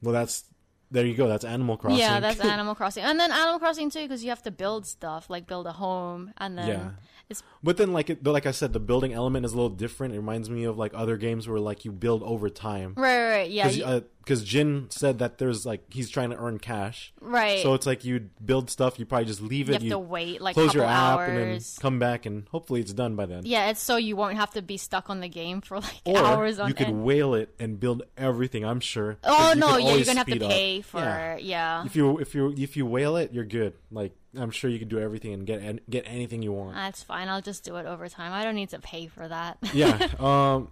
well, 0.03 0.13
that's 0.13 0.43
there 0.91 1.07
you 1.07 1.15
go. 1.15 1.29
That's 1.29 1.45
Animal 1.45 1.77
Crossing. 1.77 1.99
Yeah, 1.99 2.21
that's 2.21 2.41
Animal 2.45 2.75
Crossing, 2.75 3.05
and 3.05 3.19
then 3.19 3.31
Animal 3.33 3.59
Crossing 3.59 3.91
too, 3.91 4.03
because 4.03 4.23
you 4.25 4.31
have 4.31 4.43
to 4.43 4.51
build 4.51 4.87
stuff, 4.87 5.31
like 5.31 5.47
build 5.47 5.67
a 5.67 5.73
home, 5.73 6.33
and 6.39 6.59
then 6.59 6.69
Yeah. 6.69 6.91
It's 7.31 7.43
But 7.63 7.77
then, 7.77 7.93
like 7.93 8.11
it, 8.11 8.25
like 8.27 8.47
I 8.47 8.51
said, 8.51 8.73
the 8.73 8.81
building 8.81 9.13
element 9.13 9.47
is 9.47 9.53
a 9.53 9.57
little 9.57 9.71
different. 9.71 10.15
It 10.15 10.19
reminds 10.19 10.51
me 10.51 10.65
of 10.65 10.77
like 10.77 10.93
other 10.95 11.17
games 11.17 11.49
where 11.49 11.59
like 11.61 11.85
you 11.85 11.93
build 11.93 12.23
over 12.23 12.51
time. 12.51 12.95
right, 12.97 13.17
right, 13.17 13.31
right, 13.31 13.51
yeah, 13.51 13.65
Because 13.69 13.79
you- 13.79 13.85
uh, 13.85 14.01
Jin 14.45 14.87
said 14.91 15.19
that 15.19 15.39
there's 15.39 15.67
like 15.67 15.93
he's 15.93 16.09
trying 16.09 16.31
to 16.31 16.37
earn 16.37 16.59
cash, 16.61 17.13
right. 17.21 17.61
so 17.63 17.75
it's 17.75 17.85
like 17.87 18.05
you 18.05 18.29
build 18.45 18.71
stuff. 18.71 18.97
You 18.99 19.05
probably 19.07 19.25
just 19.25 19.41
leave 19.41 19.69
it. 19.71 19.73
you 19.73 19.77
it. 19.77 19.83
have 19.83 19.91
to 19.91 19.99
wait 19.99 20.41
like 20.41 20.55
close 20.55 20.73
your 20.73 20.85
app 20.85 21.19
hours. 21.19 21.29
and 21.31 21.37
then 21.39 21.61
come 21.81 21.99
back, 21.99 22.27
and 22.27 22.47
hopefully 22.49 22.81
it's 22.81 22.93
done 22.93 23.17
by 23.17 23.27
then. 23.27 23.43
yeah, 23.45 23.71
it's 23.71 23.83
so 23.83 23.97
you 23.97 24.15
won't 24.15 24.37
have 24.37 24.53
to 24.53 24.63
be 24.63 24.77
stuck 24.77 25.11
on 25.11 25.19
the 25.21 25.29
game 25.29 25.61
for 25.61 25.81
like 25.81 26.01
Or 26.05 26.19
hours 26.19 26.61
on 26.61 26.69
you 26.69 26.75
could 26.75 26.89
end. 26.89 27.03
whale 27.05 27.35
it 27.35 27.53
and 27.59 27.81
build 27.81 28.03
everything. 28.17 28.65
I'm 28.65 28.79
sure. 28.81 29.17
Oh 29.25 29.55
no, 29.57 29.79
yeah, 29.79 29.95
you're 29.97 30.05
gonna 30.05 30.19
have 30.19 30.27
to 30.27 30.33
speed 30.33 30.43
up. 30.45 30.51
pay 30.51 30.81
for 30.83 30.99
Yeah. 30.99 31.37
yeah. 31.39 31.85
If 31.87 31.97
you 31.97 32.19
if 32.19 32.33
you 32.35 32.55
if 32.57 32.77
you 32.77 32.87
whale 32.87 33.17
it, 33.17 33.33
you're 33.33 33.45
good. 33.45 33.73
Like 33.91 34.13
I'm 34.37 34.51
sure 34.51 34.71
you 34.71 34.79
can 34.79 34.89
do 34.89 34.99
everything 34.99 35.33
and 35.33 35.47
get 35.47 35.61
an- 35.61 35.81
get 35.91 36.05
anything 36.07 36.43
you 36.43 36.53
want. 36.53 36.75
That's 36.75 37.03
fine. 37.03 37.29
I'll 37.29 37.43
just 37.43 37.65
do 37.65 37.77
it 37.77 37.87
over 37.87 38.09
time. 38.09 38.33
I 38.33 38.45
don't 38.45 38.55
need 38.55 38.71
to 38.71 38.79
pay 38.79 39.07
for 39.07 39.27
that. 39.27 39.59
yeah. 39.75 40.09
Um. 40.19 40.69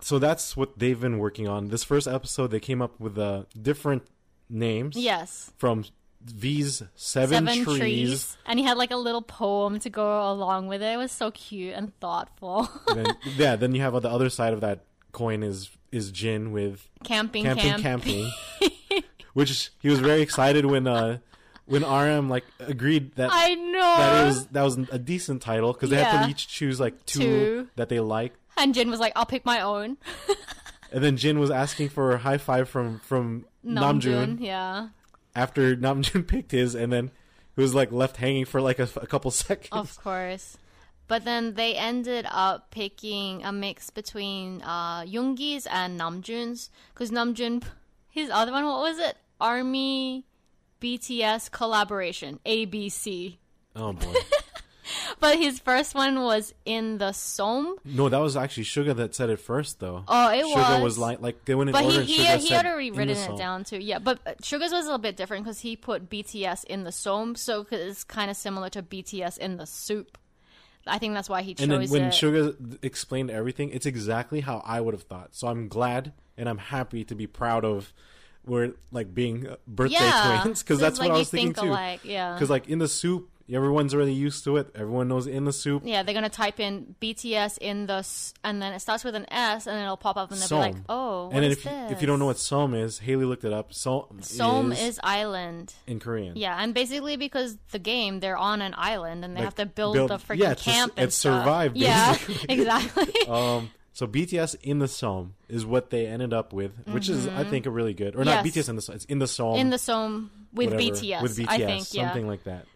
So 0.00 0.18
that's 0.18 0.56
what 0.56 0.78
they've 0.78 1.00
been 1.00 1.18
working 1.18 1.48
on. 1.48 1.68
This 1.68 1.82
first 1.84 2.06
episode, 2.06 2.48
they 2.52 2.60
came 2.60 2.80
up 2.80 2.98
with 3.00 3.18
uh, 3.18 3.44
different 3.60 4.04
names. 4.48 4.96
yes. 4.96 5.50
From 5.58 5.84
V's 6.20 6.82
seven, 6.96 7.46
trees. 7.64 8.36
and 8.44 8.58
he 8.58 8.64
had 8.64 8.76
like 8.76 8.90
a 8.90 8.96
little 8.96 9.22
poem 9.22 9.78
to 9.80 9.88
go 9.90 10.30
along 10.30 10.66
with 10.66 10.82
it. 10.82 10.92
It 10.94 10.96
was 10.96 11.12
so 11.12 11.30
cute 11.30 11.74
and 11.74 11.96
thoughtful. 12.00 12.68
and 12.88 13.06
then, 13.06 13.16
yeah. 13.36 13.56
Then 13.56 13.74
you 13.74 13.80
have 13.82 13.94
on 13.94 14.02
the 14.02 14.10
other 14.10 14.28
side 14.28 14.52
of 14.52 14.60
that 14.60 14.84
coin 15.12 15.42
is 15.44 15.70
is 15.92 16.10
Jin 16.10 16.50
with 16.52 16.88
camping, 17.04 17.44
camping 17.44 17.64
camp. 17.64 17.82
camping, 17.82 18.30
which 19.34 19.70
he 19.80 19.88
was 19.88 20.00
very 20.00 20.20
excited 20.20 20.66
when 20.66 20.86
uh 20.86 21.18
when 21.68 21.82
RM 21.84 22.28
like 22.28 22.44
agreed 22.60 23.14
that 23.16 23.30
I 23.32 23.54
know. 23.54 23.80
that 23.80 24.22
it 24.22 24.26
was 24.26 24.46
that 24.48 24.62
was 24.62 24.78
a 24.90 24.98
decent 24.98 25.42
title 25.42 25.72
because 25.72 25.90
they 25.90 25.96
had 25.96 26.12
Yeah. 26.20 26.24
to 26.24 26.30
each 26.30 26.48
choose 26.48 26.80
like 26.80 27.04
two, 27.06 27.20
Two. 27.20 27.68
that 27.76 27.88
they 27.88 28.00
liked. 28.00 28.36
and 28.56 28.74
Jin 28.74 28.90
was 28.90 29.00
like, 29.00 29.12
"I'll 29.16 29.26
pick 29.26 29.44
my 29.44 29.60
own." 29.60 29.96
and 30.92 31.04
then 31.04 31.16
Jin 31.16 31.38
was 31.38 31.50
asking 31.50 31.90
for 31.90 32.12
a 32.12 32.18
high 32.18 32.38
five 32.38 32.68
from 32.68 33.00
from 33.00 33.44
Namjoon 33.64 34.00
Namjoon, 34.00 34.40
yeah. 34.40 34.88
after 35.36 35.76
Namjoon 35.86 36.26
picked 36.26 36.52
his, 36.52 36.74
and 36.74 36.92
then 36.92 37.06
it 37.56 37.60
was 37.60 37.74
like 37.74 37.92
left 37.92 38.16
hanging 38.16 38.44
for 38.44 38.60
like 38.60 38.78
a, 38.78 38.88
a 38.96 39.06
couple 39.06 39.30
seconds. 39.44 39.68
Of 39.72 39.96
course. 40.02 40.56
But 41.08 41.24
then 41.24 41.54
they 41.54 41.74
ended 41.74 42.26
up 42.30 42.70
picking 42.70 43.42
a 43.42 43.50
mix 43.50 43.88
between 43.88 44.60
uh, 44.60 45.02
Yoongi's 45.04 45.66
and 45.66 45.98
Namjoon's. 45.98 46.68
Because 46.92 47.10
Namjoon, 47.10 47.62
his 48.10 48.28
other 48.28 48.52
one, 48.52 48.66
what 48.66 48.80
was 48.82 48.98
it? 48.98 49.16
Army 49.40 50.26
BTS 50.80 51.50
collaboration, 51.50 52.40
ABC. 52.46 53.36
Oh 53.76 53.92
boy. 53.92 54.14
But 55.20 55.36
his 55.36 55.58
first 55.58 55.94
one 55.94 56.22
was 56.22 56.54
in 56.64 56.96
the 56.96 57.10
SEOM. 57.12 57.74
No, 57.84 58.08
that 58.08 58.18
was 58.18 58.36
actually 58.38 58.62
Suga 58.64 58.96
that 58.96 59.14
said 59.14 59.28
it 59.28 59.38
first, 59.38 59.80
though. 59.80 60.02
Oh, 60.08 60.30
it 60.30 60.44
Suga 60.44 60.54
was. 60.54 60.64
Suga 60.64 60.82
was 60.82 60.98
like 60.98 61.20
like 61.20 61.44
they 61.44 61.54
went 61.54 61.68
in 61.68 61.72
But 61.72 61.84
order. 61.84 62.00
he, 62.02 62.24
and 62.26 62.40
he, 62.40 62.46
Suga 62.46 62.48
he 62.48 62.54
had 62.54 62.66
already 62.66 62.90
written 62.90 63.16
it 63.16 63.36
down 63.36 63.64
too. 63.64 63.78
Yeah, 63.78 63.98
but 63.98 64.18
uh, 64.26 64.32
Suga's 64.42 64.72
was 64.72 64.84
a 64.84 64.88
little 64.88 64.96
bit 64.98 65.16
different 65.16 65.44
because 65.44 65.60
he 65.60 65.76
put 65.76 66.08
BTS 66.08 66.64
in 66.64 66.84
the 66.84 66.90
SEOM, 66.92 67.36
so 67.36 67.64
'cause 67.64 67.80
it's 67.80 68.04
kind 68.04 68.30
of 68.30 68.36
similar 68.38 68.70
to 68.70 68.82
BTS 68.82 69.36
in 69.36 69.58
the 69.58 69.66
soup. 69.66 70.16
I 70.86 70.96
think 70.98 71.12
that's 71.12 71.28
why 71.28 71.42
he 71.42 71.52
chose 71.52 71.64
And 71.64 71.72
then 71.72 71.90
when 71.90 72.04
it. 72.04 72.14
Suga 72.14 72.78
explained 72.82 73.30
everything, 73.30 73.68
it's 73.70 73.84
exactly 73.86 74.40
how 74.40 74.62
I 74.64 74.80
would 74.80 74.94
have 74.94 75.02
thought. 75.02 75.34
So 75.34 75.48
I'm 75.48 75.68
glad 75.68 76.12
and 76.38 76.48
I'm 76.48 76.58
happy 76.58 77.04
to 77.04 77.14
be 77.14 77.26
proud 77.26 77.62
of 77.64 77.92
we're 78.48 78.72
like 78.90 79.14
being 79.14 79.46
uh, 79.46 79.56
birthday 79.66 79.96
yeah, 80.00 80.40
twins 80.42 80.62
because 80.62 80.78
so 80.78 80.84
that's 80.84 80.94
it's 80.94 80.98
what 81.00 81.08
like 81.08 81.14
I 81.16 81.18
was 81.18 81.30
thinking 81.30 81.54
think 81.54 81.66
too. 81.66 81.70
alike, 81.70 82.00
yeah. 82.04 82.34
Because 82.34 82.50
like 82.50 82.68
in 82.68 82.78
the 82.78 82.88
soup, 82.88 83.28
everyone's 83.50 83.94
already 83.94 84.12
used 84.14 84.44
to 84.44 84.56
it. 84.58 84.68
Everyone 84.74 85.08
knows 85.08 85.26
in 85.26 85.44
the 85.44 85.52
soup. 85.52 85.82
Yeah, 85.86 86.02
they're 86.02 86.14
gonna 86.14 86.28
type 86.28 86.58
in 86.60 86.94
BTS 87.00 87.58
in 87.58 87.86
the, 87.86 87.94
s- 88.04 88.34
and 88.44 88.60
then 88.60 88.72
it 88.74 88.80
starts 88.80 89.04
with 89.04 89.14
an 89.14 89.24
S, 89.32 89.66
and 89.66 89.74
then 89.76 89.84
it'll 89.84 89.96
pop 89.96 90.16
up, 90.18 90.30
and 90.32 90.40
they'll 90.40 90.48
be 90.48 90.54
like, 90.54 90.76
"Oh, 90.88 91.30
and 91.32 91.42
then 91.44 91.50
if 91.52 91.64
you, 91.64 91.70
if 91.70 92.00
you 92.02 92.06
don't 92.06 92.18
know 92.18 92.26
what 92.26 92.36
SEOM 92.36 92.74
is, 92.74 92.98
Haley 92.98 93.24
looked 93.24 93.44
it 93.44 93.52
up. 93.52 93.72
SEOM, 93.72 94.20
SEOM 94.22 94.72
is, 94.72 94.80
is 94.82 95.00
island. 95.02 95.74
in 95.86 95.98
Korean. 96.00 96.36
Yeah, 96.36 96.56
and 96.62 96.74
basically 96.74 97.16
because 97.16 97.56
the 97.70 97.78
game, 97.78 98.20
they're 98.20 98.36
on 98.36 98.60
an 98.60 98.74
island, 98.76 99.24
and 99.24 99.34
they 99.34 99.40
Like, 99.40 99.44
have 99.46 99.54
to 99.56 99.66
build, 99.66 99.94
build- 99.94 100.10
the 100.10 100.16
freaking 100.18 100.38
yeah, 100.40 100.54
camp 100.54 100.92
and 100.96 101.04
and 101.04 101.12
survive, 101.12 101.74
Yeah, 101.76 102.16
exactly. 102.48 103.12
Um. 103.28 103.70
So 103.98 104.06
BTS 104.06 104.54
in 104.62 104.78
the 104.78 104.86
SEOM 104.86 105.32
is 105.48 105.66
what 105.66 105.90
they 105.90 106.06
ended 106.06 106.32
up 106.32 106.52
with, 106.52 106.70
which 106.86 107.08
is 107.08 107.26
I 107.26 107.42
think 107.42 107.66
a 107.66 107.70
really 107.72 107.94
good, 107.94 108.14
or 108.14 108.24
not 108.24 108.44
Mm-hmm. 108.44 108.58
BTS 108.60 108.68
in 108.68 108.76
the 108.76 108.82
SEOM. 108.82 108.94
It's 108.94 109.04
in 109.06 109.18
the 109.18 109.26
SEOM. 109.26 109.58
in 109.58 109.70
the 109.70 109.76
SEOM 109.76 110.30
with 110.52 110.72
whatever, 110.72 110.82
BTS, 110.82 111.20
with 111.20 111.36
BTS, 111.36 111.48
I 111.48 111.58
think. 111.58 111.86
Yeah. 111.94 112.04
something 112.04 112.28
like 112.28 112.44
that. 112.44 112.66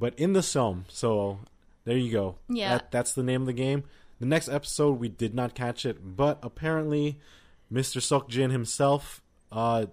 But 0.00 0.18
in 0.18 0.32
the 0.32 0.40
SEOM, 0.40 0.86
so 0.88 1.40
there 1.84 1.98
you 1.98 2.10
go. 2.10 2.36
Yeah. 2.48 2.70
that, 2.70 2.90
that's 2.90 3.12
the 3.12 3.22
name 3.22 3.42
of 3.42 3.46
the 3.48 3.52
game. 3.52 3.84
The 4.18 4.24
next 4.24 4.48
episode 4.48 4.98
we 4.98 5.10
did 5.10 5.34
not 5.34 5.54
catch 5.54 5.84
it, 5.84 6.16
but 6.16 6.38
apparently, 6.42 7.18
Mr. 7.70 8.00
Seokjin 8.00 8.50
himself 8.50 9.20
uh, 9.52 9.84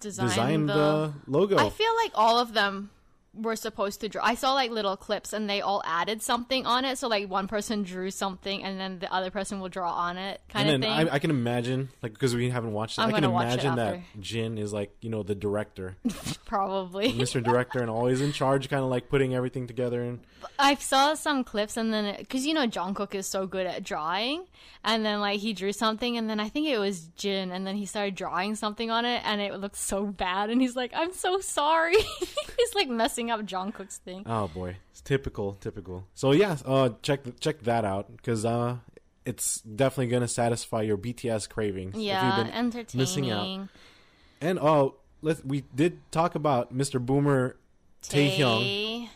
Designed, 0.00 0.30
designed 0.30 0.68
the. 0.68 0.74
the 0.74 1.12
logo. 1.28 1.58
I 1.58 1.70
feel 1.70 1.94
like 2.02 2.10
all 2.16 2.40
of 2.40 2.54
them 2.54 2.90
were 3.36 3.56
supposed 3.56 4.00
to 4.02 4.08
draw. 4.08 4.24
I 4.24 4.34
saw 4.34 4.54
like 4.54 4.70
little 4.70 4.96
clips, 4.96 5.32
and 5.32 5.48
they 5.48 5.60
all 5.60 5.82
added 5.84 6.22
something 6.22 6.66
on 6.66 6.84
it. 6.84 6.98
So 6.98 7.08
like 7.08 7.28
one 7.28 7.48
person 7.48 7.82
drew 7.82 8.10
something, 8.10 8.62
and 8.62 8.78
then 8.78 8.98
the 8.98 9.12
other 9.12 9.30
person 9.30 9.60
will 9.60 9.68
draw 9.68 9.90
on 9.92 10.16
it, 10.16 10.40
kind 10.48 10.68
and 10.68 10.76
of 10.76 10.80
then 10.88 10.96
thing. 10.98 11.08
I, 11.08 11.14
I 11.14 11.18
can 11.18 11.30
imagine, 11.30 11.88
like, 12.02 12.12
because 12.12 12.34
we 12.34 12.50
haven't 12.50 12.72
watched 12.72 12.98
it, 12.98 13.02
I'm 13.02 13.10
I 13.10 13.12
can 13.12 13.24
imagine 13.24 13.76
that. 13.76 14.00
Jin 14.20 14.58
is 14.58 14.72
like, 14.72 14.94
you 15.00 15.10
know, 15.10 15.22
the 15.22 15.34
director, 15.34 15.96
Probably. 16.44 17.12
Mr. 17.12 17.42
Director, 17.42 17.80
and 17.80 17.90
always 17.90 18.20
in 18.20 18.32
charge, 18.32 18.68
kind 18.68 18.82
of 18.82 18.90
like 18.90 19.08
putting 19.08 19.34
everything 19.34 19.66
together. 19.66 20.02
And 20.02 20.20
I 20.58 20.74
saw 20.76 21.14
some 21.14 21.44
clips 21.44 21.76
and 21.76 21.92
then 21.92 22.16
because 22.18 22.46
you 22.46 22.54
know 22.54 22.66
Jungkook 22.66 23.14
is 23.14 23.26
so 23.26 23.46
good 23.46 23.66
at 23.66 23.82
drawing, 23.84 24.44
and 24.84 25.04
then 25.04 25.20
like 25.20 25.40
he 25.40 25.52
drew 25.52 25.72
something 25.72 26.16
and 26.16 26.28
then 26.28 26.40
I 26.40 26.48
think 26.48 26.68
it 26.68 26.78
was 26.78 27.08
Jin 27.16 27.50
and 27.52 27.66
then 27.66 27.76
he 27.76 27.86
started 27.86 28.14
drawing 28.14 28.54
something 28.54 28.90
on 28.90 29.04
it 29.04 29.22
and 29.24 29.40
it 29.40 29.54
looked 29.60 29.76
so 29.76 30.06
bad 30.06 30.50
and 30.50 30.60
he's 30.60 30.76
like 30.76 30.92
I'm 30.94 31.12
so 31.12 31.40
sorry. 31.40 31.96
he's 32.58 32.74
like 32.74 32.88
messing 32.88 33.30
up 33.30 33.40
Jungkook's 33.42 33.98
thing. 33.98 34.22
oh 34.26 34.48
boy, 34.48 34.76
it's 34.90 35.00
typical, 35.00 35.54
typical. 35.60 36.06
So 36.14 36.32
yeah, 36.32 36.56
uh, 36.64 36.90
check 37.02 37.20
check 37.40 37.60
that 37.62 37.84
out 37.84 38.14
because 38.16 38.44
uh, 38.44 38.76
it's 39.26 39.60
definitely 39.62 40.08
gonna 40.08 40.28
satisfy 40.28 40.82
your 40.82 40.98
BTS 40.98 41.48
cravings. 41.48 41.94
if 41.96 42.00
Yeah, 42.02 42.36
you've 42.36 42.46
been 42.46 42.54
entertaining. 42.54 43.02
missing 43.02 43.30
out. 43.30 43.68
And 44.40 44.58
oh, 44.58 44.96
let 45.22 45.44
we 45.46 45.64
did 45.74 46.00
talk 46.10 46.34
about 46.34 46.76
Mr. 46.76 47.00
Boomer 47.00 47.56
Taehyung. 48.02 48.60
Tae- 48.60 49.10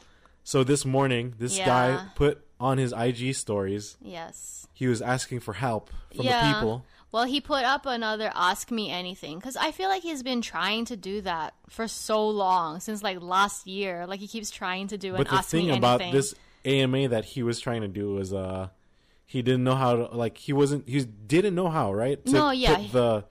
So 0.49 0.64
this 0.64 0.86
morning, 0.86 1.34
this 1.38 1.59
Yeah. 1.59 1.66
guy 1.66 2.07
put 2.14 2.42
on 2.59 2.78
his 2.78 2.94
IG 2.94 3.34
stories. 3.34 3.99
Yes. 4.01 4.66
He 4.72 4.86
was 4.86 5.03
asking 5.03 5.40
for 5.40 5.53
help 5.53 5.90
from 6.16 6.24
Yeah. 6.24 6.40
the 6.49 6.55
people. 6.55 6.84
Well, 7.12 7.24
he 7.24 7.38
put 7.38 7.64
up 7.64 7.84
another 7.84 8.32
Ask 8.34 8.70
Me 8.70 8.90
Anything 8.90 9.36
because 9.38 9.59
I 9.59 9.72
feel 9.72 9.90
like 9.90 10.03
he's 10.03 10.22
been 10.22 10.40
trying 10.40 10.86
to 10.86 10.96
do 10.96 11.20
that 11.20 11.53
for 11.68 11.86
so 11.86 12.26
long 12.26 12.80
since 12.80 13.03
like 13.03 13.20
last 13.20 13.66
year. 13.66 14.07
Like 14.07 14.20
he 14.20 14.26
keeps 14.26 14.51
trying 14.51 14.86
to 14.88 14.96
do 14.96 15.11
an 15.11 15.18
But 15.18 15.28
the 15.28 15.34
Ask 15.34 15.51
thing 15.51 15.66
Me 15.66 15.76
about 15.76 16.01
Anything. 16.01 16.14
this 16.14 16.34
AMA 16.64 17.09
that 17.09 17.26
he 17.26 17.42
was 17.42 17.61
trying 17.61 17.82
to 17.82 17.88
do 17.88 18.14
was 18.14 18.32
uh 18.32 18.68
he 19.26 19.42
didn't 19.42 19.64
know 19.64 19.74
how 19.74 19.96
to 19.96 20.05
like 20.16 20.38
he 20.38 20.55
wasn't 20.55 20.88
he 20.88 21.05
didn't 21.05 21.57
know 21.57 21.68
how, 21.68 21.92
right? 21.92 22.24
To 22.24 22.32
No, 22.32 22.51
yeah. 22.53 22.76
put 22.76 22.92
the 22.92 23.24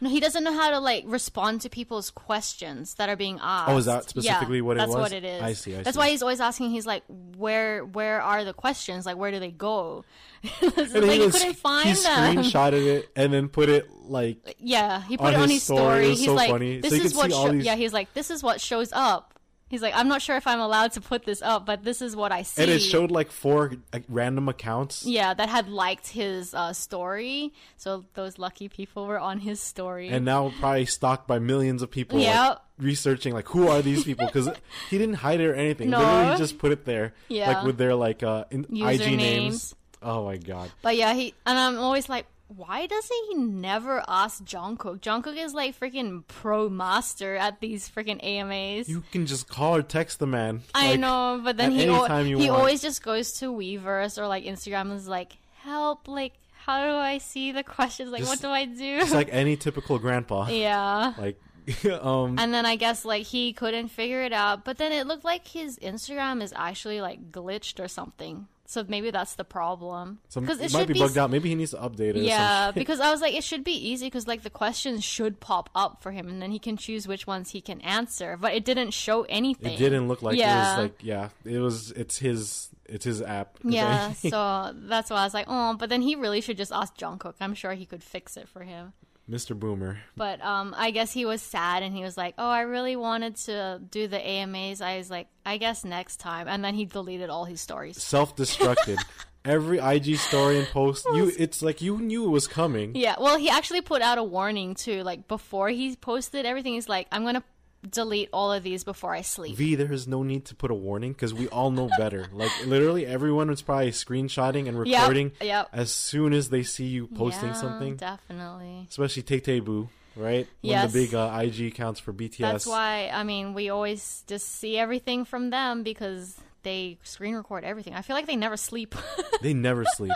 No, 0.00 0.10
he 0.10 0.20
doesn't 0.20 0.42
know 0.44 0.52
how 0.52 0.70
to 0.70 0.80
like 0.80 1.04
respond 1.06 1.60
to 1.62 1.70
people's 1.70 2.10
questions 2.10 2.94
that 2.94 3.08
are 3.08 3.16
being 3.16 3.38
asked. 3.40 3.70
Oh, 3.70 3.76
is 3.78 3.84
that 3.86 4.08
specifically 4.10 4.58
yeah, 4.58 4.62
what 4.64 4.76
it 4.76 4.80
that's 4.80 4.88
was? 4.90 4.98
what 4.98 5.12
it 5.12 5.24
is. 5.24 5.42
I 5.42 5.52
see, 5.52 5.74
I 5.76 5.82
that's 5.82 5.94
see. 5.94 5.98
why 5.98 6.10
he's 6.10 6.22
always 6.22 6.40
asking. 6.40 6.70
He's 6.70 6.86
like, 6.86 7.04
"Where, 7.36 7.84
where 7.84 8.20
are 8.20 8.44
the 8.44 8.52
questions? 8.52 9.06
Like, 9.06 9.16
where 9.16 9.30
do 9.30 9.38
they 9.38 9.50
go?" 9.50 10.04
And 10.60 10.76
like 10.76 11.10
he 11.12 11.18
was- 11.20 11.32
couldn't 11.38 11.54
find 11.54 11.88
he 11.88 11.94
them. 11.94 12.36
screenshotted 12.36 12.86
it 12.86 13.08
and 13.16 13.32
then 13.32 13.48
put 13.48 13.68
it 13.68 13.88
like 14.02 14.56
Yeah, 14.58 15.02
he 15.02 15.16
put 15.16 15.28
on 15.28 15.34
it 15.34 15.38
on 15.40 15.48
his 15.48 15.62
story. 15.62 15.78
story. 16.04 16.08
He's 16.14 16.24
so 16.26 16.34
like, 16.34 16.50
funny. 16.50 16.80
"This 16.80 16.96
So 16.98 17.04
is 17.04 17.14
what." 17.14 17.30
see 17.30 17.36
Sho- 17.36 17.52
these- 17.52 17.64
Yeah, 17.64 17.76
he's 17.76 17.92
like, 17.92 18.12
"This 18.14 18.30
is 18.30 18.42
what 18.42 18.60
shows 18.60 18.90
up." 18.92 19.33
He's 19.74 19.82
like, 19.82 19.94
"I'm 19.96 20.06
not 20.06 20.22
sure 20.22 20.36
if 20.36 20.46
I'm 20.46 20.60
allowed 20.60 20.92
to 20.92 21.00
put 21.00 21.24
this 21.24 21.42
up, 21.42 21.66
but 21.66 21.82
this 21.82 22.00
is 22.00 22.14
what 22.14 22.30
I 22.30 22.42
see." 22.42 22.62
and 22.62 22.70
it 22.70 22.78
showed 22.78 23.10
like 23.10 23.32
four 23.32 23.72
like, 23.92 24.04
random 24.08 24.48
accounts. 24.48 25.04
Yeah, 25.04 25.34
that 25.34 25.48
had 25.48 25.68
liked 25.68 26.06
his 26.06 26.54
uh, 26.54 26.72
story. 26.72 27.52
So 27.76 28.04
those 28.14 28.38
lucky 28.38 28.68
people 28.68 29.08
were 29.08 29.18
on 29.18 29.40
his 29.40 29.60
story. 29.60 30.10
And 30.10 30.24
now 30.24 30.52
probably 30.60 30.86
stalked 30.86 31.26
by 31.26 31.40
millions 31.40 31.82
of 31.82 31.90
people 31.90 32.20
like, 32.20 32.58
researching 32.78 33.34
like 33.34 33.48
who 33.48 33.66
are 33.66 33.82
these 33.82 34.04
people 34.08 34.26
because 34.26 34.48
he 34.90 34.96
didn't 34.98 35.16
hide 35.16 35.40
it 35.40 35.46
or 35.46 35.54
anything. 35.54 35.90
No. 35.90 35.98
Literally 35.98 36.32
he 36.32 36.38
just 36.38 36.58
put 36.58 36.70
it 36.70 36.84
there 36.84 37.14
Yeah. 37.28 37.48
like 37.48 37.64
with 37.64 37.76
their 37.76 37.96
like 37.96 38.22
uh 38.22 38.44
in, 38.52 38.64
IG 38.70 39.16
names. 39.16 39.74
Oh 40.00 40.24
my 40.24 40.36
god. 40.36 40.70
But 40.82 40.96
yeah, 40.96 41.14
he 41.14 41.34
and 41.46 41.58
I'm 41.58 41.78
always 41.78 42.08
like, 42.08 42.26
why 42.48 42.86
doesn't 42.86 43.16
he 43.30 43.34
never 43.36 44.02
ask 44.06 44.44
Jungkook? 44.44 45.00
Jungkook 45.00 45.36
is 45.36 45.54
like 45.54 45.78
freaking 45.78 46.26
pro 46.28 46.68
master 46.68 47.36
at 47.36 47.60
these 47.60 47.88
freaking 47.88 48.22
AMAs. 48.22 48.88
You 48.88 49.02
can 49.12 49.26
just 49.26 49.48
call 49.48 49.76
or 49.76 49.82
text 49.82 50.18
the 50.18 50.26
man. 50.26 50.62
I 50.74 50.92
Like, 50.92 51.00
know, 51.00 51.40
but 51.42 51.56
then 51.56 51.72
he 51.72 51.82
any 51.84 51.92
al- 51.94 52.06
time 52.06 52.26
you 52.26 52.38
he 52.38 52.48
want. 52.50 52.60
always 52.60 52.82
just 52.82 53.02
goes 53.02 53.32
to 53.40 53.46
Weverse 53.52 54.18
or 54.18 54.26
like 54.28 54.44
Instagram 54.44 54.82
and 54.90 54.92
is 54.94 55.08
like, 55.08 55.32
help, 55.62 56.06
like 56.06 56.34
how 56.64 56.80
do 56.86 56.94
I 56.96 57.18
see 57.18 57.52
the 57.52 57.62
questions? 57.62 58.10
Like 58.10 58.20
Just- 58.20 58.30
what 58.30 58.40
do 58.40 58.48
I 58.48 58.64
do? 58.66 58.98
It's 59.02 59.12
like 59.12 59.28
any 59.32 59.56
typical 59.56 59.98
grandpa. 59.98 60.48
yeah. 60.48 61.14
Like 61.18 61.40
um 62.02 62.38
And 62.38 62.52
then 62.52 62.66
I 62.66 62.76
guess 62.76 63.04
like 63.06 63.22
he 63.24 63.52
couldn't 63.54 63.88
figure 63.88 64.22
it 64.22 64.32
out, 64.34 64.64
but 64.66 64.76
then 64.76 64.92
it 64.92 65.06
looked 65.06 65.24
like 65.24 65.48
his 65.48 65.78
Instagram 65.78 66.42
is 66.42 66.52
actually 66.54 67.00
like 67.00 67.32
glitched 67.32 67.82
or 67.82 67.88
something. 67.88 68.48
So 68.66 68.84
maybe 68.88 69.10
that's 69.10 69.34
the 69.34 69.44
problem. 69.44 70.20
so 70.28 70.40
Because 70.40 70.58
it 70.60 70.72
might 70.72 70.88
be 70.88 70.98
bugged 70.98 71.18
out. 71.18 71.30
Maybe 71.30 71.50
he 71.50 71.54
needs 71.54 71.72
to 71.72 71.76
update 71.76 72.16
it. 72.16 72.22
Yeah, 72.22 72.70
because 72.74 72.98
I 72.98 73.10
was 73.10 73.20
like, 73.20 73.34
it 73.34 73.44
should 73.44 73.62
be 73.62 73.72
easy 73.72 74.06
because 74.06 74.26
like 74.26 74.42
the 74.42 74.50
questions 74.50 75.04
should 75.04 75.38
pop 75.40 75.68
up 75.74 76.02
for 76.02 76.12
him, 76.12 76.28
and 76.28 76.40
then 76.40 76.50
he 76.50 76.58
can 76.58 76.76
choose 76.76 77.06
which 77.06 77.26
ones 77.26 77.50
he 77.50 77.60
can 77.60 77.80
answer. 77.82 78.38
But 78.40 78.54
it 78.54 78.64
didn't 78.64 78.92
show 78.92 79.22
anything. 79.24 79.72
it 79.74 79.78
didn't 79.78 80.08
look 80.08 80.22
like 80.22 80.36
Yeah. 80.38 80.54
it 80.54 80.76
was 80.76 80.82
like 80.84 81.04
yeah, 81.04 81.28
it 81.44 81.58
was 81.58 81.90
it's 81.92 82.18
his 82.18 82.70
it's 82.86 83.04
his 83.04 83.20
app. 83.20 83.58
Yeah, 83.64 84.12
so 84.12 84.72
that's 84.74 85.10
why 85.10 85.18
I 85.18 85.24
was 85.24 85.34
like, 85.34 85.46
oh, 85.48 85.76
but 85.78 85.88
then 85.88 86.00
he 86.02 86.14
really 86.16 86.40
should 86.40 86.56
just 86.56 86.72
ask 86.72 86.96
Jungkook. 86.96 87.34
I'm 87.40 87.54
sure 87.54 87.72
he 87.74 87.84
could 87.86 88.02
fix 88.02 88.36
it 88.36 88.48
for 88.48 88.62
him. 88.62 88.92
Mr. 89.30 89.58
Boomer. 89.58 89.98
But 90.16 90.42
um, 90.44 90.74
I 90.76 90.90
guess 90.90 91.12
he 91.12 91.24
was 91.24 91.40
sad 91.40 91.82
and 91.82 91.94
he 91.94 92.02
was 92.02 92.16
like, 92.16 92.34
oh, 92.38 92.48
I 92.48 92.62
really 92.62 92.96
wanted 92.96 93.36
to 93.36 93.80
do 93.90 94.06
the 94.06 94.18
AMAs. 94.18 94.80
I 94.80 94.98
was 94.98 95.10
like, 95.10 95.28
I 95.46 95.56
guess 95.56 95.84
next 95.84 96.18
time. 96.18 96.48
And 96.48 96.64
then 96.64 96.74
he 96.74 96.84
deleted 96.84 97.30
all 97.30 97.44
his 97.44 97.60
stories. 97.60 98.02
Self-destructed. 98.02 98.98
Every 99.46 99.78
IG 99.78 100.16
story 100.16 100.58
and 100.58 100.66
post, 100.68 101.06
you 101.12 101.30
it's 101.38 101.60
like 101.60 101.82
you 101.82 101.98
knew 101.98 102.24
it 102.24 102.30
was 102.30 102.48
coming. 102.48 102.94
Yeah, 102.94 103.16
well, 103.20 103.36
he 103.36 103.50
actually 103.50 103.82
put 103.82 104.00
out 104.00 104.16
a 104.16 104.22
warning 104.22 104.74
too. 104.74 105.02
Like 105.02 105.28
before 105.28 105.68
he 105.68 105.96
posted 105.96 106.46
everything, 106.46 106.72
he's 106.72 106.88
like, 106.88 107.08
I'm 107.12 107.26
gonna 107.26 107.44
delete 107.90 108.28
all 108.32 108.52
of 108.52 108.62
these 108.62 108.84
before 108.84 109.14
I 109.14 109.22
sleep. 109.22 109.56
V, 109.56 109.74
there 109.74 109.92
is 109.92 110.08
no 110.08 110.22
need 110.22 110.44
to 110.46 110.54
put 110.54 110.70
a 110.70 110.74
warning 110.74 111.12
because 111.12 111.34
we 111.34 111.48
all 111.48 111.70
know 111.70 111.88
better. 111.98 112.26
like 112.32 112.50
literally, 112.66 113.06
everyone 113.06 113.48
was 113.48 113.62
probably 113.62 113.90
screenshotting 113.90 114.68
and 114.68 114.78
recording 114.78 115.32
yep. 115.40 115.68
as 115.72 115.92
soon 115.92 116.32
as 116.32 116.50
they 116.50 116.62
see 116.62 116.86
you 116.86 117.06
posting 117.06 117.50
Yeah, 117.50 117.54
something. 117.54 117.96
Definitely. 117.96 118.86
Especially 118.88 119.22
Tay 119.22 119.60
Boo, 119.60 119.88
right? 120.16 120.46
Yes. 120.62 120.84
of 120.84 120.92
the 120.92 121.06
big 121.06 121.14
uh, 121.14 121.40
IG 121.42 121.72
accounts 121.72 122.00
for 122.00 122.12
BTS. 122.12 122.38
That's 122.38 122.66
why 122.66 123.10
I 123.12 123.22
mean 123.24 123.54
we 123.54 123.70
always 123.70 124.24
just 124.26 124.48
see 124.48 124.78
everything 124.78 125.24
from 125.24 125.50
them 125.50 125.82
because 125.82 126.38
they 126.62 126.98
screen 127.02 127.34
record 127.34 127.64
everything. 127.64 127.94
I 127.94 128.02
feel 128.02 128.16
like 128.16 128.26
they 128.26 128.36
never 128.36 128.56
sleep. 128.56 128.94
they 129.42 129.54
never 129.54 129.84
sleep. 129.94 130.12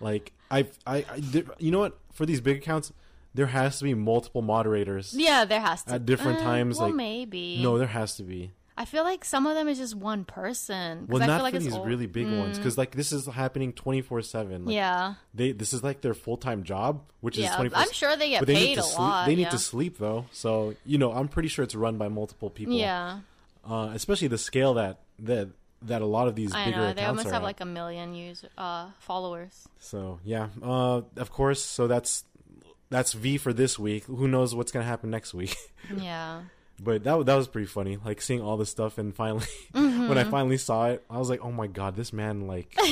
like 0.00 0.32
I, 0.50 0.66
I, 0.86 1.04
I, 1.10 1.22
you 1.58 1.70
know 1.70 1.80
what? 1.80 1.98
For 2.12 2.26
these 2.26 2.40
big 2.40 2.58
accounts, 2.58 2.92
there 3.34 3.46
has 3.46 3.78
to 3.78 3.84
be 3.84 3.94
multiple 3.94 4.42
moderators 4.42 5.14
Yeah, 5.14 5.44
there 5.44 5.60
has 5.60 5.82
to 5.84 5.94
At 5.94 6.06
different 6.06 6.38
Uh, 6.38 6.42
times, 6.44 6.78
Well, 6.78 6.88
like- 6.88 6.96
maybe. 6.96 7.58
no 7.62 7.78
there 7.78 7.86
has 7.88 8.16
to 8.16 8.22
be 8.22 8.52
I 8.80 8.84
feel 8.84 9.02
like 9.02 9.24
some 9.24 9.44
of 9.48 9.56
them 9.56 9.66
is 9.66 9.76
just 9.78 9.96
one 9.96 10.24
person. 10.24 11.06
well 11.08 11.20
I 11.20 11.26
not 11.26 11.38
feel 11.38 11.42
like 11.42 11.54
for 11.54 11.58
these 11.60 11.74
old. 11.74 11.88
really 11.88 12.06
big 12.06 12.26
ones 12.30 12.58
because 12.58 12.78
like 12.78 12.92
this 12.94 13.10
is 13.10 13.26
happening 13.26 13.72
24 13.72 14.22
7 14.22 14.68
yeah, 14.70 15.14
they 15.34 15.50
this 15.50 15.72
is 15.72 15.82
like 15.82 16.00
their 16.00 16.14
full-time 16.14 16.62
job 16.62 17.02
which 17.20 17.36
is 17.36 17.42
yeah. 17.44 17.56
24 17.56 17.76
I'm 17.82 17.92
sure 17.92 18.16
they 18.16 18.30
get 18.30 18.46
they 18.46 18.54
need 18.54 18.66
paid 18.66 18.74
to 18.76 18.80
a 18.80 18.84
sleep 18.84 18.98
lot. 19.00 19.26
they 19.26 19.34
need 19.34 19.42
yeah. 19.42 19.48
to 19.50 19.58
sleep 19.58 19.98
though 19.98 20.26
so 20.30 20.74
you 20.86 20.96
know 20.96 21.10
i'm 21.12 21.26
pretty 21.26 21.48
sure 21.48 21.64
it's 21.64 21.74
run 21.74 21.98
by 21.98 22.06
multiple 22.06 22.50
people 22.50 22.74
Yeah, 22.74 23.18
uh, 23.68 23.90
especially 23.94 24.28
the 24.28 24.38
scale 24.38 24.74
that 24.74 25.00
that 25.18 25.48
that 25.82 26.00
a 26.00 26.06
lot 26.06 26.28
of 26.28 26.36
these 26.36 26.52
I 26.54 26.66
bigger 26.66 26.76
know. 26.76 26.84
They 26.86 27.02
accounts 27.02 27.08
almost 27.08 27.26
have 27.34 27.42
at. 27.42 27.50
like 27.50 27.60
a 27.60 27.64
million 27.66 28.14
user 28.14 28.48
uh, 28.56 28.90
followers. 29.00 29.66
so 29.80 30.20
yeah 30.24 30.48
uh, 30.62 31.02
of 31.16 31.32
course 31.32 31.64
so 31.64 31.88
that's 31.88 32.24
that's 32.90 33.12
v 33.12 33.36
for 33.38 33.52
this 33.52 33.78
week 33.78 34.04
who 34.04 34.26
knows 34.28 34.54
what's 34.54 34.72
gonna 34.72 34.84
happen 34.84 35.10
next 35.10 35.34
week 35.34 35.56
Yeah. 35.96 36.42
but 36.80 37.04
that 37.04 37.26
that 37.26 37.34
was 37.34 37.48
pretty 37.48 37.66
funny 37.66 37.98
like 38.04 38.20
seeing 38.20 38.40
all 38.40 38.56
this 38.56 38.70
stuff 38.70 38.98
and 38.98 39.14
finally 39.14 39.46
when 39.72 39.84
i 40.18 40.22
Mm-hmm. 40.22 40.30
finally 40.30 40.56
saw 40.58 40.86
it 40.88 41.04
i 41.10 41.18
was 41.18 41.28
like 41.30 41.44
oh 41.44 41.52
my 41.52 41.66
god 41.66 41.96
this 41.96 42.12
man 42.12 42.46
like 42.46 42.74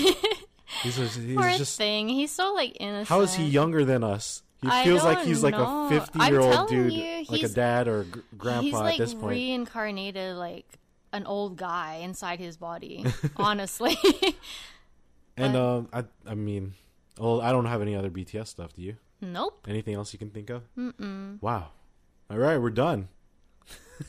he's, 0.83 0.97
just- 0.97 1.19
he's 1.19 1.37
Poor 1.37 1.51
just 1.57 1.79
thing. 1.79 2.09
He's 2.09 2.31
so 2.31 2.53
like 2.55 2.77
innocent. 2.81 3.09
how 3.09 3.21
is 3.23 3.35
he 3.35 3.45
younger 3.47 3.85
than 3.85 4.05
us 4.05 4.43
he 4.63 4.69
I 4.69 4.85
feels 4.85 5.05
like 5.05 5.21
he's 5.23 5.43
like 5.43 5.55
a 5.55 5.89
fifty-year-old 5.91 6.69
dude 6.69 6.93
you, 6.93 7.25
like 7.29 7.43
a 7.43 7.49
dad 7.49 7.89
or 7.89 8.05
gr- 8.05 8.21
grandpa 8.39 8.63
He's 8.63 8.73
like 8.73 8.93
at 8.95 8.99
this 8.99 9.13
point 9.15 9.33
reincarnated 9.37 10.35
like 10.37 10.67
an 11.13 11.25
old 11.27 11.57
guy 11.57 12.01
inside 12.03 12.39
his 12.41 12.57
body. 12.57 13.05
honestly. 13.37 13.97
and 15.37 15.57
um 15.57 15.89
i 15.93 16.05
i 16.27 16.35
mean 16.35 16.73
well 17.19 17.41
i 17.43 17.53
don't 17.53 17.67
have 17.67 17.83
any 17.83 17.95
other 17.95 18.11
bts 18.11 18.47
stuff 18.49 18.73
do 18.75 18.83
you 18.83 18.97
nope. 19.21 19.67
anything 19.69 19.95
else 19.95 20.13
you 20.13 20.19
can 20.19 20.31
think 20.31 20.51
of 20.51 20.63
Mm-mm. 20.77 21.41
Wow. 21.43 21.69
All 22.31 22.39
right, 22.39 22.59
we're 22.59 22.71
done. 22.71 23.09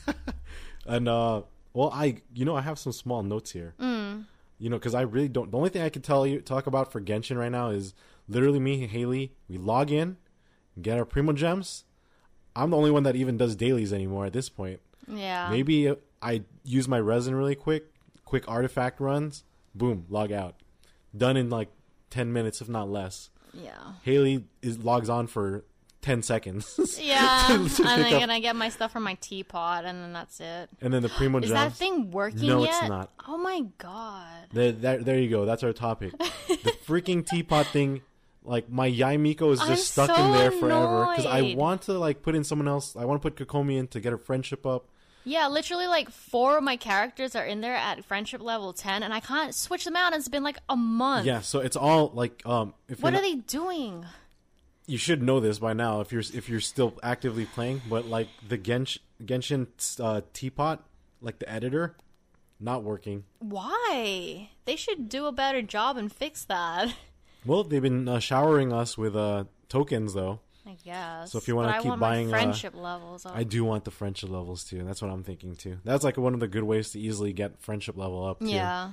and 0.86 1.08
uh 1.08 1.42
well, 1.72 1.90
I 1.92 2.16
you 2.34 2.44
know 2.44 2.56
I 2.56 2.62
have 2.62 2.78
some 2.78 2.92
small 2.92 3.22
notes 3.22 3.52
here. 3.52 3.74
Mm. 3.80 4.24
You 4.58 4.70
know, 4.70 4.76
because 4.78 4.94
I 4.94 5.02
really 5.02 5.28
don't. 5.28 5.52
The 5.52 5.56
only 5.56 5.70
thing 5.70 5.82
I 5.82 5.88
can 5.88 6.02
tell 6.02 6.26
you 6.26 6.40
talk 6.40 6.66
about 6.66 6.90
for 6.90 7.00
Genshin 7.00 7.38
right 7.38 7.52
now 7.52 7.70
is 7.70 7.94
literally 8.28 8.58
me 8.58 8.82
and 8.82 8.90
Haley. 8.90 9.32
We 9.48 9.58
log 9.58 9.92
in, 9.92 10.16
get 10.80 10.98
our 10.98 11.04
Primogems. 11.04 11.84
I'm 12.56 12.70
the 12.70 12.76
only 12.76 12.90
one 12.90 13.04
that 13.04 13.14
even 13.14 13.36
does 13.36 13.54
dailies 13.54 13.92
anymore 13.92 14.26
at 14.26 14.32
this 14.32 14.48
point. 14.48 14.80
Yeah. 15.06 15.48
Maybe 15.50 15.94
I 16.20 16.42
use 16.64 16.88
my 16.88 16.98
resin 16.98 17.36
really 17.36 17.54
quick, 17.54 17.92
quick 18.24 18.48
artifact 18.48 18.98
runs. 18.98 19.44
Boom, 19.76 20.06
log 20.08 20.32
out. 20.32 20.56
Done 21.16 21.36
in 21.36 21.48
like 21.50 21.68
ten 22.10 22.32
minutes, 22.32 22.60
if 22.60 22.68
not 22.68 22.88
less. 22.88 23.30
Yeah. 23.54 23.76
Haley 24.02 24.44
is 24.62 24.78
logs 24.78 25.08
on 25.08 25.26
for 25.26 25.64
ten 26.02 26.22
seconds. 26.22 26.78
Yeah. 27.00 27.44
to 27.48 27.54
and 27.54 27.68
pick 27.70 27.76
then 27.84 28.14
up- 28.14 28.20
can 28.20 28.30
I 28.30 28.40
get 28.40 28.56
my 28.56 28.68
stuff 28.68 28.92
from 28.92 29.02
my 29.04 29.14
teapot 29.20 29.84
and 29.84 30.02
then 30.02 30.12
that's 30.12 30.40
it. 30.40 30.68
and 30.80 30.92
then 30.92 31.02
the 31.02 31.08
Primo 31.08 31.38
Is 31.38 31.48
gems. 31.50 31.54
that 31.54 31.72
thing 31.74 32.10
working 32.10 32.46
No, 32.46 32.64
yet? 32.64 32.70
it's 32.80 32.88
not. 32.88 33.10
Oh 33.26 33.38
my 33.38 33.62
god. 33.78 34.46
There, 34.52 34.72
there, 34.72 34.98
there 34.98 35.18
you 35.18 35.28
go. 35.28 35.44
That's 35.44 35.62
our 35.62 35.72
topic. 35.72 36.16
the 36.18 36.74
freaking 36.86 37.26
teapot 37.26 37.66
thing. 37.66 38.02
Like 38.44 38.70
my 38.70 38.90
Yae 38.90 39.20
Miko 39.20 39.50
is 39.50 39.58
just 39.60 39.70
I'm 39.98 40.06
stuck 40.06 40.16
so 40.16 40.24
in 40.24 40.32
there 40.32 40.50
forever 40.50 41.06
because 41.10 41.26
I 41.26 41.54
want 41.54 41.82
to 41.82 41.98
like 41.98 42.22
put 42.22 42.34
in 42.34 42.44
someone 42.44 42.66
else. 42.68 42.96
I 42.96 43.04
want 43.04 43.20
to 43.22 43.30
put 43.30 43.36
Kokomi 43.46 43.76
in 43.78 43.88
to 43.88 44.00
get 44.00 44.10
her 44.12 44.16
friendship 44.18 44.64
up. 44.64 44.88
Yeah, 45.24 45.48
literally 45.48 45.86
like 45.86 46.10
four 46.10 46.56
of 46.58 46.64
my 46.64 46.76
characters 46.76 47.34
are 47.36 47.44
in 47.44 47.60
there 47.60 47.74
at 47.74 48.04
friendship 48.04 48.40
level 48.40 48.72
10 48.72 49.02
and 49.02 49.12
I 49.12 49.20
can't 49.20 49.54
switch 49.54 49.84
them 49.84 49.96
out. 49.96 50.14
It's 50.14 50.28
been 50.28 50.42
like 50.44 50.58
a 50.68 50.76
month. 50.76 51.26
Yeah, 51.26 51.40
so 51.40 51.60
it's 51.60 51.76
all 51.76 52.10
like 52.14 52.42
um. 52.46 52.74
If 52.88 53.02
What 53.02 53.12
are 53.12 53.16
not- 53.16 53.22
they 53.22 53.34
doing? 53.34 54.06
You 54.86 54.96
should 54.96 55.22
know 55.22 55.38
this 55.38 55.58
by 55.58 55.74
now 55.74 56.00
if 56.00 56.12
you're 56.12 56.22
if 56.32 56.48
you're 56.48 56.60
still 56.60 56.98
actively 57.02 57.44
playing. 57.44 57.82
But 57.90 58.06
like 58.06 58.28
the 58.48 58.56
Gensh, 58.56 58.98
Genshin 59.22 59.66
uh, 60.02 60.22
teapot, 60.32 60.82
like 61.20 61.38
the 61.40 61.50
editor, 61.50 61.94
not 62.58 62.82
working. 62.84 63.24
Why? 63.40 64.48
They 64.64 64.76
should 64.76 65.10
do 65.10 65.26
a 65.26 65.32
better 65.32 65.60
job 65.60 65.96
and 65.98 66.10
fix 66.12 66.44
that. 66.44 66.94
Well, 67.46 67.62
they've 67.64 67.80
been 67.80 68.08
uh, 68.08 68.18
showering 68.18 68.72
us 68.72 68.98
with 68.98 69.14
uh 69.16 69.44
tokens 69.68 70.12
though. 70.12 70.40
I 70.68 70.76
guess. 70.84 71.32
So 71.32 71.38
if 71.38 71.48
you 71.48 71.56
wanna 71.56 71.78
keep 71.78 71.86
want 71.88 72.00
buying, 72.00 72.28
uh, 72.28 72.30
friendship 72.30 72.74
levels 72.76 73.24
up. 73.26 73.34
I 73.36 73.42
do 73.44 73.64
want 73.64 73.84
the 73.84 73.90
friendship 73.90 74.28
levels 74.30 74.64
too. 74.64 74.84
That's 74.84 75.00
what 75.00 75.10
I'm 75.10 75.22
thinking 75.24 75.56
too. 75.56 75.78
That's 75.84 76.04
like 76.04 76.16
one 76.18 76.34
of 76.34 76.40
the 76.40 76.48
good 76.48 76.64
ways 76.64 76.90
to 76.92 77.00
easily 77.00 77.32
get 77.32 77.58
friendship 77.60 77.96
level 77.96 78.24
up. 78.26 78.40
Too. 78.40 78.48
yeah. 78.48 78.92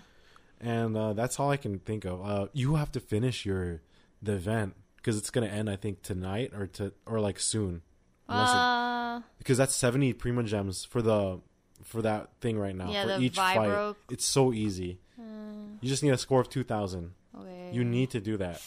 and 0.61 0.95
uh, 0.95 1.13
that's 1.13 1.39
all 1.39 1.51
I 1.51 1.57
can 1.57 1.79
think 1.79 2.05
of. 2.05 2.25
Uh, 2.25 2.47
you 2.53 2.75
have 2.75 2.91
to 2.93 2.99
finish 2.99 3.45
your 3.45 3.81
the 4.21 4.33
event 4.33 4.75
because 4.97 5.17
it's 5.17 5.29
gonna 5.29 5.47
end, 5.47 5.69
I 5.69 5.75
think, 5.75 6.01
tonight 6.01 6.53
or 6.55 6.67
to 6.67 6.93
or 7.05 7.19
like 7.19 7.39
soon, 7.39 7.81
it- 8.29 8.33
Uh, 8.33 9.21
because 9.37 9.57
that's 9.57 9.75
seventy 9.75 10.13
Primogems 10.13 10.87
for 10.87 11.01
the 11.01 11.41
for 11.83 12.01
that 12.01 12.29
thing 12.41 12.57
right 12.57 12.75
now. 12.75 12.89
Yeah, 12.89 13.01
for 13.03 13.07
the 13.09 13.19
each 13.25 13.35
Vibro- 13.35 13.93
fight, 13.93 13.95
it's 14.09 14.25
so 14.25 14.53
easy. 14.53 14.99
You 15.81 15.89
just 15.89 16.01
need 16.03 16.11
a 16.13 16.17
score 16.17 16.39
of 16.41 16.49
two 16.49 16.63
thousand. 16.63 17.11
okay. 17.37 17.69
You 17.73 17.83
need 17.83 18.09
to 18.11 18.21
do 18.21 18.37
that. 18.37 18.61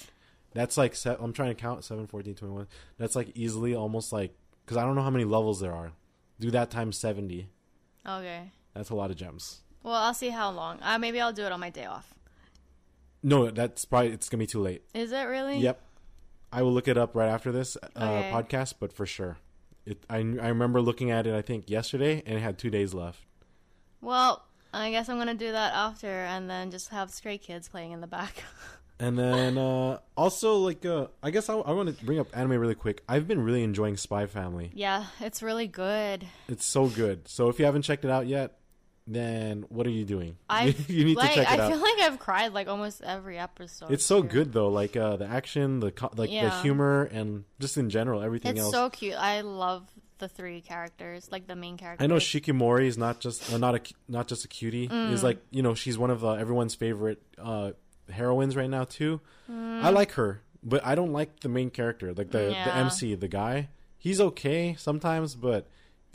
That's 0.54 0.76
like 0.76 0.94
se- 0.94 1.16
I'm 1.20 1.32
trying 1.32 1.50
to 1.50 1.54
count 1.60 1.84
7, 1.84 2.06
14, 2.06 2.34
21. 2.34 2.66
That's 2.98 3.14
like 3.16 3.30
easily 3.34 3.74
almost 3.74 4.12
like 4.12 4.34
because 4.64 4.76
I 4.76 4.84
don't 4.84 4.94
know 4.94 5.02
how 5.02 5.10
many 5.10 5.24
levels 5.24 5.60
there 5.60 5.72
are. 5.74 5.92
Do 6.40 6.50
that 6.52 6.70
times 6.70 6.96
seventy. 6.96 7.48
Okay. 8.06 8.52
That's 8.74 8.90
a 8.90 8.94
lot 8.94 9.10
of 9.10 9.16
gems. 9.16 9.60
Well, 9.82 9.94
I'll 9.94 10.14
see 10.14 10.28
how 10.30 10.50
long. 10.50 10.78
Uh, 10.82 10.98
maybe 10.98 11.20
I'll 11.20 11.32
do 11.32 11.44
it 11.44 11.52
on 11.52 11.60
my 11.60 11.70
day 11.70 11.84
off. 11.84 12.14
No, 13.22 13.50
that's 13.50 13.84
probably 13.84 14.12
it's 14.12 14.28
gonna 14.28 14.38
be 14.42 14.46
too 14.46 14.60
late. 14.60 14.82
Is 14.94 15.12
it 15.12 15.22
really? 15.22 15.58
Yep. 15.58 15.80
I 16.52 16.62
will 16.62 16.72
look 16.72 16.88
it 16.88 16.96
up 16.96 17.14
right 17.14 17.28
after 17.28 17.52
this 17.52 17.76
uh, 17.76 17.86
Okay. 17.96 18.30
podcast, 18.32 18.74
but 18.80 18.92
for 18.92 19.04
sure. 19.04 19.38
It, 19.84 20.04
I, 20.08 20.16
I 20.18 20.20
remember 20.48 20.80
looking 20.80 21.10
at 21.10 21.26
it, 21.26 21.34
I 21.34 21.42
think, 21.42 21.68
yesterday, 21.68 22.22
and 22.24 22.36
it 22.38 22.40
had 22.40 22.58
two 22.58 22.70
days 22.70 22.94
left. 22.94 23.20
Well, 24.00 24.44
I 24.72 24.90
guess 24.90 25.08
I'm 25.08 25.18
gonna 25.18 25.34
do 25.34 25.50
that 25.52 25.74
after, 25.74 26.06
and 26.08 26.48
then 26.48 26.70
just 26.70 26.88
have 26.90 27.10
Stray 27.10 27.36
Kids 27.38 27.68
playing 27.68 27.92
in 27.92 28.00
the 28.00 28.06
back. 28.06 28.44
And 29.00 29.18
then 29.18 29.56
uh, 29.58 29.98
also, 30.16 30.56
like, 30.56 30.84
uh, 30.84 31.06
I 31.22 31.30
guess 31.30 31.48
I, 31.48 31.54
I 31.54 31.72
want 31.72 31.96
to 31.96 32.04
bring 32.04 32.18
up 32.18 32.28
anime 32.36 32.52
really 32.58 32.74
quick. 32.74 33.02
I've 33.08 33.28
been 33.28 33.40
really 33.40 33.62
enjoying 33.62 33.96
Spy 33.96 34.26
Family. 34.26 34.70
yeah, 34.74 35.06
it's 35.20 35.42
really 35.42 35.68
good. 35.68 36.26
It's 36.48 36.64
so 36.64 36.88
good. 36.88 37.28
So 37.28 37.48
if 37.48 37.58
you 37.58 37.64
haven't 37.64 37.82
checked 37.82 38.04
it 38.04 38.10
out 38.10 38.26
yet, 38.26 38.58
then 39.06 39.64
what 39.68 39.86
are 39.86 39.90
you 39.90 40.04
doing? 40.04 40.36
I 40.50 40.74
you 40.88 41.04
need 41.04 41.16
like, 41.16 41.30
to 41.30 41.34
check 41.36 41.52
it 41.52 41.60
I 41.60 41.62
out. 41.64 41.70
feel 41.72 41.80
like 41.80 41.98
I've 42.00 42.18
cried 42.18 42.52
like 42.52 42.68
almost 42.68 43.02
every 43.02 43.38
episode. 43.38 43.90
it's 43.90 44.04
so 44.04 44.20
too. 44.22 44.28
good 44.28 44.52
though, 44.52 44.68
like 44.68 44.96
uh, 44.96 45.16
the 45.16 45.26
action, 45.26 45.80
the 45.80 45.92
co- 45.92 46.10
like 46.16 46.30
the 46.30 46.50
humor, 46.60 47.04
and 47.04 47.44
just 47.58 47.78
in 47.78 47.88
general 47.90 48.20
everything 48.20 48.52
It's 48.52 48.60
else. 48.60 48.72
so 48.72 48.90
cute. 48.90 49.14
I 49.14 49.40
love 49.40 49.88
the 50.18 50.28
three 50.28 50.60
characters, 50.60 51.28
like 51.30 51.46
the 51.46 51.56
main 51.56 51.76
characters. 51.78 52.04
I 52.04 52.08
know 52.08 52.16
Shikimori 52.16 52.86
is 52.86 52.98
not 52.98 53.20
just 53.20 53.52
uh, 53.52 53.56
not 53.58 53.76
a 53.76 53.80
not 54.08 54.28
just 54.28 54.44
a 54.44 54.48
cutie. 54.48 54.88
Mm. 54.88 55.12
Is 55.12 55.22
like 55.22 55.38
you 55.50 55.62
know 55.62 55.74
she's 55.74 55.96
one 55.96 56.10
of 56.10 56.24
uh, 56.24 56.32
everyone's 56.32 56.74
favorite 56.74 57.22
uh, 57.38 57.70
heroines 58.10 58.56
right 58.56 58.70
now 58.70 58.84
too. 58.84 59.20
Mm. 59.50 59.82
I 59.82 59.90
like 59.90 60.12
her, 60.12 60.42
but 60.62 60.84
I 60.84 60.94
don't 60.94 61.12
like 61.12 61.40
the 61.40 61.48
main 61.48 61.70
character, 61.70 62.12
like 62.14 62.30
the 62.30 62.38
the 62.64 62.76
MC, 62.76 63.14
the 63.14 63.28
guy. 63.28 63.68
He's 63.98 64.20
okay 64.20 64.74
sometimes, 64.78 65.34
but 65.34 65.66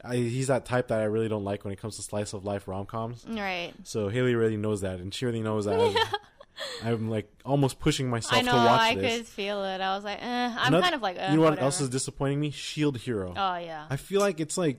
I, 0.03 0.15
he's 0.15 0.47
that 0.47 0.65
type 0.65 0.87
that 0.89 0.99
I 0.99 1.03
really 1.05 1.27
don't 1.29 1.43
like 1.43 1.63
when 1.63 1.73
it 1.73 1.79
comes 1.79 1.95
to 1.97 2.01
slice 2.01 2.33
of 2.33 2.45
life 2.45 2.67
rom 2.67 2.85
coms. 2.85 3.25
Right. 3.27 3.73
So 3.83 4.09
Haley 4.09 4.35
really 4.35 4.57
knows 4.57 4.81
that, 4.81 4.99
and 4.99 5.13
she 5.13 5.25
really 5.25 5.41
knows 5.41 5.65
that. 5.65 5.79
I'm, 5.79 5.95
I'm 6.83 7.09
like 7.09 7.31
almost 7.45 7.79
pushing 7.79 8.09
myself 8.09 8.35
I 8.35 8.41
know. 8.41 8.51
to 8.51 8.57
watch 8.57 8.81
I 8.81 8.95
this. 8.95 9.17
could 9.17 9.27
feel 9.27 9.63
it. 9.63 9.81
I 9.81 9.95
was 9.95 10.03
like, 10.03 10.19
eh. 10.21 10.25
I'm 10.57 10.67
Another- 10.67 10.81
kind 10.83 10.95
of 10.95 11.01
like, 11.01 11.17
eh, 11.17 11.29
you 11.31 11.35
know 11.37 11.41
what 11.41 11.49
whatever. 11.51 11.65
else 11.65 11.81
is 11.81 11.89
disappointing 11.89 12.39
me? 12.39 12.51
Shield 12.51 12.97
Hero. 12.97 13.33
Oh 13.35 13.57
yeah. 13.57 13.85
I 13.89 13.95
feel 13.97 14.19
like 14.21 14.39
it's 14.39 14.57
like 14.57 14.77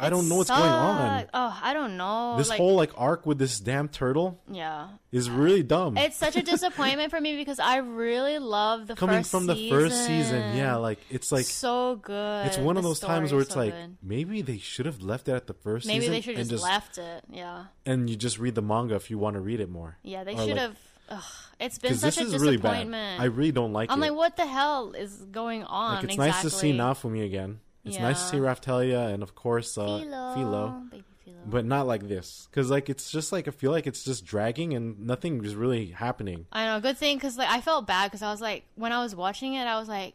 I 0.00 0.10
don't 0.10 0.28
know 0.28 0.36
what's 0.36 0.50
going 0.50 0.62
on. 0.62 1.26
Oh, 1.34 1.60
I 1.60 1.74
don't 1.74 1.96
know. 1.96 2.36
This 2.38 2.48
like, 2.48 2.58
whole 2.58 2.76
like 2.76 2.92
arc 2.96 3.26
with 3.26 3.38
this 3.38 3.58
damn 3.58 3.88
turtle 3.88 4.40
yeah. 4.50 4.88
is 5.10 5.28
really 5.28 5.64
dumb. 5.64 5.96
It's 5.96 6.16
such 6.16 6.36
a 6.36 6.42
disappointment 6.42 7.10
for 7.10 7.20
me 7.20 7.36
because 7.36 7.58
I 7.58 7.78
really 7.78 8.38
love 8.38 8.86
the 8.86 8.94
Coming 8.94 9.24
from 9.24 9.46
the 9.46 9.68
first 9.68 10.06
season, 10.06 10.56
yeah, 10.56 10.76
like 10.76 10.98
it's 11.10 11.32
like 11.32 11.46
so 11.46 11.96
good. 11.96 12.46
it's 12.46 12.58
one 12.58 12.76
of 12.76 12.84
those 12.84 13.00
times 13.00 13.32
where 13.32 13.42
it's 13.42 13.54
so 13.54 13.60
like 13.60 13.72
good. 13.72 13.96
maybe 14.02 14.42
they 14.42 14.58
should 14.58 14.86
have 14.86 15.02
left 15.02 15.28
it 15.28 15.32
at 15.32 15.46
the 15.48 15.54
first 15.54 15.86
maybe 15.86 16.00
season 16.00 16.12
they 16.12 16.20
should 16.20 16.38
and 16.38 16.48
just, 16.48 16.62
left 16.62 16.98
it. 16.98 17.24
Yeah, 17.30 17.64
and 17.84 18.08
you 18.08 18.14
just 18.16 18.38
read 18.38 18.54
the 18.54 18.62
manga 18.62 18.94
if 18.94 19.10
you 19.10 19.18
want 19.18 19.34
to 19.34 19.40
read 19.40 19.60
it 19.60 19.68
more. 19.68 19.98
yeah, 20.02 20.22
they 20.24 20.36
should 20.36 20.48
like- 20.50 20.58
have. 20.58 20.78
Ugh, 21.10 21.22
it's 21.58 21.78
been 21.78 21.94
such 21.94 22.16
this 22.16 22.32
a 22.32 22.34
is 22.34 22.40
really 22.42 22.58
bad. 22.58 22.70
disappointment. 22.70 23.20
I 23.20 23.24
really 23.24 23.50
don't 23.50 23.72
like 23.72 23.90
I'm 23.90 23.98
it. 24.02 24.10
like, 24.10 24.16
what 24.16 24.36
the 24.36 24.46
hell 24.46 24.92
is 24.92 25.16
going 25.16 25.64
on? 25.64 25.94
Like, 25.94 26.04
it's 26.04 26.14
exactly? 26.14 26.30
nice 26.30 26.42
to 26.42 26.50
see 26.50 26.72
Naofumi 26.72 27.24
again. 27.24 27.60
It's 27.88 27.98
nice 27.98 28.22
to 28.22 28.28
see 28.28 28.36
Yeah. 28.36 28.42
Raphtalia 28.54 29.12
and 29.12 29.22
of 29.22 29.34
course 29.34 29.76
uh, 29.78 29.86
Filo, 29.98 30.34
Filo. 30.34 30.82
baby 30.90 31.04
Filo. 31.24 31.36
but 31.46 31.64
not 31.64 31.86
like 31.86 32.06
this. 32.08 32.46
Because 32.50 32.70
like 32.70 32.88
it's 32.88 33.10
just 33.10 33.32
like 33.32 33.48
I 33.48 33.50
feel 33.50 33.70
like 33.72 33.86
it's 33.86 34.04
just 34.04 34.24
dragging 34.24 34.74
and 34.74 35.00
nothing 35.06 35.44
is 35.44 35.54
really 35.54 35.86
happening. 35.90 36.46
I 36.52 36.66
know, 36.66 36.80
good 36.80 36.96
thing 36.98 37.16
because 37.16 37.36
like 37.36 37.48
I 37.50 37.60
felt 37.60 37.86
bad 37.86 38.06
because 38.10 38.22
I 38.22 38.30
was 38.30 38.40
like, 38.40 38.64
when 38.76 38.92
I 38.92 39.02
was 39.02 39.14
watching 39.14 39.54
it, 39.54 39.64
I 39.66 39.78
was 39.78 39.88
like, 39.88 40.14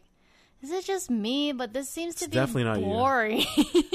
is 0.62 0.70
it 0.70 0.84
just 0.86 1.10
me? 1.10 1.52
But 1.52 1.74
this 1.74 1.90
seems 1.90 2.14
to 2.16 2.24
It's 2.24 2.30
be 2.30 2.36
definitely 2.36 2.64
not 2.64 2.78
you. 2.80 2.86
boring. 2.86 3.44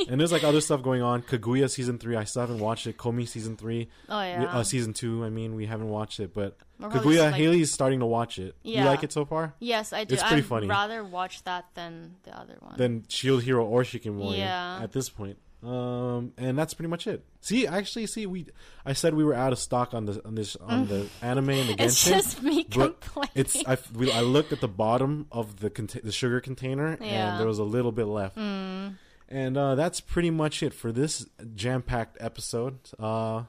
and 0.08 0.20
there's 0.20 0.32
like 0.32 0.44
other 0.44 0.62
stuff 0.68 0.84
going 0.84 1.02
on. 1.02 1.24
Kaguya 1.24 1.68
season 1.70 1.98
three, 1.98 2.16
I 2.16 2.26
still 2.26 2.42
haven't 2.42 2.60
watched 2.60 2.86
it. 2.86 2.96
Komi 2.98 3.28
season 3.28 3.58
three, 3.58 3.90
oh 4.08 4.20
We- 4.20 4.26
yeah, 4.28 4.44
uh, 4.58 4.64
season 4.64 4.94
two. 4.94 5.26
I 5.26 5.30
mean, 5.32 5.56
we 5.56 5.66
haven't 5.66 5.90
watched 5.90 6.20
it, 6.20 6.32
but 6.34 6.58
Because 6.80 7.06
we 7.06 7.20
uh, 7.20 7.26
like- 7.26 7.36
Haley's 7.36 7.72
starting 7.72 8.00
to 8.00 8.06
watch 8.06 8.40
it. 8.40 8.56
You 8.64 8.84
like 8.86 9.04
it 9.04 9.12
so 9.12 9.26
far? 9.26 9.54
Yes, 9.60 9.92
I 9.94 10.06
do. 10.06 10.14
It's 10.14 10.24
pretty 10.24 10.38
I'd 10.38 10.46
funny. 10.46 10.68
rather 10.68 11.04
watch 11.04 11.44
that 11.44 11.66
than 11.74 12.16
the 12.24 12.38
other 12.38 12.56
one. 12.62 12.76
Then 12.78 13.04
Shield 13.10 13.44
Hero 13.44 13.66
or 13.66 13.84
Shikimori 13.84 14.38
Yeah. 14.38 14.80
at 14.82 14.92
this 14.94 15.10
point. 15.10 15.38
Um, 15.62 16.32
and 16.38 16.58
that's 16.58 16.74
pretty 16.74 16.88
much 16.88 17.06
it. 17.06 17.26
See, 17.42 17.68
actually, 17.68 18.06
see, 18.08 18.26
we 18.26 18.46
I 18.86 18.94
said 18.94 19.14
we 19.14 19.26
were 19.26 19.34
out 19.34 19.52
of 19.52 19.60
stock 19.60 19.94
on 19.94 20.06
the 20.06 20.26
on 20.26 20.36
this 20.36 20.56
on 20.56 20.88
the 20.88 21.10
anime 21.22 21.50
and 21.50 21.68
the 21.70 21.74
Genshin. 21.74 21.80
it's 21.86 22.06
just 22.06 22.42
me 22.42 22.64
complaining. 22.64 23.32
It's 23.36 23.62
I, 23.68 23.78
we, 23.94 24.10
I 24.10 24.22
looked 24.22 24.54
at 24.54 24.62
the 24.62 24.70
bottom 24.70 25.28
of 25.34 25.58
the 25.60 25.70
conta- 25.70 26.02
the 26.02 26.14
sugar 26.14 26.40
container 26.40 26.98
Yeah. 27.02 27.32
and 27.32 27.40
there 27.42 27.48
was 27.48 27.60
a 27.60 27.66
little 27.66 27.92
bit 27.92 28.06
left. 28.06 28.38
And 28.38 29.58
uh, 29.58 29.76
that's 29.76 30.00
pretty 30.00 30.32
much 30.32 30.64
it 30.64 30.74
for 30.74 30.94
this 30.94 31.26
jam 31.56 31.82
packed 31.82 32.16
episode. 32.22 32.80
Uh, 32.98 33.44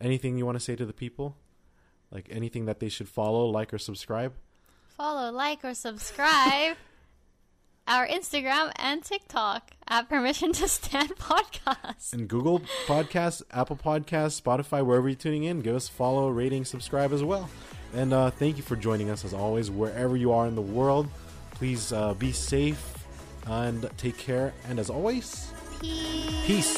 anything 0.00 0.38
you 0.38 0.46
want 0.46 0.56
to 0.56 0.64
say 0.64 0.74
to 0.76 0.86
the 0.86 0.92
people? 0.94 1.36
Like 2.12 2.28
anything 2.30 2.64
that 2.66 2.80
they 2.80 2.88
should 2.88 3.08
follow, 3.08 3.46
like, 3.46 3.72
or 3.72 3.78
subscribe? 3.78 4.32
Follow, 4.96 5.30
like, 5.30 5.64
or 5.64 5.74
subscribe 5.74 6.76
our 7.86 8.06
Instagram 8.06 8.72
and 8.76 9.02
TikTok 9.02 9.70
at 9.88 10.08
Permission 10.08 10.52
to 10.52 10.68
Stand 10.68 11.10
Podcast. 11.16 12.12
And 12.12 12.28
Google 12.28 12.60
Podcasts, 12.86 13.42
Apple 13.50 13.76
Podcasts, 13.76 14.40
Spotify, 14.40 14.84
wherever 14.84 15.08
you're 15.08 15.16
tuning 15.16 15.44
in, 15.44 15.60
give 15.60 15.74
us 15.76 15.88
a 15.88 15.92
follow, 15.92 16.28
rating, 16.30 16.64
subscribe 16.64 17.12
as 17.12 17.22
well. 17.24 17.48
And 17.94 18.12
uh, 18.12 18.30
thank 18.30 18.56
you 18.56 18.62
for 18.62 18.76
joining 18.76 19.10
us 19.10 19.24
as 19.24 19.34
always, 19.34 19.70
wherever 19.70 20.16
you 20.16 20.32
are 20.32 20.46
in 20.46 20.54
the 20.54 20.62
world. 20.62 21.08
Please 21.54 21.92
uh, 21.92 22.14
be 22.14 22.32
safe 22.32 23.04
and 23.46 23.88
take 23.96 24.16
care. 24.16 24.52
And 24.68 24.78
as 24.78 24.90
always, 24.90 25.52
Peace. 25.80 26.46
peace. 26.46 26.76